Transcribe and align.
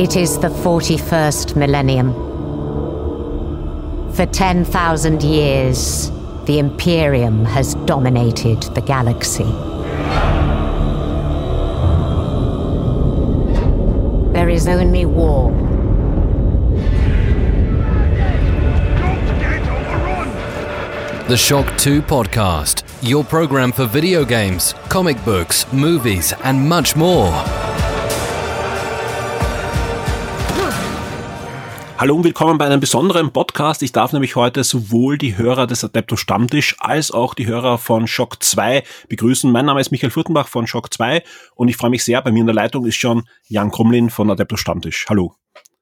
It 0.00 0.16
is 0.16 0.38
the 0.38 0.48
41st 0.48 1.56
millennium. 1.56 2.14
For 4.14 4.24
10,000 4.24 5.22
years, 5.22 6.10
the 6.46 6.58
Imperium 6.58 7.44
has 7.44 7.74
dominated 7.84 8.62
the 8.74 8.80
galaxy. 8.80 9.44
There 14.32 14.48
is 14.48 14.66
only 14.68 15.04
war. 15.04 15.50
The 21.28 21.36
Shock 21.36 21.76
2 21.76 22.00
Podcast, 22.00 22.84
your 23.06 23.22
program 23.22 23.70
for 23.70 23.84
video 23.84 24.24
games, 24.24 24.72
comic 24.88 25.22
books, 25.26 25.70
movies, 25.74 26.32
and 26.42 26.66
much 26.66 26.96
more. 26.96 27.59
Hallo 32.00 32.16
und 32.16 32.24
willkommen 32.24 32.56
bei 32.56 32.64
einem 32.64 32.80
besonderen 32.80 33.30
Podcast. 33.30 33.82
Ich 33.82 33.92
darf 33.92 34.14
nämlich 34.14 34.34
heute 34.34 34.64
sowohl 34.64 35.18
die 35.18 35.36
Hörer 35.36 35.66
des 35.66 35.84
Adepto 35.84 36.16
Stammtisch 36.16 36.74
als 36.78 37.10
auch 37.10 37.34
die 37.34 37.46
Hörer 37.46 37.76
von 37.76 38.06
Shock 38.06 38.42
2 38.42 38.84
begrüßen. 39.10 39.52
Mein 39.52 39.66
Name 39.66 39.82
ist 39.82 39.90
Michael 39.90 40.08
Furtenbach 40.08 40.48
von 40.48 40.66
Shock 40.66 40.94
2 40.94 41.22
und 41.56 41.68
ich 41.68 41.76
freue 41.76 41.90
mich 41.90 42.02
sehr. 42.02 42.22
Bei 42.22 42.32
mir 42.32 42.40
in 42.40 42.46
der 42.46 42.54
Leitung 42.54 42.86
ist 42.86 42.96
schon 42.96 43.24
Jan 43.48 43.70
Krumlin 43.70 44.08
von 44.08 44.30
Adepto 44.30 44.56
Stammtisch. 44.56 45.04
Hallo. 45.10 45.34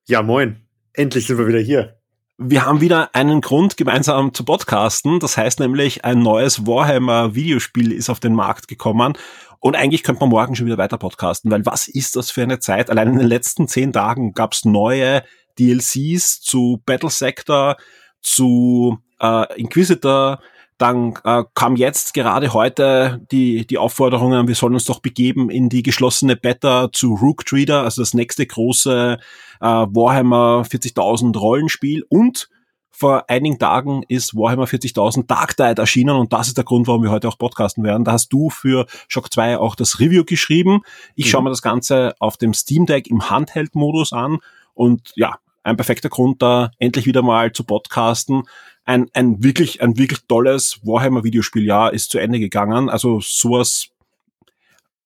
Ja, 0.09 0.25
moin. 0.25 0.57
Endlich 0.93 1.29
sind 1.29 1.39
wir 1.39 1.47
wieder 1.47 1.61
hier. 1.61 2.01
Wir 2.37 2.67
haben 2.67 2.81
wieder 2.81 3.15
einen 3.15 3.41
Grund, 3.41 3.77
gemeinsam 3.77 4.35
zu 4.35 4.45
podcasten. 4.45 5.21
Das 5.21 5.37
heißt 5.37 5.61
nämlich, 5.61 6.05
ein 6.05 6.19
neues 6.19 6.67
Warhammer-Videospiel 6.67 7.93
ist 7.93 8.11
auf 8.11 8.19
den 8.19 8.35
Markt 8.35 8.67
gekommen. 8.67 9.13
Und 9.61 9.77
eigentlich 9.77 10.03
könnte 10.03 10.23
man 10.23 10.31
morgen 10.31 10.57
schon 10.57 10.67
wieder 10.67 10.79
weiter 10.79 10.99
podcasten, 10.99 11.49
weil 11.53 11.65
was 11.65 11.87
ist 11.87 12.17
das 12.17 12.33
für 12.33 12.43
eine 12.43 12.59
Zeit? 12.59 12.91
Allein 12.91 13.13
in 13.13 13.19
den 13.19 13.29
letzten 13.29 13.69
zehn 13.69 13.93
Tagen 13.93 14.33
gab 14.33 14.53
es 14.53 14.65
neue 14.65 15.23
DLCs 15.59 16.41
zu 16.41 16.83
Battle 16.85 17.11
Sector, 17.11 17.77
zu 18.21 18.99
äh, 19.21 19.61
Inquisitor, 19.61 20.41
dann 20.79 21.15
äh, 21.25 21.43
kam 21.55 21.75
jetzt 21.75 22.15
gerade 22.15 22.53
heute 22.53 23.27
die, 23.33 23.67
die 23.67 23.79
Aufforderungen, 23.79 24.47
wir 24.47 24.55
sollen 24.55 24.75
uns 24.75 24.85
doch 24.85 25.01
begeben 25.01 25.51
in 25.51 25.69
die 25.69 25.83
geschlossene 25.83 26.37
Beta 26.37 26.91
zu 26.93 27.15
Rook 27.15 27.45
Trader, 27.45 27.83
also 27.83 28.01
das 28.01 28.15
nächste 28.15 28.47
große 28.47 29.19
äh, 29.61 29.65
Warhammer 29.65 30.63
40.000 30.63 31.37
Rollenspiel 31.37 32.05
und 32.09 32.49
vor 32.91 33.29
einigen 33.29 33.59
Tagen 33.59 34.03
ist 34.09 34.35
Warhammer 34.35 34.65
40.000 34.65 35.27
Dark 35.27 35.57
Tide 35.57 35.81
erschienen 35.81 36.17
und 36.17 36.33
das 36.33 36.49
ist 36.49 36.57
der 36.57 36.65
Grund, 36.65 36.89
warum 36.89 37.03
wir 37.03 37.11
heute 37.11 37.29
auch 37.29 37.39
podcasten 37.39 37.85
werden. 37.85 38.05
Da 38.05 38.13
hast 38.13 38.33
du 38.33 38.51
für 38.51 38.87
Shock 39.07 39.33
2 39.33 39.59
auch 39.59 39.77
das 39.77 40.01
Review 40.01 40.25
geschrieben. 40.25 40.81
Ich 41.15 41.27
mhm. 41.27 41.31
schaue 41.31 41.43
mir 41.45 41.51
das 41.51 41.63
Ganze 41.63 42.15
auf 42.19 42.37
dem 42.37 42.55
Steam 42.55 42.87
Deck 42.87 43.09
im 43.09 43.31
Handheld-Modus 43.31 44.13
an 44.13 44.39
und 44.75 45.13
ja, 45.15 45.39
ein 45.69 45.77
perfekter 45.77 46.09
Grund, 46.09 46.43
da 46.43 46.71
endlich 46.79 47.07
wieder 47.07 47.23
mal 47.23 47.53
zu 47.53 47.65
podcasten. 47.65 48.45
Ein, 48.85 49.09
ein 49.13 49.43
wirklich, 49.43 49.83
ein 49.83 49.99
wirklich 49.99 50.21
tolles 50.27 50.81
Warhammer-Videospieljahr 50.83 51.93
ist 51.93 52.11
zu 52.11 52.19
Ende 52.19 52.39
gegangen. 52.39 52.89
Also 52.89 53.21
sowas, 53.21 53.89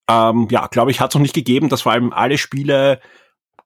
ähm, 0.09 0.47
ja, 0.49 0.67
glaube 0.67 0.91
ich, 0.91 0.99
hat 0.99 1.11
es 1.11 1.15
noch 1.15 1.21
nicht 1.21 1.35
gegeben, 1.35 1.69
dass 1.69 1.83
vor 1.83 1.91
allem 1.91 2.13
alle 2.13 2.37
Spiele 2.37 2.99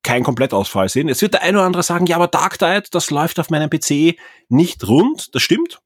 kein 0.03 0.23
Komplettausfall 0.23 0.89
sind. 0.89 1.09
Es 1.09 1.21
wird 1.21 1.33
der 1.33 1.43
eine 1.43 1.57
oder 1.57 1.65
andere 1.65 1.83
sagen, 1.83 2.05
ja, 2.05 2.15
aber 2.15 2.27
Dark 2.27 2.57
Tide, 2.59 2.85
das 2.91 3.11
läuft 3.11 3.39
auf 3.39 3.49
meinem 3.49 3.69
PC 3.69 4.17
nicht 4.49 4.87
rund. 4.87 5.35
Das 5.35 5.41
stimmt. 5.41 5.79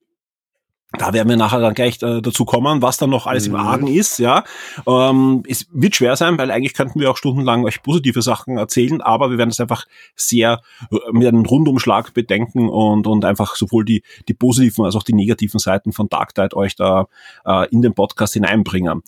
Da 0.98 1.14
werden 1.14 1.30
wir 1.30 1.38
nachher 1.38 1.62
dann 1.62 1.74
gleich 1.74 2.02
äh, 2.02 2.22
dazu 2.22 2.44
kommen, 2.44 2.82
was 2.82 2.98
dann 2.98 3.10
noch 3.10 3.26
alles 3.26 3.48
mhm. 3.48 3.56
im 3.56 3.62
Argen 3.62 3.88
ist, 3.88 4.20
ja. 4.20 4.44
Ähm, 4.86 5.44
es 5.48 5.68
wird 5.72 5.96
schwer 5.96 6.18
sein, 6.18 6.38
weil 6.38 6.52
eigentlich 6.52 6.74
könnten 6.74 7.00
wir 7.00 7.10
auch 7.10 7.18
stundenlang 7.18 7.64
euch 7.64 7.82
positive 7.82 8.22
Sachen 8.22 8.58
erzählen, 8.58 9.00
aber 9.00 9.32
wir 9.32 9.38
werden 9.38 9.52
es 9.52 9.60
einfach 9.62 9.86
sehr 10.16 10.62
äh, 10.92 10.98
mit 11.14 11.28
einem 11.28 11.46
Rundumschlag 11.46 12.14
bedenken 12.14 12.68
und, 12.68 13.08
und 13.08 13.24
einfach 13.24 13.56
sowohl 13.56 13.86
die, 13.86 14.04
die 14.28 14.34
positiven 14.34 14.84
als 14.84 14.96
auch 14.98 15.04
die 15.04 15.14
negativen 15.14 15.60
Seiten 15.60 15.94
von 15.94 16.10
Dark 16.10 16.36
Tide 16.36 16.58
euch 16.58 16.76
da 16.76 17.08
äh, 17.46 17.70
in 17.70 17.82
den 17.82 17.94
Podcast 17.94 18.34
hineinbringen. 18.34 19.02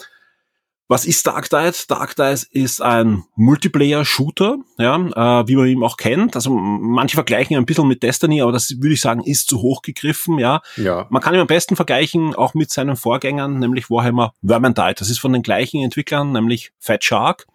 Was 0.90 1.06
ist 1.06 1.26
Dark 1.26 1.50
Tide? 1.50 1.74
Dark 1.88 2.16
Tide 2.16 2.42
ist 2.52 2.82
ein 2.82 3.24
Multiplayer-Shooter, 3.36 4.58
ja, 4.78 4.96
äh, 4.96 5.48
wie 5.48 5.56
man 5.56 5.68
ihn 5.68 5.84
auch 5.84 5.98
kennt. 5.98 6.36
Also 6.36 6.50
manche 6.52 7.16
vergleichen 7.16 7.56
ein 7.56 7.66
bisschen 7.66 7.88
mit 7.88 8.04
Destiny, 8.04 8.42
aber 8.42 8.52
das 8.52 8.70
würde 8.70 8.94
ich 8.94 9.02
sagen, 9.02 9.24
ist 9.24 9.48
zu 9.48 9.62
hoch 9.62 9.82
gegriffen, 9.82 10.40
ja. 10.40 10.62
ja. 10.76 11.08
Man 11.10 11.22
kann 11.22 11.34
ihn 11.34 11.40
am 11.40 11.48
besten 11.48 11.76
vergleichen 11.76 12.36
auch 12.36 12.54
mit 12.54 12.70
seinen 12.70 12.98
Vorgängern, 12.98 13.60
nämlich 13.60 13.90
Warhammer 13.90 14.34
Vermintide. 14.46 14.96
Das 14.96 15.10
ist 15.10 15.20
von 15.20 15.32
den 15.32 15.42
gleichen 15.42 15.82
Entwicklern, 15.82 16.34
nämlich 16.34 16.74
Fat 16.80 17.04
Shark. 17.04 17.48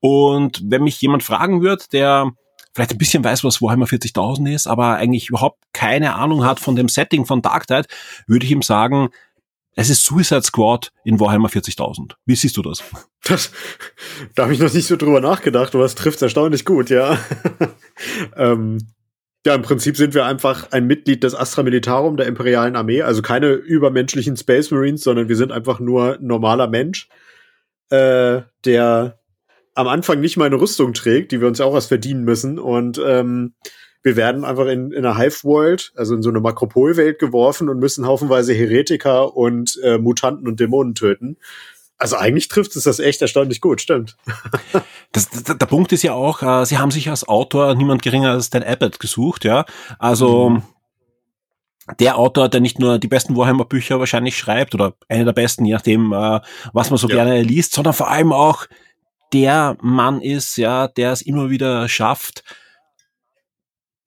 Und 0.00 0.62
wenn 0.64 0.82
mich 0.82 1.00
jemand 1.00 1.22
fragen 1.22 1.62
wird, 1.62 1.92
der 1.92 2.32
vielleicht 2.74 2.92
ein 2.92 2.98
bisschen 2.98 3.22
weiß, 3.22 3.44
was 3.44 3.60
Warhammer 3.60 3.86
40.000 3.86 4.52
ist, 4.52 4.66
aber 4.66 4.96
eigentlich 4.96 5.28
überhaupt 5.28 5.62
keine 5.72 6.14
Ahnung 6.14 6.44
hat 6.44 6.58
von 6.58 6.74
dem 6.74 6.88
Setting 6.88 7.26
von 7.26 7.42
Dark 7.42 7.66
Tide, 7.66 7.86
würde 8.26 8.46
ich 8.46 8.52
ihm 8.52 8.62
sagen, 8.62 9.10
es 9.74 9.90
ist 9.90 10.04
Suicide 10.04 10.42
Squad 10.42 10.92
in 11.04 11.18
Warhammer 11.18 11.48
40.000. 11.48 12.12
Wie 12.26 12.36
siehst 12.36 12.56
du 12.56 12.62
das? 12.62 12.82
das? 13.24 13.50
Da 14.34 14.44
habe 14.44 14.52
ich 14.52 14.60
noch 14.60 14.72
nicht 14.72 14.86
so 14.86 14.96
drüber 14.96 15.20
nachgedacht, 15.20 15.74
aber 15.74 15.84
es 15.84 15.94
trifft 15.94 16.20
erstaunlich 16.20 16.64
gut, 16.64 16.90
ja. 16.90 17.18
ähm, 18.36 18.78
ja, 19.44 19.54
im 19.54 19.62
Prinzip 19.62 19.96
sind 19.96 20.14
wir 20.14 20.24
einfach 20.24 20.70
ein 20.70 20.86
Mitglied 20.86 21.24
des 21.24 21.34
Astra 21.34 21.62
Militarum 21.62 22.16
der 22.16 22.26
imperialen 22.26 22.76
Armee, 22.76 23.02
also 23.02 23.22
keine 23.22 23.52
übermenschlichen 23.52 24.36
Space 24.36 24.70
Marines, 24.70 25.02
sondern 25.02 25.28
wir 25.28 25.36
sind 25.36 25.50
einfach 25.50 25.80
nur 25.80 26.18
normaler 26.20 26.68
Mensch, 26.68 27.08
äh, 27.90 28.42
der 28.64 29.18
am 29.74 29.88
Anfang 29.88 30.20
nicht 30.20 30.36
mal 30.36 30.44
eine 30.44 30.60
Rüstung 30.60 30.92
trägt, 30.92 31.32
die 31.32 31.40
wir 31.40 31.48
uns 31.48 31.60
auch 31.60 31.74
erst 31.74 31.88
verdienen 31.88 32.24
müssen 32.24 32.58
und 32.58 33.00
ähm, 33.04 33.54
wir 34.02 34.16
werden 34.16 34.44
einfach 34.44 34.66
in, 34.66 34.92
in 34.92 35.04
einer 35.04 35.16
Hive-World, 35.16 35.92
also 35.96 36.14
in 36.14 36.22
so 36.22 36.30
eine 36.30 36.40
Makropolwelt 36.40 37.18
geworfen 37.18 37.68
und 37.68 37.78
müssen 37.78 38.06
haufenweise 38.06 38.52
Heretiker 38.52 39.36
und 39.36 39.78
äh, 39.82 39.98
Mutanten 39.98 40.48
und 40.48 40.58
Dämonen 40.58 40.94
töten. 40.94 41.36
Also 41.98 42.16
eigentlich 42.16 42.48
trifft 42.48 42.74
es 42.74 42.82
das 42.82 42.98
echt 42.98 43.22
erstaunlich 43.22 43.60
gut, 43.60 43.80
stimmt. 43.80 44.16
Das, 45.14 45.28
das, 45.28 45.42
der 45.44 45.66
Punkt 45.66 45.92
ist 45.92 46.02
ja 46.04 46.14
auch, 46.14 46.42
äh, 46.42 46.64
sie 46.64 46.78
haben 46.78 46.90
sich 46.90 47.10
als 47.10 47.28
Autor 47.28 47.74
niemand 47.74 48.00
geringer 48.00 48.30
als 48.30 48.48
Dan 48.48 48.62
Abbott 48.62 48.98
gesucht, 48.98 49.44
ja. 49.44 49.66
Also 49.98 50.48
mhm. 50.48 50.62
der 52.00 52.16
Autor, 52.16 52.48
der 52.48 52.62
nicht 52.62 52.78
nur 52.78 52.98
die 52.98 53.08
besten 53.08 53.36
Warhammer-Bücher 53.36 53.98
wahrscheinlich 53.98 54.38
schreibt 54.38 54.74
oder 54.74 54.94
eine 55.10 55.26
der 55.26 55.34
besten, 55.34 55.66
je 55.66 55.74
nachdem, 55.74 56.14
äh, 56.14 56.40
was 56.72 56.88
man 56.88 56.96
so 56.96 57.08
ja. 57.08 57.16
gerne 57.16 57.42
liest, 57.42 57.74
sondern 57.74 57.92
vor 57.92 58.10
allem 58.10 58.32
auch 58.32 58.64
der 59.34 59.76
Mann 59.82 60.22
ist, 60.22 60.56
ja, 60.56 60.88
der 60.88 61.12
es 61.12 61.20
immer 61.20 61.50
wieder 61.50 61.86
schafft, 61.90 62.42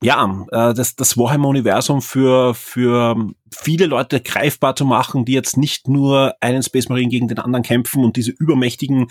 ja, 0.05 0.45
äh, 0.51 0.73
das, 0.75 0.95
das 0.95 1.17
Warhammer-Universum 1.17 1.99
für, 2.03 2.53
für 2.53 3.15
viele 3.51 3.87
Leute 3.87 4.21
greifbar 4.21 4.75
zu 4.75 4.85
machen, 4.85 5.25
die 5.25 5.33
jetzt 5.33 5.57
nicht 5.57 5.87
nur 5.87 6.35
einen 6.41 6.61
Space 6.61 6.89
Marine 6.89 7.09
gegen 7.09 7.27
den 7.27 7.39
anderen 7.39 7.63
kämpfen 7.63 8.03
und 8.03 8.15
diese 8.15 8.29
übermächtigen, 8.29 9.07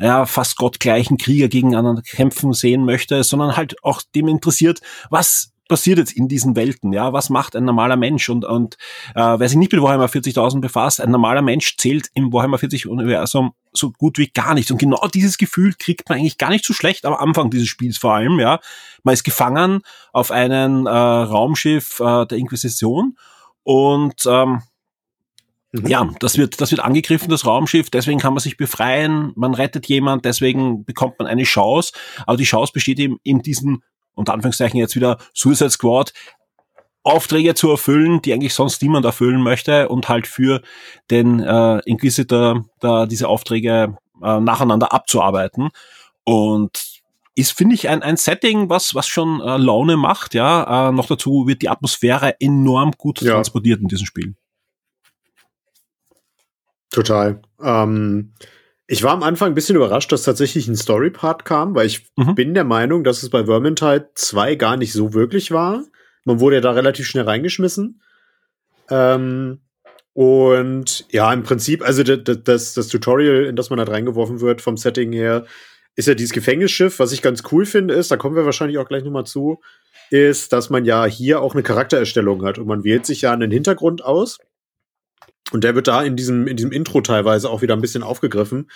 ja, 0.00 0.26
fast 0.26 0.56
gottgleichen 0.56 1.16
Krieger 1.16 1.46
gegeneinander 1.46 2.02
kämpfen 2.02 2.52
sehen 2.54 2.84
möchte, 2.84 3.22
sondern 3.22 3.56
halt 3.56 3.76
auch 3.84 4.02
dem 4.16 4.26
interessiert, 4.26 4.80
was 5.10 5.52
passiert 5.68 5.98
jetzt 5.98 6.12
in 6.12 6.26
diesen 6.26 6.56
Welten? 6.56 6.92
Ja, 6.92 7.12
was 7.12 7.30
macht 7.30 7.54
ein 7.54 7.64
normaler 7.64 7.96
Mensch? 7.96 8.28
Und, 8.28 8.44
und 8.44 8.76
äh, 9.14 9.38
wer 9.38 9.48
sich 9.48 9.56
nicht 9.56 9.72
mit 9.72 9.80
Warhammer 9.80 10.06
40.000 10.06 10.60
befasst, 10.60 11.00
ein 11.00 11.12
normaler 11.12 11.42
Mensch 11.42 11.76
zählt 11.76 12.08
im 12.14 12.32
Warhammer 12.32 12.58
40 12.58 12.88
Universum 12.88 13.52
so 13.72 13.90
gut 13.90 14.18
wie 14.18 14.28
gar 14.28 14.54
nichts. 14.54 14.70
Und 14.70 14.78
genau 14.78 15.06
dieses 15.08 15.38
Gefühl 15.38 15.74
kriegt 15.78 16.08
man 16.08 16.18
eigentlich 16.18 16.38
gar 16.38 16.50
nicht 16.50 16.64
so 16.64 16.74
schlecht 16.74 17.04
am 17.06 17.14
Anfang 17.14 17.50
dieses 17.50 17.68
Spiels 17.68 17.98
vor 17.98 18.14
allem. 18.14 18.38
Ja, 18.38 18.60
man 19.02 19.14
ist 19.14 19.24
gefangen 19.24 19.82
auf 20.12 20.30
einem 20.30 20.86
äh, 20.86 20.90
Raumschiff 20.90 22.00
äh, 22.00 22.26
der 22.26 22.38
Inquisition 22.38 23.16
und 23.62 24.26
ähm, 24.26 24.62
Mhm. 25.72 25.86
Ja, 25.86 26.10
das 26.20 26.36
wird, 26.36 26.60
das 26.60 26.70
wird 26.70 26.82
angegriffen, 26.82 27.30
das 27.30 27.46
Raumschiff, 27.46 27.88
deswegen 27.88 28.20
kann 28.20 28.34
man 28.34 28.40
sich 28.40 28.58
befreien, 28.58 29.32
man 29.36 29.54
rettet 29.54 29.86
jemand, 29.86 30.24
deswegen 30.26 30.84
bekommt 30.84 31.18
man 31.18 31.26
eine 31.26 31.44
Chance, 31.44 31.94
aber 32.26 32.36
die 32.36 32.44
Chance 32.44 32.72
besteht 32.74 32.98
eben 32.98 33.18
in 33.22 33.40
diesen 33.40 33.82
unter 34.14 34.34
Anführungszeichen 34.34 34.78
jetzt 34.78 34.94
wieder 34.94 35.16
Suicide 35.32 35.70
Squad, 35.70 36.12
Aufträge 37.04 37.54
zu 37.54 37.70
erfüllen, 37.70 38.22
die 38.22 38.32
eigentlich 38.32 38.54
sonst 38.54 38.82
niemand 38.82 39.04
erfüllen 39.04 39.42
möchte 39.42 39.88
und 39.88 40.08
halt 40.08 40.26
für 40.26 40.62
den 41.10 41.40
äh, 41.40 41.78
Inquisitor 41.84 42.64
da 42.80 43.06
diese 43.06 43.28
Aufträge 43.28 43.96
äh, 44.22 44.40
nacheinander 44.40 44.92
abzuarbeiten. 44.92 45.70
Und 46.24 47.02
ist, 47.34 47.52
finde 47.52 47.74
ich, 47.74 47.88
ein, 47.88 48.02
ein 48.02 48.16
Setting, 48.16 48.68
was, 48.68 48.94
was 48.94 49.08
schon 49.08 49.40
äh, 49.40 49.56
Laune 49.56 49.96
macht, 49.96 50.34
ja. 50.34 50.88
Äh, 50.88 50.92
noch 50.92 51.06
dazu 51.06 51.46
wird 51.46 51.62
die 51.62 51.68
Atmosphäre 51.68 52.40
enorm 52.40 52.92
gut 52.92 53.20
ja. 53.22 53.34
transportiert 53.34 53.80
in 53.80 53.88
diesem 53.88 54.06
Spiel. 54.06 54.34
Total. 56.90 57.40
Ähm, 57.60 58.34
ich 58.86 59.02
war 59.02 59.12
am 59.12 59.22
Anfang 59.22 59.52
ein 59.52 59.54
bisschen 59.54 59.76
überrascht, 59.76 60.12
dass 60.12 60.24
tatsächlich 60.24 60.68
ein 60.68 60.76
Story-Part 60.76 61.46
kam, 61.46 61.74
weil 61.74 61.86
ich 61.86 62.06
mhm. 62.16 62.34
bin 62.34 62.52
der 62.52 62.64
Meinung, 62.64 63.02
dass 63.02 63.22
es 63.22 63.30
bei 63.30 63.46
Vermintide 63.46 64.10
2 64.14 64.56
gar 64.56 64.76
nicht 64.76 64.92
so 64.92 65.14
wirklich 65.14 65.50
war. 65.50 65.84
Man 66.24 66.40
wurde 66.40 66.56
ja 66.56 66.60
da 66.60 66.72
relativ 66.72 67.06
schnell 67.06 67.24
reingeschmissen. 67.24 68.00
Ähm, 68.90 69.60
und 70.14 71.06
ja, 71.10 71.32
im 71.32 71.42
Prinzip, 71.42 71.82
also 71.82 72.02
das, 72.02 72.74
das, 72.74 72.88
Tutorial, 72.88 73.44
in 73.44 73.56
das 73.56 73.70
man 73.70 73.78
da 73.78 73.84
reingeworfen 73.84 74.40
wird, 74.40 74.60
vom 74.60 74.76
Setting 74.76 75.12
her, 75.12 75.46
ist 75.96 76.08
ja 76.08 76.14
dieses 76.14 76.32
Gefängnisschiff, 76.32 76.98
was 76.98 77.12
ich 77.12 77.22
ganz 77.22 77.42
cool 77.50 77.66
finde, 77.66 77.94
ist, 77.94 78.10
da 78.10 78.16
kommen 78.16 78.36
wir 78.36 78.44
wahrscheinlich 78.44 78.78
auch 78.78 78.88
gleich 78.88 79.04
nochmal 79.04 79.24
zu, 79.24 79.60
ist, 80.10 80.52
dass 80.52 80.70
man 80.70 80.84
ja 80.84 81.04
hier 81.06 81.40
auch 81.40 81.54
eine 81.54 81.62
Charaktererstellung 81.62 82.44
hat 82.44 82.58
und 82.58 82.66
man 82.66 82.84
wählt 82.84 83.06
sich 83.06 83.22
ja 83.22 83.32
einen 83.32 83.50
Hintergrund 83.50 84.04
aus. 84.04 84.38
Und 85.52 85.64
der 85.64 85.74
wird 85.74 85.86
da 85.86 86.02
in 86.02 86.16
diesem, 86.16 86.46
in 86.46 86.56
diesem 86.56 86.72
Intro 86.72 87.00
teilweise 87.00 87.50
auch 87.50 87.62
wieder 87.62 87.74
ein 87.74 87.80
bisschen 87.80 88.02
aufgegriffen. 88.02 88.70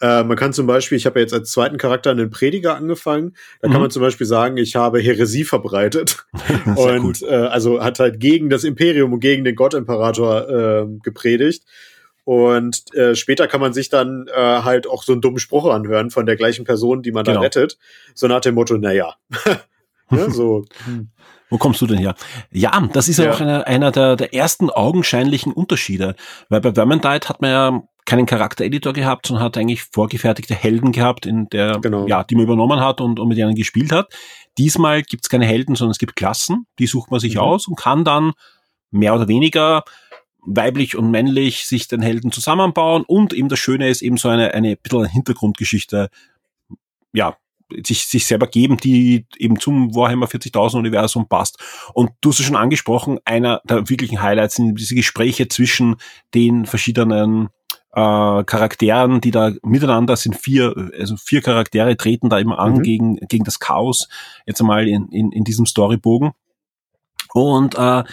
Äh, 0.00 0.24
man 0.24 0.36
kann 0.36 0.52
zum 0.52 0.66
Beispiel, 0.66 0.96
ich 0.96 1.06
habe 1.06 1.18
ja 1.18 1.24
jetzt 1.24 1.34
als 1.34 1.50
zweiten 1.50 1.76
Charakter 1.76 2.10
einen 2.10 2.30
Prediger 2.30 2.76
angefangen. 2.76 3.34
Da 3.60 3.68
mhm. 3.68 3.72
kann 3.72 3.80
man 3.82 3.90
zum 3.90 4.02
Beispiel 4.02 4.26
sagen, 4.26 4.56
ich 4.56 4.76
habe 4.76 5.00
Heresie 5.00 5.44
verbreitet. 5.44 6.24
und 6.76 7.22
äh, 7.22 7.26
also 7.26 7.82
hat 7.82 7.98
halt 7.98 8.20
gegen 8.20 8.48
das 8.48 8.64
Imperium 8.64 9.12
und 9.12 9.20
gegen 9.20 9.44
den 9.44 9.56
Gott-Imperator 9.56 10.48
äh, 10.48 10.86
gepredigt. 11.02 11.64
Und 12.24 12.94
äh, 12.94 13.14
später 13.14 13.48
kann 13.48 13.60
man 13.60 13.72
sich 13.72 13.88
dann 13.88 14.28
äh, 14.28 14.62
halt 14.62 14.86
auch 14.86 15.02
so 15.02 15.12
einen 15.12 15.20
dummen 15.20 15.40
Spruch 15.40 15.66
anhören 15.66 16.10
von 16.10 16.26
der 16.26 16.36
gleichen 16.36 16.64
Person, 16.64 17.02
die 17.02 17.12
man 17.12 17.24
genau. 17.24 17.38
da 17.38 17.42
rettet. 17.42 17.78
So 18.14 18.28
nach 18.28 18.40
dem 18.40 18.54
Motto, 18.54 18.78
naja. 18.78 19.16
ja, 20.10 20.30
so. 20.30 20.64
Wo 21.50 21.58
kommst 21.58 21.80
du 21.80 21.86
denn 21.86 21.98
her? 21.98 22.14
Ja, 22.52 22.88
das 22.92 23.08
ist 23.08 23.18
ja, 23.18 23.26
ja 23.26 23.32
auch 23.32 23.40
einer, 23.40 23.66
einer 23.66 23.90
der, 23.90 24.16
der 24.16 24.32
ersten 24.32 24.70
augenscheinlichen 24.70 25.52
Unterschiede. 25.52 26.14
Weil 26.48 26.60
bei 26.60 26.72
Vermintide 26.72 27.28
hat 27.28 27.42
man 27.42 27.50
ja 27.50 27.82
keinen 28.06 28.26
Charaktereditor 28.26 28.92
gehabt, 28.92 29.26
sondern 29.26 29.44
hat 29.44 29.58
eigentlich 29.58 29.82
vorgefertigte 29.82 30.54
Helden 30.54 30.92
gehabt, 30.92 31.26
in 31.26 31.48
der, 31.48 31.78
genau. 31.80 32.06
ja, 32.06 32.24
die 32.24 32.34
man 32.34 32.44
übernommen 32.44 32.80
hat 32.80 33.00
und, 33.00 33.20
und 33.20 33.28
mit 33.28 33.36
denen 33.36 33.54
gespielt 33.54 33.92
hat. 33.92 34.12
Diesmal 34.58 35.02
gibt's 35.02 35.28
keine 35.28 35.46
Helden, 35.46 35.74
sondern 35.74 35.92
es 35.92 35.98
gibt 35.98 36.16
Klassen, 36.16 36.66
die 36.78 36.86
sucht 36.86 37.10
man 37.10 37.20
sich 37.20 37.34
mhm. 37.34 37.40
aus 37.40 37.68
und 37.68 37.76
kann 37.76 38.04
dann 38.04 38.32
mehr 38.90 39.14
oder 39.14 39.28
weniger 39.28 39.84
weiblich 40.44 40.96
und 40.96 41.10
männlich 41.10 41.66
sich 41.66 41.86
den 41.88 42.00
Helden 42.00 42.32
zusammenbauen 42.32 43.04
und 43.06 43.32
eben 43.32 43.48
das 43.48 43.58
Schöne 43.58 43.88
ist 43.88 44.02
eben 44.02 44.16
so 44.16 44.28
eine, 44.28 44.54
eine 44.54 44.76
bisschen 44.76 45.04
Hintergrundgeschichte, 45.04 46.08
ja, 47.12 47.36
sich, 47.84 48.06
sich 48.06 48.26
selber 48.26 48.46
geben, 48.46 48.76
die 48.76 49.26
eben 49.38 49.58
zum 49.58 49.94
Warhammer 49.94 50.26
40.000 50.26 50.78
Universum 50.78 51.28
passt. 51.28 51.58
Und 51.94 52.10
du 52.20 52.30
hast 52.30 52.40
es 52.40 52.46
schon 52.46 52.56
angesprochen, 52.56 53.18
einer 53.24 53.60
der 53.64 53.88
wirklichen 53.88 54.22
Highlights 54.22 54.56
sind 54.56 54.74
diese 54.76 54.94
Gespräche 54.94 55.48
zwischen 55.48 55.96
den 56.34 56.66
verschiedenen 56.66 57.48
äh, 57.92 58.44
Charakteren, 58.44 59.20
die 59.20 59.30
da 59.30 59.52
miteinander 59.62 60.16
sind 60.16 60.36
vier, 60.36 60.74
also 60.98 61.16
vier 61.16 61.42
Charaktere 61.42 61.96
treten 61.96 62.28
da 62.28 62.38
immer 62.38 62.58
an 62.58 62.74
mhm. 62.74 62.82
gegen, 62.82 63.16
gegen 63.28 63.44
das 63.44 63.58
Chaos, 63.58 64.08
jetzt 64.46 64.60
einmal 64.60 64.88
in, 64.88 65.08
in, 65.08 65.32
in 65.32 65.44
diesem 65.44 65.66
Storybogen. 65.66 66.32
Und 67.32 67.76
äh, 67.76 68.04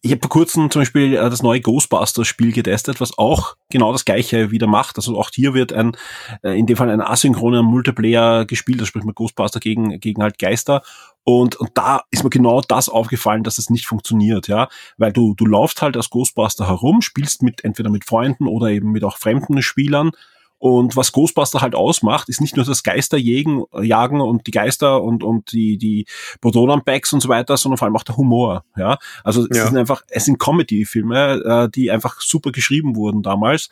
ich 0.00 0.12
habe 0.12 0.20
vor 0.20 0.30
kurzem 0.30 0.70
zum 0.70 0.82
Beispiel 0.82 1.14
äh, 1.14 1.30
das 1.30 1.42
neue 1.42 1.60
Ghostbusters-Spiel 1.60 2.52
getestet, 2.52 3.00
was 3.00 3.18
auch 3.18 3.56
genau 3.70 3.92
das 3.92 4.04
gleiche 4.04 4.50
wieder 4.50 4.66
macht. 4.66 4.96
Also 4.96 5.18
auch 5.18 5.30
hier 5.34 5.54
wird 5.54 5.72
ein, 5.72 5.96
äh, 6.42 6.58
in 6.58 6.66
dem 6.66 6.76
Fall 6.76 6.90
ein 6.90 7.00
asynchroner 7.00 7.62
Multiplayer 7.62 8.44
gespielt, 8.44 8.80
da 8.80 8.86
spricht 8.86 9.04
man 9.04 9.14
Ghostbuster 9.14 9.58
gegen, 9.58 9.98
gegen 9.98 10.22
halt 10.22 10.38
Geister. 10.38 10.82
Und, 11.24 11.56
und 11.56 11.70
da 11.74 12.02
ist 12.10 12.22
mir 12.22 12.30
genau 12.30 12.60
das 12.60 12.88
aufgefallen, 12.88 13.42
dass 13.42 13.58
es 13.58 13.70
nicht 13.70 13.86
funktioniert, 13.86 14.48
ja. 14.48 14.68
Weil 14.96 15.12
du, 15.12 15.34
du 15.34 15.46
laufst 15.46 15.82
halt 15.82 15.96
als 15.96 16.10
Ghostbuster 16.10 16.68
herum, 16.68 17.02
spielst 17.02 17.42
mit, 17.42 17.64
entweder 17.64 17.90
mit 17.90 18.04
Freunden 18.04 18.46
oder 18.46 18.68
eben 18.68 18.92
mit 18.92 19.04
auch 19.04 19.18
fremden 19.18 19.60
Spielern 19.62 20.12
und 20.58 20.96
was 20.96 21.12
Ghostbuster 21.12 21.60
halt 21.60 21.74
ausmacht, 21.74 22.28
ist 22.28 22.40
nicht 22.40 22.56
nur 22.56 22.64
das 22.64 22.82
Geisterjagen 22.82 23.64
jagen 23.80 24.20
und 24.20 24.46
die 24.46 24.50
Geister 24.50 25.02
und, 25.02 25.22
und 25.22 25.52
die, 25.52 25.78
die 25.78 26.06
Protonenpacks 26.40 27.12
und 27.12 27.20
so 27.20 27.28
weiter, 27.28 27.56
sondern 27.56 27.78
vor 27.78 27.86
allem 27.86 27.96
auch 27.96 28.02
der 28.02 28.16
Humor. 28.16 28.64
Ja, 28.76 28.98
also 29.22 29.46
es 29.48 29.56
ja. 29.56 29.66
sind 29.66 29.76
einfach, 29.76 30.02
es 30.08 30.24
sind 30.24 30.40
Comedy-Filme, 30.40 31.42
äh, 31.44 31.70
die 31.70 31.90
einfach 31.90 32.20
super 32.20 32.50
geschrieben 32.50 32.96
wurden 32.96 33.22
damals. 33.22 33.68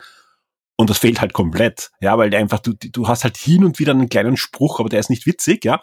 Und 0.77 0.89
das 0.89 0.99
fehlt 0.99 1.19
halt 1.19 1.33
komplett. 1.33 1.91
Ja, 1.99 2.17
weil 2.17 2.33
einfach, 2.33 2.59
du, 2.59 2.73
du 2.73 3.07
hast 3.07 3.23
halt 3.23 3.35
hin 3.35 3.65
und 3.65 3.79
wieder 3.79 3.91
einen 3.91 4.09
kleinen 4.09 4.37
Spruch, 4.37 4.79
aber 4.79 4.89
der 4.89 4.99
ist 4.99 5.09
nicht 5.09 5.25
witzig, 5.25 5.65
ja. 5.65 5.81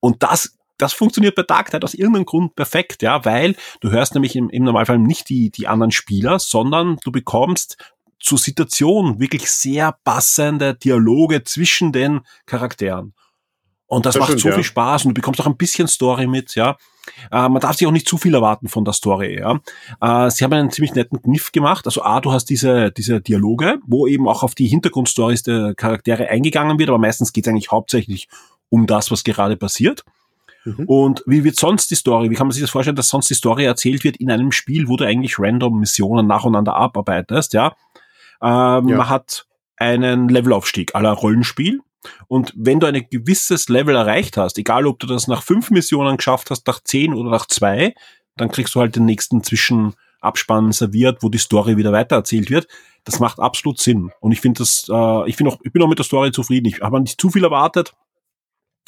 Und 0.00 0.22
das 0.22 0.56
das 0.78 0.92
funktioniert 0.92 1.34
bei 1.34 1.42
Dark 1.42 1.70
Knight 1.70 1.84
aus 1.84 1.94
irgendeinem 1.94 2.26
Grund 2.26 2.54
perfekt, 2.54 3.02
ja, 3.02 3.24
weil 3.24 3.56
du 3.80 3.90
hörst 3.90 4.12
nämlich 4.14 4.36
im, 4.36 4.50
im 4.50 4.64
Normalfall 4.64 4.98
nicht 4.98 5.28
die, 5.30 5.50
die 5.50 5.68
anderen 5.68 5.90
Spieler, 5.90 6.38
sondern 6.38 6.98
du 7.02 7.10
bekommst 7.10 7.78
zur 8.18 8.38
Situation 8.38 9.20
wirklich 9.20 9.50
sehr 9.50 9.96
passende 10.04 10.74
Dialoge 10.74 11.44
zwischen 11.44 11.92
den 11.92 12.20
Charakteren. 12.46 13.14
Und 13.86 14.04
das, 14.04 14.14
das 14.14 14.20
macht 14.20 14.28
stimmt, 14.30 14.42
so 14.42 14.48
ja. 14.48 14.54
viel 14.56 14.64
Spaß 14.64 15.04
und 15.04 15.10
du 15.10 15.14
bekommst 15.14 15.40
auch 15.40 15.46
ein 15.46 15.56
bisschen 15.56 15.86
Story 15.86 16.26
mit, 16.26 16.54
ja. 16.56 16.76
Äh, 17.30 17.48
man 17.48 17.60
darf 17.60 17.76
sich 17.76 17.86
auch 17.86 17.92
nicht 17.92 18.08
zu 18.08 18.18
viel 18.18 18.34
erwarten 18.34 18.68
von 18.68 18.84
der 18.84 18.94
Story, 18.94 19.38
ja. 19.38 19.60
Äh, 20.00 20.30
sie 20.30 20.42
haben 20.42 20.52
einen 20.52 20.70
ziemlich 20.70 20.94
netten 20.94 21.22
Kniff 21.22 21.52
gemacht. 21.52 21.86
Also 21.86 22.02
A, 22.02 22.20
du 22.20 22.32
hast 22.32 22.46
diese, 22.46 22.90
diese 22.90 23.20
Dialoge, 23.20 23.78
wo 23.86 24.08
eben 24.08 24.26
auch 24.28 24.42
auf 24.42 24.56
die 24.56 24.66
Hintergrundstories 24.66 25.44
der 25.44 25.74
Charaktere 25.76 26.28
eingegangen 26.28 26.78
wird, 26.78 26.88
aber 26.88 26.98
meistens 26.98 27.32
geht 27.32 27.46
es 27.46 27.50
eigentlich 27.50 27.70
hauptsächlich 27.70 28.28
um 28.70 28.88
das, 28.88 29.12
was 29.12 29.22
gerade 29.22 29.56
passiert. 29.56 30.04
Mhm. 30.64 30.84
Und 30.86 31.22
wie 31.26 31.44
wird 31.44 31.56
sonst 31.56 31.90
die 31.92 31.94
Story, 31.94 32.28
wie 32.30 32.34
kann 32.34 32.48
man 32.48 32.52
sich 32.52 32.62
das 32.62 32.70
vorstellen, 32.70 32.96
dass 32.96 33.08
sonst 33.08 33.30
die 33.30 33.34
Story 33.34 33.64
erzählt 33.64 34.02
wird 34.02 34.16
in 34.16 34.32
einem 34.32 34.50
Spiel, 34.50 34.88
wo 34.88 34.96
du 34.96 35.04
eigentlich 35.04 35.38
random 35.38 35.78
Missionen 35.78 36.26
nacheinander 36.26 36.74
abarbeitest, 36.74 37.52
ja? 37.52 37.76
Ähm, 38.42 38.88
ja. 38.88 38.96
Man 38.96 39.08
hat 39.08 39.46
einen 39.76 40.28
Levelaufstieg 40.28 40.94
aller 40.94 41.12
Rollenspiel. 41.12 41.80
Und 42.28 42.52
wenn 42.56 42.80
du 42.80 42.86
ein 42.86 43.06
gewisses 43.10 43.68
Level 43.68 43.96
erreicht 43.96 44.36
hast, 44.36 44.58
egal 44.58 44.86
ob 44.86 44.98
du 45.00 45.06
das 45.06 45.26
nach 45.26 45.42
fünf 45.42 45.70
Missionen 45.70 46.16
geschafft 46.16 46.50
hast, 46.50 46.66
nach 46.66 46.80
zehn 46.82 47.14
oder 47.14 47.30
nach 47.30 47.46
zwei, 47.46 47.94
dann 48.36 48.50
kriegst 48.50 48.74
du 48.74 48.80
halt 48.80 48.96
den 48.96 49.04
nächsten 49.04 49.42
Zwischenabspann 49.42 50.72
serviert, 50.72 51.22
wo 51.22 51.28
die 51.28 51.38
Story 51.38 51.76
wieder 51.76 51.92
weitererzählt 51.92 52.50
wird. 52.50 52.68
Das 53.04 53.18
macht 53.18 53.40
absolut 53.40 53.80
Sinn. 53.80 54.12
Und 54.20 54.32
ich 54.32 54.40
finde 54.40 54.58
das, 54.58 54.86
äh, 54.88 55.28
ich 55.28 55.36
finde 55.36 55.52
auch, 55.52 55.58
ich 55.62 55.72
bin 55.72 55.82
auch 55.82 55.88
mit 55.88 55.98
der 55.98 56.04
Story 56.04 56.32
zufrieden. 56.32 56.66
Ich 56.66 56.80
habe 56.80 57.00
nicht 57.00 57.20
zu 57.20 57.30
viel 57.30 57.44
erwartet. 57.44 57.94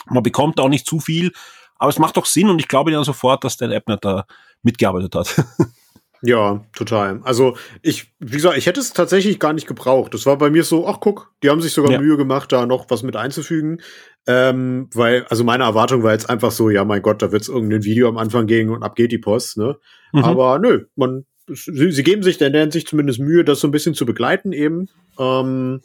Man 0.06 0.22
bekommt 0.22 0.60
auch 0.60 0.68
nicht 0.68 0.86
zu 0.86 1.00
viel, 1.00 1.32
aber 1.76 1.90
es 1.90 1.98
macht 1.98 2.16
doch 2.16 2.26
Sinn 2.26 2.48
und 2.48 2.60
ich 2.60 2.68
glaube 2.68 2.92
ja 2.92 3.02
sofort, 3.04 3.44
dass 3.44 3.56
der 3.56 3.70
Appnet 3.70 4.04
da 4.04 4.26
mitgearbeitet 4.62 5.14
hat. 5.14 5.44
Ja, 6.22 6.64
total. 6.74 7.20
Also 7.22 7.56
ich, 7.82 8.12
wie 8.18 8.36
gesagt, 8.36 8.58
ich 8.58 8.66
hätte 8.66 8.80
es 8.80 8.92
tatsächlich 8.92 9.38
gar 9.38 9.52
nicht 9.52 9.66
gebraucht. 9.66 10.14
Das 10.14 10.26
war 10.26 10.36
bei 10.36 10.50
mir 10.50 10.64
so, 10.64 10.86
ach 10.86 10.98
guck, 11.00 11.32
die 11.42 11.50
haben 11.50 11.60
sich 11.60 11.72
sogar 11.72 11.92
ja. 11.92 12.00
Mühe 12.00 12.16
gemacht, 12.16 12.50
da 12.50 12.66
noch 12.66 12.90
was 12.90 13.02
mit 13.02 13.14
einzufügen. 13.16 13.80
Ähm, 14.26 14.88
weil, 14.92 15.24
also 15.28 15.44
meine 15.44 15.64
Erwartung 15.64 16.02
war 16.02 16.12
jetzt 16.12 16.28
einfach 16.28 16.50
so, 16.50 16.70
ja 16.70 16.84
mein 16.84 17.02
Gott, 17.02 17.22
da 17.22 17.32
wird 17.32 17.42
es 17.42 17.48
irgendein 17.48 17.84
Video 17.84 18.08
am 18.08 18.18
Anfang 18.18 18.46
gehen 18.46 18.68
und 18.68 18.82
ab 18.82 18.96
geht 18.96 19.12
die 19.12 19.18
Post, 19.18 19.56
ne? 19.56 19.78
Mhm. 20.12 20.24
Aber 20.24 20.58
nö, 20.58 20.86
man, 20.96 21.24
sie, 21.46 21.92
sie 21.92 22.02
geben 22.02 22.22
sich 22.22 22.36
der 22.36 22.50
Hinsicht 22.50 22.88
zumindest 22.88 23.20
Mühe, 23.20 23.44
das 23.44 23.60
so 23.60 23.68
ein 23.68 23.72
bisschen 23.72 23.94
zu 23.94 24.04
begleiten 24.04 24.52
eben. 24.52 24.88
Ähm, 25.18 25.80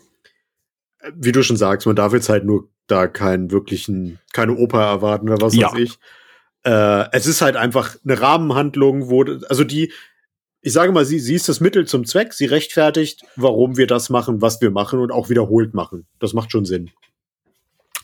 wie 1.16 1.32
du 1.32 1.44
schon 1.44 1.58
sagst, 1.58 1.86
man 1.86 1.96
darf 1.96 2.14
jetzt 2.14 2.30
halt 2.30 2.46
nur 2.46 2.70
da 2.88 3.08
keinen 3.08 3.52
wirklichen, 3.52 4.20
keine 4.34 4.56
Oper 4.56 4.82
erwarten 4.82 5.30
oder 5.30 5.42
was 5.42 5.56
ja. 5.56 5.72
weiß 5.72 5.80
ich. 5.80 6.00
Äh, 6.64 7.06
es 7.12 7.28
ist 7.28 7.42
halt 7.42 7.56
einfach 7.56 7.96
eine 8.04 8.20
Rahmenhandlung, 8.20 9.10
wo, 9.10 9.24
also 9.50 9.64
die, 9.64 9.92
ich 10.64 10.72
sage 10.72 10.94
mal, 10.94 11.06
sie, 11.06 11.20
sie 11.20 11.36
ist 11.36 11.50
das 11.50 11.60
Mittel 11.60 11.86
zum 11.86 12.06
Zweck, 12.06 12.34
sie 12.34 12.46
rechtfertigt, 12.46 13.26
warum 13.36 13.76
wir 13.76 13.86
das 13.86 14.10
machen, 14.10 14.42
was 14.42 14.62
wir 14.62 14.72
machen 14.72 15.00
und 15.00 15.12
auch 15.12 15.30
wiederholt 15.30 15.74
machen. 15.74 16.08
Das 16.20 16.34
macht 16.34 16.52
schon 16.52 16.64
Sinn. 16.64 16.90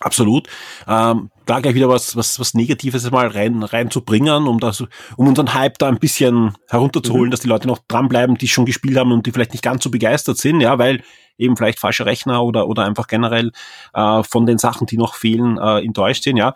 Absolut. 0.02 0.48
Ähm, 0.88 1.30
da 1.46 1.60
gleich 1.62 1.76
wieder 1.76 1.90
was, 1.90 2.16
was, 2.16 2.40
was 2.40 2.54
Negatives 2.54 3.10
mal 3.12 3.28
rein, 3.28 3.64
reinzubringen, 3.64 4.48
um 4.48 4.60
das, 4.60 4.82
um 5.16 5.28
unseren 5.28 5.54
Hype 5.54 5.78
da 5.78 5.88
ein 5.88 6.00
bisschen 6.00 6.54
herunterzuholen, 6.68 7.28
mhm. 7.28 7.32
dass 7.32 7.42
die 7.42 7.48
Leute 7.48 7.68
noch 7.68 7.80
dranbleiben, 7.88 8.38
die 8.38 8.48
schon 8.50 8.66
gespielt 8.66 8.98
haben 8.98 9.14
und 9.14 9.26
die 9.26 9.32
vielleicht 9.32 9.54
nicht 9.54 9.64
ganz 9.64 9.84
so 9.84 9.90
begeistert 9.90 10.38
sind, 10.38 10.60
ja, 10.60 10.78
weil 10.78 11.02
eben 11.38 11.56
vielleicht 11.56 11.80
falsche 11.80 12.06
Rechner 12.06 12.44
oder, 12.44 12.68
oder 12.68 12.86
einfach 12.86 13.08
generell 13.08 13.52
äh, 13.94 14.24
von 14.24 14.46
den 14.46 14.58
Sachen, 14.58 14.86
die 14.86 14.98
noch 14.98 15.16
fehlen, 15.16 15.58
äh, 15.58 15.80
enttäuscht 15.80 16.24
sind, 16.24 16.36
ja. 16.38 16.56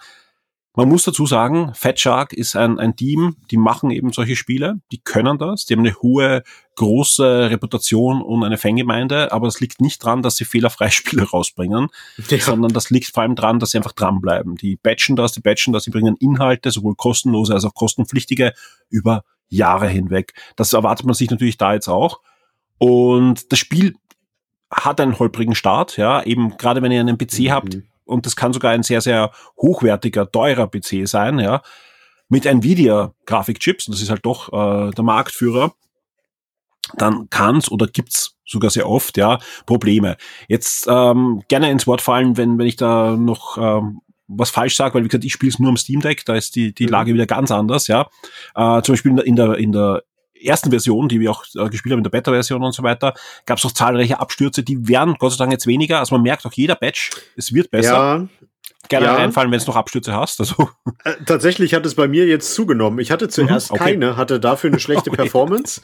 Man 0.76 0.90
muss 0.90 1.04
dazu 1.04 1.28
sagen, 1.28 1.72
Fat 1.76 2.00
Shark 2.00 2.34
ist 2.34 2.56
ein, 2.56 2.80
ein 2.80 2.96
Team, 2.96 3.36
die 3.52 3.58
machen 3.58 3.92
eben 3.92 4.12
solche 4.12 4.36
Spiele, 4.36 4.82
die 4.92 4.98
können 4.98 5.38
das, 5.38 5.66
die 5.66 5.74
haben 5.74 5.82
eine 5.82 5.94
hohe, 6.02 6.42
große 6.78 7.52
Reputation 7.52 8.24
und 8.24 8.44
eine 8.44 8.58
Fangemeinde, 8.58 9.32
aber 9.32 9.48
es 9.48 9.60
liegt 9.60 9.82
nicht 9.82 10.04
dran, 10.04 10.24
dass 10.24 10.36
sie 10.36 10.46
fehlerfreie 10.46 10.90
Spiele 10.92 11.30
rausbringen, 11.30 11.90
ja. 12.28 12.40
sondern 12.40 12.74
das 12.74 12.90
liegt 12.90 13.14
vor 13.14 13.22
allem 13.22 13.36
dran, 13.36 13.60
dass 13.60 13.72
sie 13.72 13.78
einfach 13.78 13.92
dranbleiben. 13.92 14.56
Die 14.56 14.78
batchen 14.78 15.16
das, 15.16 15.34
die 15.34 15.42
batchen 15.42 15.74
das, 15.74 15.84
die 15.84 15.92
bringen 15.92 16.16
Inhalte, 16.20 16.72
sowohl 16.72 16.96
kostenlose 16.96 17.54
als 17.54 17.66
auch 17.66 17.76
kostenpflichtige, 17.76 18.54
über 18.90 19.24
Jahre 19.50 19.88
hinweg. 19.88 20.34
Das 20.56 20.74
erwartet 20.74 21.06
man 21.06 21.14
sich 21.14 21.30
natürlich 21.30 21.58
da 21.58 21.76
jetzt 21.76 21.88
auch. 21.88 22.20
Und 22.80 23.52
das 23.52 23.60
Spiel 23.60 23.94
hat 24.72 25.00
einen 25.00 25.20
holprigen 25.20 25.54
Start, 25.54 25.98
ja, 25.98 26.24
eben 26.24 26.58
gerade 26.58 26.82
wenn 26.82 26.92
ihr 26.92 27.00
einen 27.00 27.20
PC 27.20 27.42
mhm. 27.42 27.52
habt, 27.52 27.78
und 28.06 28.26
das 28.26 28.36
kann 28.36 28.54
sogar 28.54 28.72
ein 28.72 28.84
sehr, 28.84 29.02
sehr 29.02 29.32
hochwertiger, 29.58 30.32
teurer 30.32 30.68
PC 30.68 31.08
sein, 31.08 31.40
ja, 31.40 31.62
mit 32.30 32.46
Nvidia-Grafikchips, 32.46 33.86
das 33.86 34.02
ist 34.02 34.10
halt 34.10 34.26
doch 34.26 34.52
äh, 34.52 34.92
der 34.92 35.04
Marktführer, 35.04 35.74
dann 36.98 37.30
kann's 37.30 37.72
oder 37.72 37.88
gibt's 37.88 38.36
sogar 38.46 38.70
sehr 38.70 38.90
oft, 38.90 39.18
ja, 39.18 39.40
Probleme. 39.66 40.18
Jetzt 40.48 40.88
ähm, 40.90 41.44
gerne 41.48 41.72
ins 41.72 41.88
Wort 41.88 42.02
fallen, 42.02 42.38
wenn, 42.38 42.58
wenn 42.58 42.68
ich 42.68 42.76
da 42.76 43.16
noch 43.16 43.58
ähm, 43.58 44.02
was 44.28 44.50
falsch 44.50 44.76
sage, 44.76 44.96
weil 44.96 45.04
wie 45.04 45.08
gesagt, 45.08 45.26
ich 45.26 45.34
spiele 45.34 45.52
es 45.52 45.60
nur 45.60 45.70
am 45.70 45.78
Steam 45.78 46.02
Deck, 46.02 46.26
da 46.26 46.36
ist 46.36 46.56
die, 46.56 46.74
die 46.74 46.86
mhm. 46.86 46.92
Lage 46.92 47.14
wieder 47.14 47.26
ganz 47.26 47.52
anders, 47.52 47.88
ja. 47.88 48.10
Äh, 48.56 48.82
zum 48.82 48.94
Beispiel 48.94 49.12
in 49.12 49.18
der, 49.18 49.26
in 49.26 49.36
der, 49.36 49.58
in 49.58 49.72
der 49.72 50.04
ersten 50.46 50.70
Version, 50.70 51.08
die 51.10 51.20
wir 51.20 51.32
auch 51.32 51.44
äh, 51.56 51.70
gespielt 51.70 51.92
haben 51.94 52.00
in 52.00 52.04
der 52.04 52.12
Beta-Version 52.12 52.64
und 52.64 52.74
so 52.74 52.84
weiter, 52.84 53.14
gab 53.46 53.58
es 53.58 53.66
auch 53.66 53.72
zahlreiche 53.72 54.20
Abstürze, 54.20 54.64
die 54.64 54.88
werden 54.88 55.16
Gott 55.20 55.32
sei 55.34 55.38
Dank 55.38 55.52
jetzt 55.52 55.68
weniger. 55.68 56.00
Also 56.00 56.16
man 56.16 56.22
merkt 56.24 56.46
auch 56.46 56.54
jeder 56.54 56.76
Patch, 56.76 57.12
es 57.36 57.54
wird 57.54 57.72
besser. 57.72 57.94
Ja, 57.94 58.28
Gerne 58.90 59.06
ja. 59.06 59.16
reinfallen, 59.16 59.50
wenn 59.50 59.58
es 59.60 59.66
noch 59.66 59.78
Abstürze 59.78 60.14
hast. 60.14 60.42
Also 60.42 60.70
Äh, 61.06 61.14
tatsächlich 61.26 61.74
hat 61.74 61.86
es 61.86 61.96
bei 61.96 62.10
mir 62.10 62.26
jetzt 62.28 62.54
zugenommen. 62.54 63.00
Ich 63.00 63.12
hatte 63.12 63.30
zuerst 63.30 63.72
Mhm, 63.72 63.76
okay. 63.76 63.92
keine, 63.94 64.18
hatte 64.18 64.42
dafür 64.42 64.70
eine 64.72 64.80
schlechte 64.80 65.10
Okay. 65.10 65.22
Performance. 65.22 65.82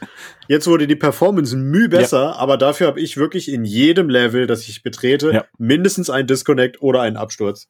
Jetzt 0.50 0.68
wurde 0.68 0.86
die 0.86 0.98
Performance 0.98 1.56
müh 1.56 1.88
besser, 1.88 2.36
aber 2.38 2.58
dafür 2.58 2.88
habe 2.88 3.00
ich 3.00 3.16
wirklich 3.16 3.50
in 3.51 3.63
jedem 3.63 4.10
Level, 4.10 4.48
das 4.48 4.68
ich 4.68 4.84
betrete, 4.84 5.32
Ja. 5.32 5.46
mindestens 5.58 6.10
ein 6.10 6.28
Disconnect 6.28 6.82
oder 6.82 7.01
einen 7.01 7.16
Absturz. 7.16 7.70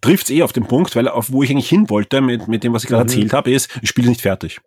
trifft's 0.00 0.30
eh 0.30 0.42
auf 0.42 0.52
den 0.52 0.66
Punkt, 0.68 0.94
weil 0.96 1.08
auf 1.08 1.32
wo 1.32 1.42
ich 1.42 1.50
eigentlich 1.50 1.68
hin 1.68 1.90
wollte 1.90 2.20
mit, 2.20 2.46
mit 2.48 2.62
dem, 2.64 2.72
was 2.72 2.84
ich 2.84 2.88
gerade 2.88 3.04
Mhm. 3.04 3.10
erzählt 3.10 3.32
habe, 3.32 3.50
ist, 3.50 3.70
das 3.80 3.88
Spiel 3.88 4.04
ist 4.04 4.10
nicht 4.10 4.20
fertig. 4.22 4.60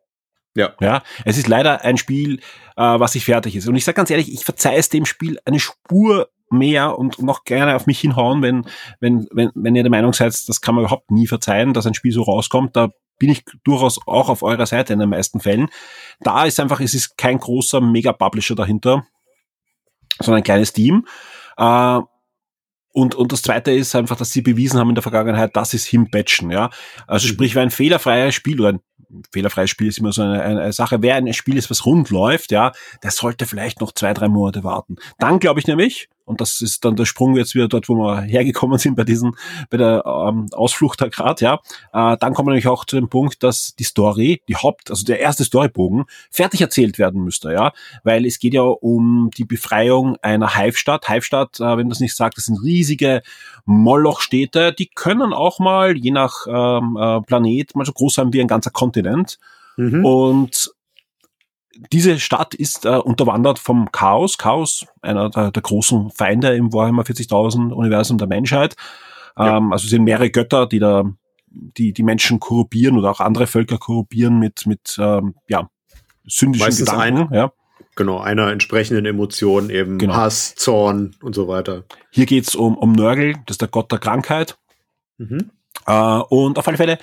Ja. 0.55 0.73
Ja, 0.79 1.03
es 1.25 1.37
ist 1.37 1.47
leider 1.47 1.83
ein 1.83 1.97
Spiel, 1.97 2.39
äh, 2.77 2.99
was 2.99 3.13
nicht 3.13 3.25
fertig 3.25 3.55
ist. 3.55 3.67
Und 3.67 3.75
ich 3.75 3.83
sage 3.85 3.95
ganz 3.95 4.09
ehrlich, 4.09 4.31
ich 4.31 4.45
verzeihe 4.45 4.77
es 4.77 4.89
dem 4.89 5.05
Spiel 5.05 5.37
eine 5.45 5.59
Spur 5.59 6.29
mehr 6.49 6.97
und 6.97 7.21
noch 7.21 7.43
gerne 7.43 7.75
auf 7.75 7.87
mich 7.87 7.99
hinhauen, 7.99 8.41
wenn, 8.41 8.65
wenn, 8.99 9.27
wenn, 9.31 9.51
wenn 9.55 9.75
ihr 9.75 9.83
der 9.83 9.89
Meinung 9.89 10.13
seid, 10.13 10.33
das 10.47 10.61
kann 10.61 10.75
man 10.75 10.83
überhaupt 10.85 11.11
nie 11.11 11.27
verzeihen, 11.27 11.73
dass 11.73 11.85
ein 11.85 11.93
Spiel 11.93 12.11
so 12.13 12.21
rauskommt. 12.23 12.75
Da 12.75 12.89
bin 13.17 13.29
ich 13.29 13.43
durchaus 13.63 13.99
auch 14.07 14.29
auf 14.29 14.43
eurer 14.43 14.65
Seite 14.65 14.93
in 14.93 14.99
den 14.99 15.09
meisten 15.09 15.39
Fällen. 15.39 15.69
Da 16.21 16.45
ist 16.45 16.59
einfach, 16.59 16.79
es 16.79 16.93
ist 16.93 17.17
kein 17.17 17.39
großer 17.39 17.81
Mega-Publisher 17.81 18.55
dahinter, 18.55 19.05
sondern 20.19 20.39
ein 20.41 20.43
kleines 20.43 20.71
Team. 20.71 21.05
Äh, 21.57 21.99
und, 22.93 23.13
und 23.15 23.31
das 23.33 23.41
zweite 23.41 23.71
ist 23.71 23.93
einfach, 23.95 24.15
dass 24.15 24.31
sie 24.31 24.41
bewiesen 24.41 24.79
haben 24.79 24.89
in 24.89 24.95
der 24.95 25.01
Vergangenheit, 25.01 25.55
das 25.55 25.73
ist 25.73 25.85
hinbatchen, 25.85 26.49
ja. 26.51 26.69
Also 27.07 27.27
Mhm. 27.27 27.31
sprich, 27.33 27.55
wer 27.55 27.63
ein 27.63 27.71
fehlerfreies 27.71 28.33
Spiel 28.35 28.61
oder 28.61 28.69
ein 28.69 28.79
fehlerfreies 29.31 29.69
Spiel 29.69 29.87
ist 29.87 29.99
immer 29.99 30.11
so 30.11 30.21
eine, 30.21 30.41
eine 30.41 30.73
Sache, 30.73 31.01
wer 31.01 31.15
ein 31.15 31.33
Spiel 31.33 31.57
ist, 31.57 31.69
was 31.69 31.85
rund 31.85 32.09
läuft, 32.09 32.51
ja, 32.51 32.71
der 33.03 33.11
sollte 33.11 33.45
vielleicht 33.45 33.81
noch 33.81 33.91
zwei, 33.91 34.13
drei 34.13 34.27
Monate 34.27 34.63
warten. 34.63 34.97
Dann 35.19 35.39
glaube 35.39 35.59
ich 35.59 35.67
nämlich, 35.67 36.09
und 36.25 36.41
das 36.41 36.61
ist 36.61 36.83
dann 36.83 36.95
der 36.95 37.05
Sprung 37.05 37.37
jetzt 37.37 37.53
wieder 37.53 37.67
dort, 37.67 37.87
wo 37.87 37.95
wir 37.95 38.21
hergekommen 38.21 38.79
sind 38.79 38.95
bei 38.95 39.03
diesen, 39.03 39.35
bei 39.69 39.77
der 39.77 40.03
ähm, 40.05 40.47
Ausflucht 40.53 40.99
da 40.99 41.07
grad, 41.07 41.39
ja, 41.41 41.59
äh, 41.93 42.17
dann 42.17 42.33
kommen 42.33 42.47
wir 42.47 42.51
nämlich 42.51 42.67
auch 42.67 42.85
zu 42.85 42.95
dem 42.95 43.09
Punkt, 43.09 43.43
dass 43.43 43.75
die 43.75 43.83
Story, 43.83 44.41
die 44.47 44.55
Haupt, 44.55 44.89
also 44.89 45.05
der 45.05 45.19
erste 45.19 45.43
Storybogen, 45.43 46.05
fertig 46.31 46.61
erzählt 46.61 46.97
werden 46.97 47.23
müsste, 47.23 47.53
ja, 47.53 47.73
weil 48.03 48.25
es 48.25 48.39
geht 48.39 48.55
ja 48.55 48.63
um 48.63 49.29
die 49.37 49.45
Befreiung 49.45 50.17
einer 50.21 50.55
Hive-Stadt. 50.55 51.07
Hive-Stadt, 51.07 51.59
äh, 51.59 51.77
wenn 51.77 51.89
das 51.89 51.99
nicht 51.99 52.15
sagt, 52.15 52.37
das 52.37 52.45
sind 52.45 52.61
riesige 52.63 53.21
Moloch-Städte, 53.65 54.73
die 54.73 54.87
können 54.87 55.31
auch 55.31 55.59
mal, 55.59 55.95
je 55.95 56.11
nach 56.11 56.47
ähm, 56.47 56.97
äh, 56.99 57.21
Planet, 57.21 57.75
mal 57.75 57.85
so 57.85 57.93
groß 57.93 58.15
sein 58.15 58.33
wie 58.33 58.41
ein 58.41 58.47
ganzer 58.47 58.71
Kontinent. 58.71 58.94
Mhm. 59.77 60.05
Und 60.05 60.71
diese 61.91 62.19
Stadt 62.19 62.53
ist 62.55 62.85
äh, 62.85 62.97
unterwandert 62.97 63.59
vom 63.59 63.91
Chaos. 63.91 64.37
Chaos, 64.37 64.85
einer 65.01 65.29
der, 65.29 65.51
der 65.51 65.61
großen 65.61 66.09
Feinde 66.11 66.55
im 66.55 66.71
Warhammer 66.73 67.03
40.000 67.03 67.71
Universum 67.71 68.17
der 68.17 68.27
Menschheit. 68.27 68.75
Ja. 69.37 69.57
Ähm, 69.57 69.73
also 69.73 69.85
es 69.85 69.89
sind 69.89 70.03
mehrere 70.03 70.29
Götter, 70.29 70.67
die 70.67 70.79
da 70.79 71.03
die, 71.55 71.93
die 71.93 72.03
Menschen 72.03 72.39
korruptieren 72.39 72.97
oder 72.97 73.11
auch 73.11 73.19
andere 73.19 73.47
Völker 73.47 73.77
korruptieren 73.77 74.39
mit, 74.39 74.65
mit 74.65 74.97
ähm, 74.99 75.35
ja, 75.47 75.69
sündischen 76.25 76.67
Meistens 76.67 76.89
Gedanken. 76.89 77.33
Ja. 77.33 77.51
Genau, 77.95 78.19
einer 78.19 78.51
entsprechenden 78.51 79.05
Emotion, 79.05 79.69
eben 79.69 79.97
Genau. 79.97 80.15
Hass, 80.15 80.55
Zorn 80.55 81.15
und 81.21 81.33
so 81.33 81.47
weiter. 81.47 81.83
Hier 82.11 82.25
geht's 82.25 82.53
um, 82.55 82.77
um 82.77 82.91
Nörgel, 82.91 83.35
das 83.45 83.55
ist 83.55 83.61
der 83.61 83.69
Gott 83.69 83.91
der 83.91 83.99
Krankheit. 83.99 84.57
Mhm. 85.17 85.51
Äh, 85.87 85.93
und 85.93 86.59
auf 86.59 86.67
alle 86.67 86.77
Fälle, 86.77 86.97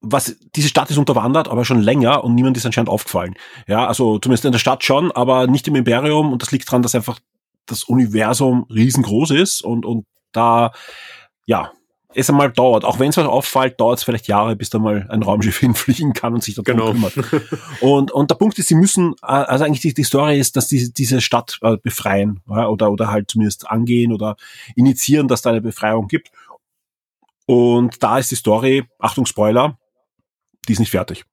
was, 0.00 0.36
diese 0.56 0.68
Stadt 0.68 0.90
ist 0.90 0.98
unterwandert, 0.98 1.48
aber 1.48 1.64
schon 1.64 1.80
länger 1.80 2.24
und 2.24 2.34
niemand 2.34 2.56
ist 2.56 2.66
anscheinend 2.66 2.88
aufgefallen. 2.88 3.34
Ja, 3.66 3.86
also 3.86 4.18
zumindest 4.18 4.44
in 4.44 4.52
der 4.52 4.58
Stadt 4.58 4.82
schon, 4.84 5.12
aber 5.12 5.46
nicht 5.46 5.68
im 5.68 5.76
Imperium 5.76 6.32
und 6.32 6.42
das 6.42 6.52
liegt 6.52 6.68
daran, 6.68 6.82
dass 6.82 6.94
einfach 6.94 7.18
das 7.66 7.84
Universum 7.84 8.66
riesengroß 8.70 9.30
ist 9.32 9.62
und, 9.62 9.84
und 9.84 10.06
da, 10.32 10.72
ja, 11.46 11.72
es 12.14 12.28
einmal 12.28 12.50
dauert. 12.50 12.84
Auch 12.84 12.98
wenn 12.98 13.10
es 13.10 13.16
was 13.16 13.26
auffällt, 13.26 13.80
dauert 13.80 13.98
es 13.98 14.04
vielleicht 14.04 14.26
Jahre, 14.26 14.56
bis 14.56 14.70
da 14.70 14.78
mal 14.78 15.06
ein 15.10 15.22
Raumschiff 15.22 15.58
hinfliegen 15.60 16.12
kann 16.12 16.34
und 16.34 16.42
sich 16.42 16.54
darum 16.54 16.64
Genau. 16.64 16.92
kümmert. 16.92 17.14
Und, 17.80 18.10
und 18.10 18.30
der 18.30 18.34
Punkt 18.34 18.58
ist, 18.58 18.68
sie 18.68 18.74
müssen, 18.74 19.14
äh, 19.22 19.26
also 19.26 19.64
eigentlich 19.64 19.80
die, 19.80 19.94
die 19.94 20.02
Story 20.02 20.38
ist, 20.38 20.56
dass 20.56 20.68
die 20.68 20.92
diese 20.92 21.20
Stadt 21.20 21.58
äh, 21.62 21.76
befreien 21.76 22.40
ja, 22.48 22.68
oder, 22.68 22.90
oder 22.90 23.10
halt 23.10 23.30
zumindest 23.30 23.70
angehen 23.70 24.12
oder 24.12 24.36
initiieren, 24.74 25.28
dass 25.28 25.42
da 25.42 25.50
eine 25.50 25.60
Befreiung 25.60 26.08
gibt. 26.08 26.30
Und 27.46 28.02
da 28.02 28.18
ist 28.18 28.30
die 28.30 28.36
Story, 28.36 28.84
Achtung 28.98 29.26
Spoiler, 29.26 29.78
die 30.68 30.72
ist 30.72 30.78
nicht 30.78 30.90
fertig. 30.90 31.24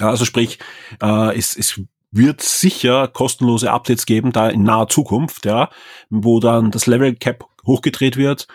Also 0.00 0.24
sprich, 0.24 0.58
äh, 1.00 1.36
es, 1.36 1.56
es 1.56 1.80
wird 2.10 2.42
sicher 2.42 3.08
kostenlose 3.08 3.70
Updates 3.72 4.06
geben, 4.06 4.32
da 4.32 4.48
in 4.48 4.62
naher 4.62 4.88
Zukunft, 4.88 5.44
ja, 5.46 5.70
wo 6.10 6.40
dann 6.40 6.70
das 6.70 6.86
Level 6.86 7.14
Cap 7.14 7.44
hochgedreht 7.66 8.16
wird 8.16 8.46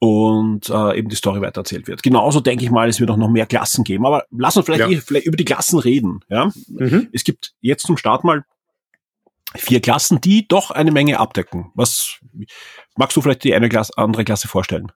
und 0.00 0.68
äh, 0.68 0.96
eben 0.98 1.08
die 1.08 1.16
Story 1.16 1.40
weitererzählt 1.40 1.88
wird. 1.88 2.02
Genauso 2.02 2.40
denke 2.40 2.64
ich 2.64 2.70
mal, 2.70 2.88
es 2.88 3.00
wird 3.00 3.10
auch 3.10 3.16
noch 3.16 3.28
mehr 3.30 3.46
Klassen 3.46 3.82
geben. 3.82 4.06
Aber 4.06 4.24
lass 4.30 4.56
uns 4.56 4.66
vielleicht, 4.66 4.82
Ja. 4.82 4.88
eh, 4.88 5.00
vielleicht 5.00 5.26
über 5.26 5.36
die 5.36 5.44
Klassen 5.44 5.78
reden. 5.80 6.20
Ja? 6.28 6.50
Mhm. 6.68 7.08
Es 7.12 7.24
gibt 7.24 7.54
jetzt 7.60 7.86
zum 7.86 7.96
Start 7.96 8.22
mal 8.22 8.44
vier 9.56 9.80
Klassen, 9.80 10.20
die 10.20 10.46
doch 10.46 10.70
eine 10.70 10.92
Menge 10.92 11.18
abdecken. 11.18 11.72
Was 11.74 12.18
magst 12.96 13.16
du 13.16 13.20
vielleicht 13.22 13.42
die 13.44 13.54
eine 13.54 13.68
Klasse, 13.68 13.92
andere 13.96 14.24
Klasse 14.24 14.46
vorstellen? 14.46 14.92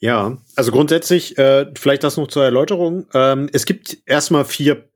Ja, 0.00 0.38
also 0.54 0.70
grundsätzlich, 0.70 1.36
äh, 1.38 1.66
vielleicht 1.76 2.04
das 2.04 2.16
noch 2.16 2.28
zur 2.28 2.44
Erläuterung. 2.44 3.06
Ähm, 3.14 3.48
es 3.52 3.66
gibt 3.66 3.98
erstmal 4.06 4.44
vier, 4.44 4.88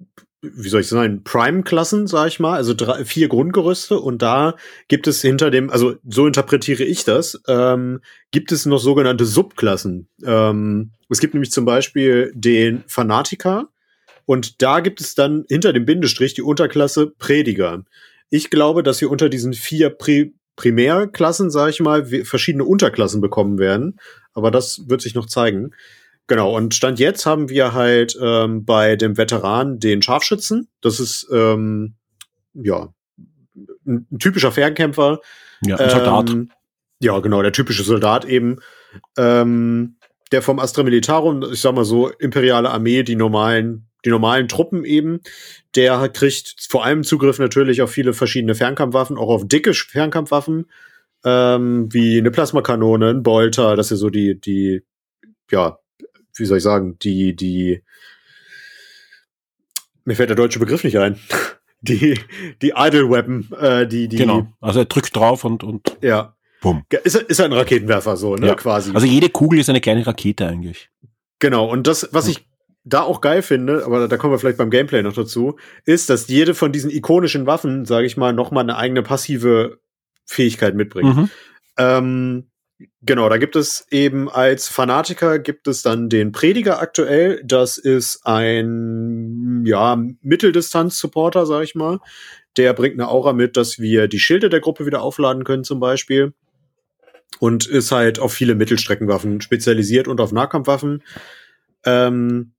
wie 0.42 0.68
soll 0.68 0.82
ich 0.82 0.88
sagen, 0.88 1.24
Prime-Klassen, 1.24 2.06
sag 2.06 2.28
ich 2.28 2.38
mal, 2.38 2.54
also 2.54 2.72
drei, 2.72 3.04
vier 3.04 3.28
Grundgerüste 3.28 3.98
und 3.98 4.22
da 4.22 4.54
gibt 4.86 5.08
es 5.08 5.20
hinter 5.20 5.50
dem, 5.50 5.70
also 5.70 5.94
so 6.08 6.26
interpretiere 6.26 6.84
ich 6.84 7.04
das, 7.04 7.40
ähm, 7.48 8.00
gibt 8.30 8.52
es 8.52 8.64
noch 8.64 8.78
sogenannte 8.78 9.24
Subklassen. 9.24 10.08
Ähm, 10.24 10.92
es 11.08 11.18
gibt 11.18 11.34
nämlich 11.34 11.50
zum 11.50 11.64
Beispiel 11.64 12.32
den 12.34 12.84
Fanatiker 12.86 13.68
und 14.24 14.62
da 14.62 14.80
gibt 14.80 15.00
es 15.00 15.16
dann 15.16 15.44
hinter 15.48 15.72
dem 15.72 15.84
Bindestrich 15.84 16.34
die 16.34 16.42
Unterklasse 16.42 17.08
Prediger. 17.18 17.84
Ich 18.30 18.50
glaube, 18.50 18.84
dass 18.84 19.00
wir 19.00 19.10
unter 19.10 19.28
diesen 19.28 19.52
vier 19.52 19.90
Pri 19.90 20.32
Primärklassen, 20.54 21.50
sag 21.50 21.70
ich 21.70 21.80
mal, 21.80 22.04
verschiedene 22.24 22.64
Unterklassen 22.64 23.22
bekommen 23.22 23.58
werden. 23.58 23.98
Aber 24.34 24.50
das 24.50 24.88
wird 24.88 25.02
sich 25.02 25.14
noch 25.14 25.26
zeigen. 25.26 25.72
Genau, 26.26 26.56
und 26.56 26.74
Stand 26.74 26.98
jetzt 26.98 27.26
haben 27.26 27.48
wir 27.48 27.72
halt 27.74 28.16
ähm, 28.20 28.64
bei 28.64 28.96
dem 28.96 29.18
Veteran 29.18 29.78
den 29.78 30.02
Scharfschützen. 30.02 30.68
Das 30.80 31.00
ist 31.00 31.28
ähm, 31.32 31.94
ja 32.54 32.92
ein, 33.86 34.06
ein 34.10 34.18
typischer 34.18 34.52
Fernkämpfer. 34.52 35.20
Ja, 35.64 35.76
ein 35.76 35.90
Soldat. 35.90 36.30
Ähm, 36.30 36.50
ja, 37.00 37.18
genau, 37.18 37.42
der 37.42 37.52
typische 37.52 37.82
Soldat 37.82 38.24
eben. 38.24 38.60
Ähm, 39.16 39.96
der 40.30 40.42
vom 40.42 40.58
Astra 40.58 40.82
Militarum, 40.82 41.42
ich 41.52 41.60
sag 41.60 41.74
mal 41.74 41.84
so, 41.84 42.08
imperiale 42.08 42.70
Armee, 42.70 43.02
die 43.02 43.16
normalen, 43.16 43.88
die 44.04 44.10
normalen 44.10 44.48
Truppen 44.48 44.84
eben, 44.84 45.20
der 45.74 46.08
kriegt 46.08 46.54
vor 46.68 46.84
allem 46.84 47.04
Zugriff 47.04 47.38
natürlich 47.38 47.82
auf 47.82 47.90
viele 47.90 48.14
verschiedene 48.14 48.54
Fernkampfwaffen, 48.54 49.18
auch 49.18 49.28
auf 49.28 49.46
dicke 49.46 49.74
Fernkampfwaffen, 49.74 50.70
ähm, 51.24 51.92
wie 51.92 52.18
eine 52.18 52.30
Plasmakanone, 52.30 53.10
ein 53.10 53.22
Bolter, 53.22 53.76
das 53.76 53.90
ist 53.90 54.00
so 54.00 54.10
die, 54.10 54.40
die, 54.40 54.82
ja, 55.50 55.78
wie 56.36 56.44
soll 56.44 56.58
ich 56.58 56.62
sagen, 56.62 56.98
die, 57.00 57.34
die, 57.36 57.82
mir 60.04 60.16
fällt 60.16 60.30
der 60.30 60.36
deutsche 60.36 60.58
Begriff 60.58 60.84
nicht 60.84 60.98
ein. 60.98 61.18
Die, 61.84 62.16
die 62.62 62.74
Idle 62.76 63.10
Weapon, 63.10 63.48
äh, 63.58 63.88
die, 63.88 64.06
die, 64.06 64.16
genau. 64.16 64.46
Also 64.60 64.78
er 64.78 64.84
drückt 64.84 65.16
drauf 65.16 65.42
und, 65.42 65.64
und 65.64 65.96
ja. 66.00 66.36
bumm. 66.60 66.84
Ist, 67.02 67.16
ist 67.16 67.40
ein 67.40 67.52
Raketenwerfer 67.52 68.16
so, 68.16 68.36
ne, 68.36 68.46
Ja. 68.46 68.54
quasi. 68.54 68.92
Also 68.94 69.04
jede 69.04 69.30
Kugel 69.30 69.58
ist 69.58 69.68
eine 69.68 69.80
kleine 69.80 70.06
Rakete 70.06 70.46
eigentlich. 70.46 70.90
Genau, 71.40 71.68
und 71.68 71.88
das, 71.88 72.08
was 72.12 72.28
ich 72.28 72.46
da 72.84 73.02
auch 73.02 73.20
geil 73.20 73.42
finde, 73.42 73.84
aber 73.84 74.06
da 74.06 74.16
kommen 74.16 74.32
wir 74.32 74.38
vielleicht 74.38 74.58
beim 74.58 74.70
Gameplay 74.70 75.02
noch 75.02 75.14
dazu, 75.14 75.56
ist, 75.84 76.08
dass 76.08 76.28
jede 76.28 76.54
von 76.54 76.70
diesen 76.70 76.88
ikonischen 76.88 77.46
Waffen, 77.46 77.84
sage 77.84 78.06
ich 78.06 78.16
mal, 78.16 78.32
noch 78.32 78.52
mal 78.52 78.60
eine 78.60 78.76
eigene 78.76 79.02
passive 79.02 79.80
Fähigkeit 80.32 80.74
mitbringt. 80.74 81.16
Mhm. 81.16 81.30
Ähm, 81.78 82.46
genau, 83.02 83.28
da 83.28 83.38
gibt 83.38 83.56
es 83.56 83.86
eben 83.90 84.28
als 84.28 84.68
Fanatiker 84.68 85.38
gibt 85.38 85.68
es 85.68 85.82
dann 85.82 86.08
den 86.08 86.32
Prediger 86.32 86.80
aktuell. 86.80 87.42
Das 87.44 87.78
ist 87.78 88.20
ein 88.24 89.64
ja 89.64 89.96
Mitteldistanz-Supporter, 90.20 91.46
sag 91.46 91.62
ich 91.64 91.74
mal. 91.74 91.98
Der 92.56 92.74
bringt 92.74 92.94
eine 92.94 93.08
Aura 93.08 93.32
mit, 93.32 93.56
dass 93.56 93.78
wir 93.78 94.08
die 94.08 94.18
Schilde 94.18 94.48
der 94.48 94.60
Gruppe 94.60 94.86
wieder 94.86 95.02
aufladen 95.02 95.44
können, 95.44 95.64
zum 95.64 95.80
Beispiel. 95.80 96.34
Und 97.38 97.66
ist 97.66 97.92
halt 97.92 98.18
auf 98.18 98.32
viele 98.32 98.54
Mittelstreckenwaffen 98.54 99.40
spezialisiert 99.40 100.06
und 100.06 100.20
auf 100.20 100.32
Nahkampfwaffen. 100.32 101.02
Ähm, 101.84 102.52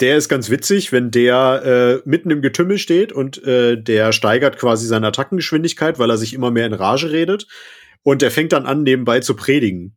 der 0.00 0.16
ist 0.16 0.28
ganz 0.28 0.48
witzig, 0.50 0.92
wenn 0.92 1.10
der 1.10 2.00
äh, 2.04 2.08
mitten 2.08 2.30
im 2.30 2.42
Getümmel 2.42 2.78
steht 2.78 3.12
und 3.12 3.42
äh, 3.44 3.80
der 3.80 4.12
steigert 4.12 4.58
quasi 4.58 4.86
seine 4.86 5.08
Attackengeschwindigkeit, 5.08 5.98
weil 5.98 6.10
er 6.10 6.18
sich 6.18 6.34
immer 6.34 6.50
mehr 6.50 6.66
in 6.66 6.72
Rage 6.72 7.10
redet. 7.10 7.46
Und 8.04 8.22
der 8.22 8.30
fängt 8.30 8.52
dann 8.52 8.64
an, 8.64 8.84
nebenbei 8.84 9.20
zu 9.20 9.34
predigen. 9.34 9.96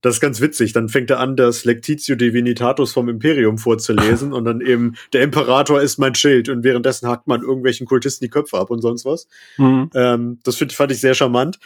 Das 0.00 0.14
ist 0.14 0.20
ganz 0.20 0.40
witzig. 0.40 0.72
Dann 0.72 0.88
fängt 0.88 1.10
er 1.10 1.18
an, 1.18 1.36
das 1.36 1.64
Lectitio 1.64 2.14
Divinitatus 2.14 2.92
vom 2.92 3.08
Imperium 3.08 3.58
vorzulesen 3.58 4.32
und 4.32 4.44
dann 4.44 4.60
eben, 4.60 4.94
der 5.12 5.22
Imperator 5.22 5.80
ist 5.80 5.98
mein 5.98 6.14
Schild 6.14 6.48
und 6.48 6.62
währenddessen 6.62 7.08
hackt 7.08 7.26
man 7.26 7.42
irgendwelchen 7.42 7.86
Kultisten 7.86 8.24
die 8.24 8.30
Köpfe 8.30 8.58
ab 8.58 8.70
und 8.70 8.80
sonst 8.80 9.04
was. 9.04 9.26
Mhm. 9.56 9.90
Ähm, 9.94 10.38
das 10.44 10.56
find, 10.56 10.72
fand 10.72 10.92
ich 10.92 11.00
sehr 11.00 11.14
charmant. 11.14 11.58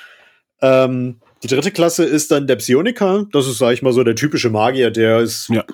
Ähm, 0.62 1.20
die 1.42 1.48
dritte 1.48 1.72
Klasse 1.72 2.04
ist 2.04 2.30
dann 2.30 2.46
der 2.46 2.56
Psioniker. 2.56 3.26
Das 3.32 3.46
ist, 3.46 3.58
sag 3.58 3.72
ich 3.72 3.82
mal, 3.82 3.92
so 3.92 4.04
der 4.04 4.14
typische 4.14 4.48
Magier, 4.48 4.90
der 4.90 5.20
ist, 5.20 5.48
ja. 5.48 5.64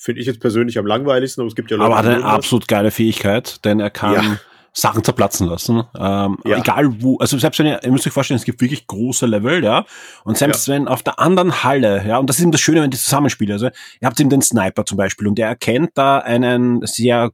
Finde 0.00 0.22
ich 0.22 0.26
jetzt 0.26 0.40
persönlich 0.40 0.78
am 0.78 0.86
langweiligsten, 0.86 1.42
aber 1.42 1.48
es 1.48 1.54
gibt 1.54 1.70
ja 1.70 1.76
Leute, 1.76 1.86
Aber 1.86 1.98
hat 1.98 2.06
eine 2.06 2.24
absolut 2.24 2.66
geile 2.66 2.90
Fähigkeit, 2.90 3.62
denn 3.66 3.80
er 3.80 3.90
kann 3.90 4.14
ja. 4.14 4.38
Sachen 4.72 5.04
zerplatzen 5.04 5.46
lassen. 5.46 5.82
Ähm, 5.94 6.38
ja. 6.46 6.56
Egal 6.56 7.02
wo, 7.02 7.18
also 7.18 7.36
selbst 7.36 7.58
wenn 7.58 7.66
ihr, 7.66 7.80
ihr 7.84 7.92
müsst 7.92 8.06
euch 8.06 8.12
vorstellen, 8.12 8.38
es 8.38 8.46
gibt 8.46 8.62
wirklich 8.62 8.86
große 8.86 9.26
Level, 9.26 9.62
ja. 9.62 9.84
Und 10.24 10.38
selbst 10.38 10.66
ja. 10.66 10.74
wenn 10.74 10.88
auf 10.88 11.02
der 11.02 11.18
anderen 11.18 11.62
Halle, 11.62 12.02
ja, 12.06 12.16
und 12.16 12.30
das 12.30 12.38
ist 12.38 12.42
eben 12.42 12.50
das 12.50 12.62
Schöne, 12.62 12.80
wenn 12.80 12.90
die 12.90 12.96
zusammenspielen, 12.96 13.52
also 13.52 13.66
ihr 13.66 14.06
habt 14.06 14.18
eben 14.18 14.30
den 14.30 14.40
Sniper 14.40 14.86
zum 14.86 14.96
Beispiel 14.96 15.28
und 15.28 15.36
der 15.36 15.48
erkennt 15.48 15.90
da 15.94 16.18
einen 16.18 16.80
sehr 16.86 17.30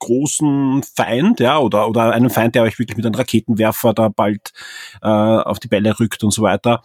großen 0.00 0.82
Feind, 0.82 1.38
ja, 1.38 1.58
oder, 1.58 1.88
oder 1.88 2.10
einen 2.10 2.30
Feind, 2.30 2.56
der 2.56 2.64
euch 2.64 2.80
wirklich 2.80 2.96
mit 2.96 3.06
einem 3.06 3.14
Raketenwerfer 3.14 3.94
da 3.94 4.08
bald 4.08 4.50
äh, 5.00 5.06
auf 5.06 5.60
die 5.60 5.68
Bälle 5.68 6.00
rückt 6.00 6.24
und 6.24 6.32
so 6.32 6.42
weiter. 6.42 6.82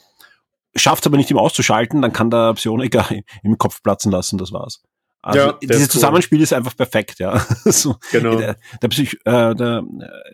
Schafft 0.75 1.03
es 1.03 1.07
aber 1.07 1.17
nicht, 1.17 1.31
ihm 1.31 1.39
auszuschalten, 1.39 2.03
dann 2.03 2.13
kann 2.13 2.29
der 2.29 2.53
Psioniker 2.53 3.07
im 3.43 3.57
Kopf 3.57 3.81
platzen 3.81 4.11
lassen, 4.11 4.37
das 4.37 4.51
war's. 4.51 4.83
Also 5.25 5.39
ja, 5.39 5.57
dieses 5.59 5.89
Zusammenspiel 5.89 6.37
cool. 6.37 6.43
ist 6.43 6.53
einfach 6.53 6.77
perfekt, 6.77 7.17
ja. 7.17 7.39
so, 7.65 7.95
genau. 8.11 8.35
Der, 8.35 8.57
der, 8.79 8.87
Psych, 8.89 9.17
äh, 9.25 9.55
der, 9.55 9.83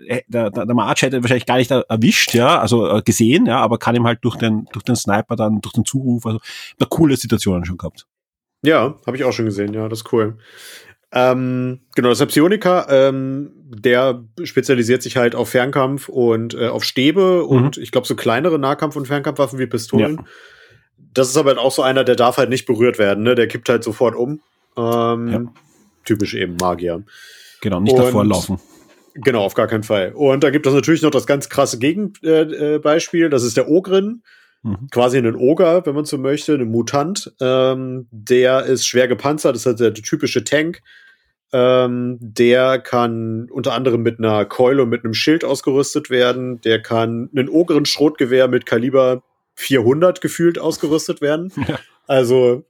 äh, 0.05 0.21
der, 0.27 0.49
der, 0.49 0.73
March 0.73 1.01
hätte 1.01 1.23
wahrscheinlich 1.23 1.45
gar 1.45 1.55
nicht 1.55 1.71
erwischt, 1.71 2.33
ja, 2.33 2.59
also 2.59 2.97
äh, 2.97 3.01
gesehen, 3.01 3.45
ja, 3.45 3.59
aber 3.59 3.77
kann 3.77 3.95
ihm 3.95 4.05
halt 4.05 4.19
durch 4.23 4.35
den, 4.35 4.65
durch 4.73 4.83
den 4.83 4.97
Sniper 4.97 5.37
dann, 5.37 5.61
durch 5.61 5.71
den 5.71 5.85
Zuruf, 5.85 6.25
also 6.25 6.39
eine 6.77 6.89
coole 6.89 7.15
Situation 7.15 7.63
schon 7.63 7.77
gehabt. 7.77 8.05
Ja, 8.63 8.95
habe 9.07 9.15
ich 9.15 9.23
auch 9.23 9.31
schon 9.31 9.45
gesehen, 9.45 9.73
ja, 9.73 9.87
das 9.87 9.99
ist 9.99 10.11
cool. 10.11 10.37
Ähm, 11.13 11.79
genau, 11.95 12.09
das 12.09 12.25
Psioniker, 12.25 12.87
ähm, 12.89 13.53
der 13.69 14.25
spezialisiert 14.43 15.03
sich 15.03 15.15
halt 15.15 15.35
auf 15.35 15.47
Fernkampf 15.47 16.09
und 16.09 16.53
äh, 16.53 16.67
auf 16.67 16.83
Stäbe 16.83 17.45
mhm. 17.45 17.49
und 17.49 17.77
ich 17.77 17.93
glaube 17.93 18.07
so 18.07 18.17
kleinere 18.17 18.59
Nahkampf- 18.59 18.97
und 18.97 19.07
Fernkampfwaffen 19.07 19.57
wie 19.57 19.67
Pistolen. 19.67 20.17
Ja. 20.17 20.23
Das 21.13 21.29
ist 21.29 21.37
aber 21.37 21.51
halt 21.51 21.59
auch 21.59 21.71
so 21.71 21.81
einer, 21.81 22.03
der 22.03 22.17
darf 22.17 22.35
halt 22.35 22.49
nicht 22.49 22.65
berührt 22.65 22.99
werden, 22.99 23.23
ne? 23.23 23.35
Der 23.35 23.47
kippt 23.47 23.69
halt 23.69 23.85
sofort 23.85 24.15
um. 24.15 24.41
Ähm, 24.77 25.27
ja. 25.27 25.53
Typisch 26.05 26.33
eben 26.33 26.55
Magier. 26.55 27.03
Genau, 27.61 27.79
nicht 27.79 27.93
und, 27.93 27.99
davor 27.99 28.25
laufen. 28.25 28.59
Genau, 29.13 29.43
auf 29.43 29.53
gar 29.53 29.67
keinen 29.67 29.83
Fall. 29.83 30.13
Und 30.15 30.43
da 30.43 30.49
gibt 30.49 30.65
es 30.65 30.73
natürlich 30.73 31.01
noch 31.01 31.11
das 31.11 31.27
ganz 31.27 31.49
krasse 31.49 31.79
Gegenbeispiel, 31.79 33.23
äh, 33.23 33.25
äh 33.25 33.29
das 33.29 33.43
ist 33.43 33.57
der 33.57 33.69
Ogrin. 33.69 34.23
Mhm. 34.63 34.87
Quasi 34.91 35.17
ein 35.17 35.35
Oger, 35.35 35.85
wenn 35.85 35.95
man 35.95 36.05
so 36.05 36.17
möchte, 36.17 36.53
ein 36.53 36.69
Mutant. 36.69 37.33
Ähm, 37.41 38.07
der 38.11 38.63
ist 38.65 38.85
schwer 38.85 39.07
gepanzert, 39.07 39.55
das 39.55 39.61
ist 39.61 39.65
halt 39.65 39.79
der, 39.79 39.91
der 39.91 40.03
typische 40.03 40.43
Tank. 40.43 40.81
Ähm, 41.53 42.17
der 42.21 42.79
kann 42.79 43.49
unter 43.51 43.73
anderem 43.73 44.01
mit 44.01 44.19
einer 44.19 44.45
Keule 44.45 44.83
und 44.83 44.89
mit 44.89 45.03
einem 45.03 45.13
Schild 45.13 45.43
ausgerüstet 45.43 46.09
werden. 46.09 46.61
Der 46.61 46.81
kann 46.81 47.29
einen 47.35 47.49
ogeren 47.49 47.85
Schrotgewehr 47.85 48.47
mit 48.47 48.65
Kaliber 48.65 49.23
400 49.55 50.21
gefühlt 50.21 50.59
ausgerüstet 50.59 51.21
werden. 51.21 51.51
Ja. 51.67 51.79
Also 52.07 52.65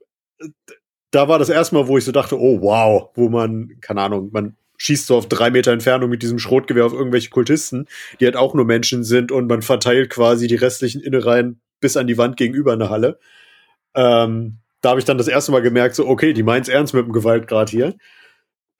da 1.12 1.28
war 1.28 1.38
das 1.38 1.50
erste 1.50 1.76
Mal, 1.76 1.86
wo 1.86 1.96
ich 1.98 2.04
so 2.04 2.10
dachte, 2.10 2.40
oh 2.40 2.60
wow, 2.60 3.10
wo 3.14 3.28
man, 3.28 3.76
keine 3.80 4.00
Ahnung, 4.00 4.30
man 4.32 4.56
schießt 4.78 5.06
so 5.06 5.16
auf 5.16 5.28
drei 5.28 5.50
Meter 5.50 5.70
Entfernung 5.70 6.10
mit 6.10 6.22
diesem 6.22 6.40
Schrotgewehr 6.40 6.84
auf 6.84 6.92
irgendwelche 6.92 7.30
Kultisten, 7.30 7.86
die 8.18 8.24
halt 8.24 8.36
auch 8.36 8.54
nur 8.54 8.64
Menschen 8.64 9.04
sind 9.04 9.30
und 9.30 9.46
man 9.46 9.62
verteilt 9.62 10.10
quasi 10.10 10.48
die 10.48 10.56
restlichen 10.56 11.00
Innereien 11.00 11.60
bis 11.80 11.96
an 11.96 12.08
die 12.08 12.18
Wand 12.18 12.36
gegenüber 12.36 12.72
eine 12.72 12.90
Halle. 12.90 13.20
Ähm, 13.94 14.58
da 14.80 14.90
habe 14.90 15.00
ich 15.00 15.04
dann 15.04 15.18
das 15.18 15.28
erste 15.28 15.52
Mal 15.52 15.62
gemerkt, 15.62 15.94
so, 15.94 16.08
okay, 16.08 16.32
die 16.32 16.42
meint's 16.42 16.68
ernst 16.68 16.94
mit 16.94 17.04
dem 17.04 17.12
Gewaltgrad 17.12 17.70
hier. 17.70 17.94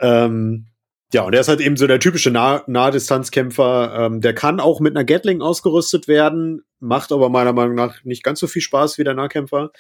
Ähm, 0.01 0.67
ja, 1.13 1.23
und 1.23 1.35
er 1.35 1.41
ist 1.41 1.49
halt 1.49 1.61
eben 1.61 1.77
so 1.77 1.87
der 1.87 2.01
typische 2.01 2.31
nah 2.31 2.65
Nahdistanzkämpfer. 2.67 4.07
Ähm, 4.07 4.21
der 4.23 4.35
kann 4.35 4.59
auch 4.59 4.81
mit 4.81 4.97
einer 4.97 5.05
Gatling 5.05 5.43
ausgerüstet 5.43 6.09
werden, 6.09 6.63
macht 6.81 7.13
aber 7.13 7.29
meiner 7.29 7.53
Meinung 7.53 7.75
nach 7.75 8.03
nicht 8.05 8.25
ganz 8.25 8.41
so 8.41 8.47
viel 8.47 8.63
Spaß 8.63 8.97
wie 8.97 9.05
der 9.05 9.15
Nahkämpfer. 9.15 9.71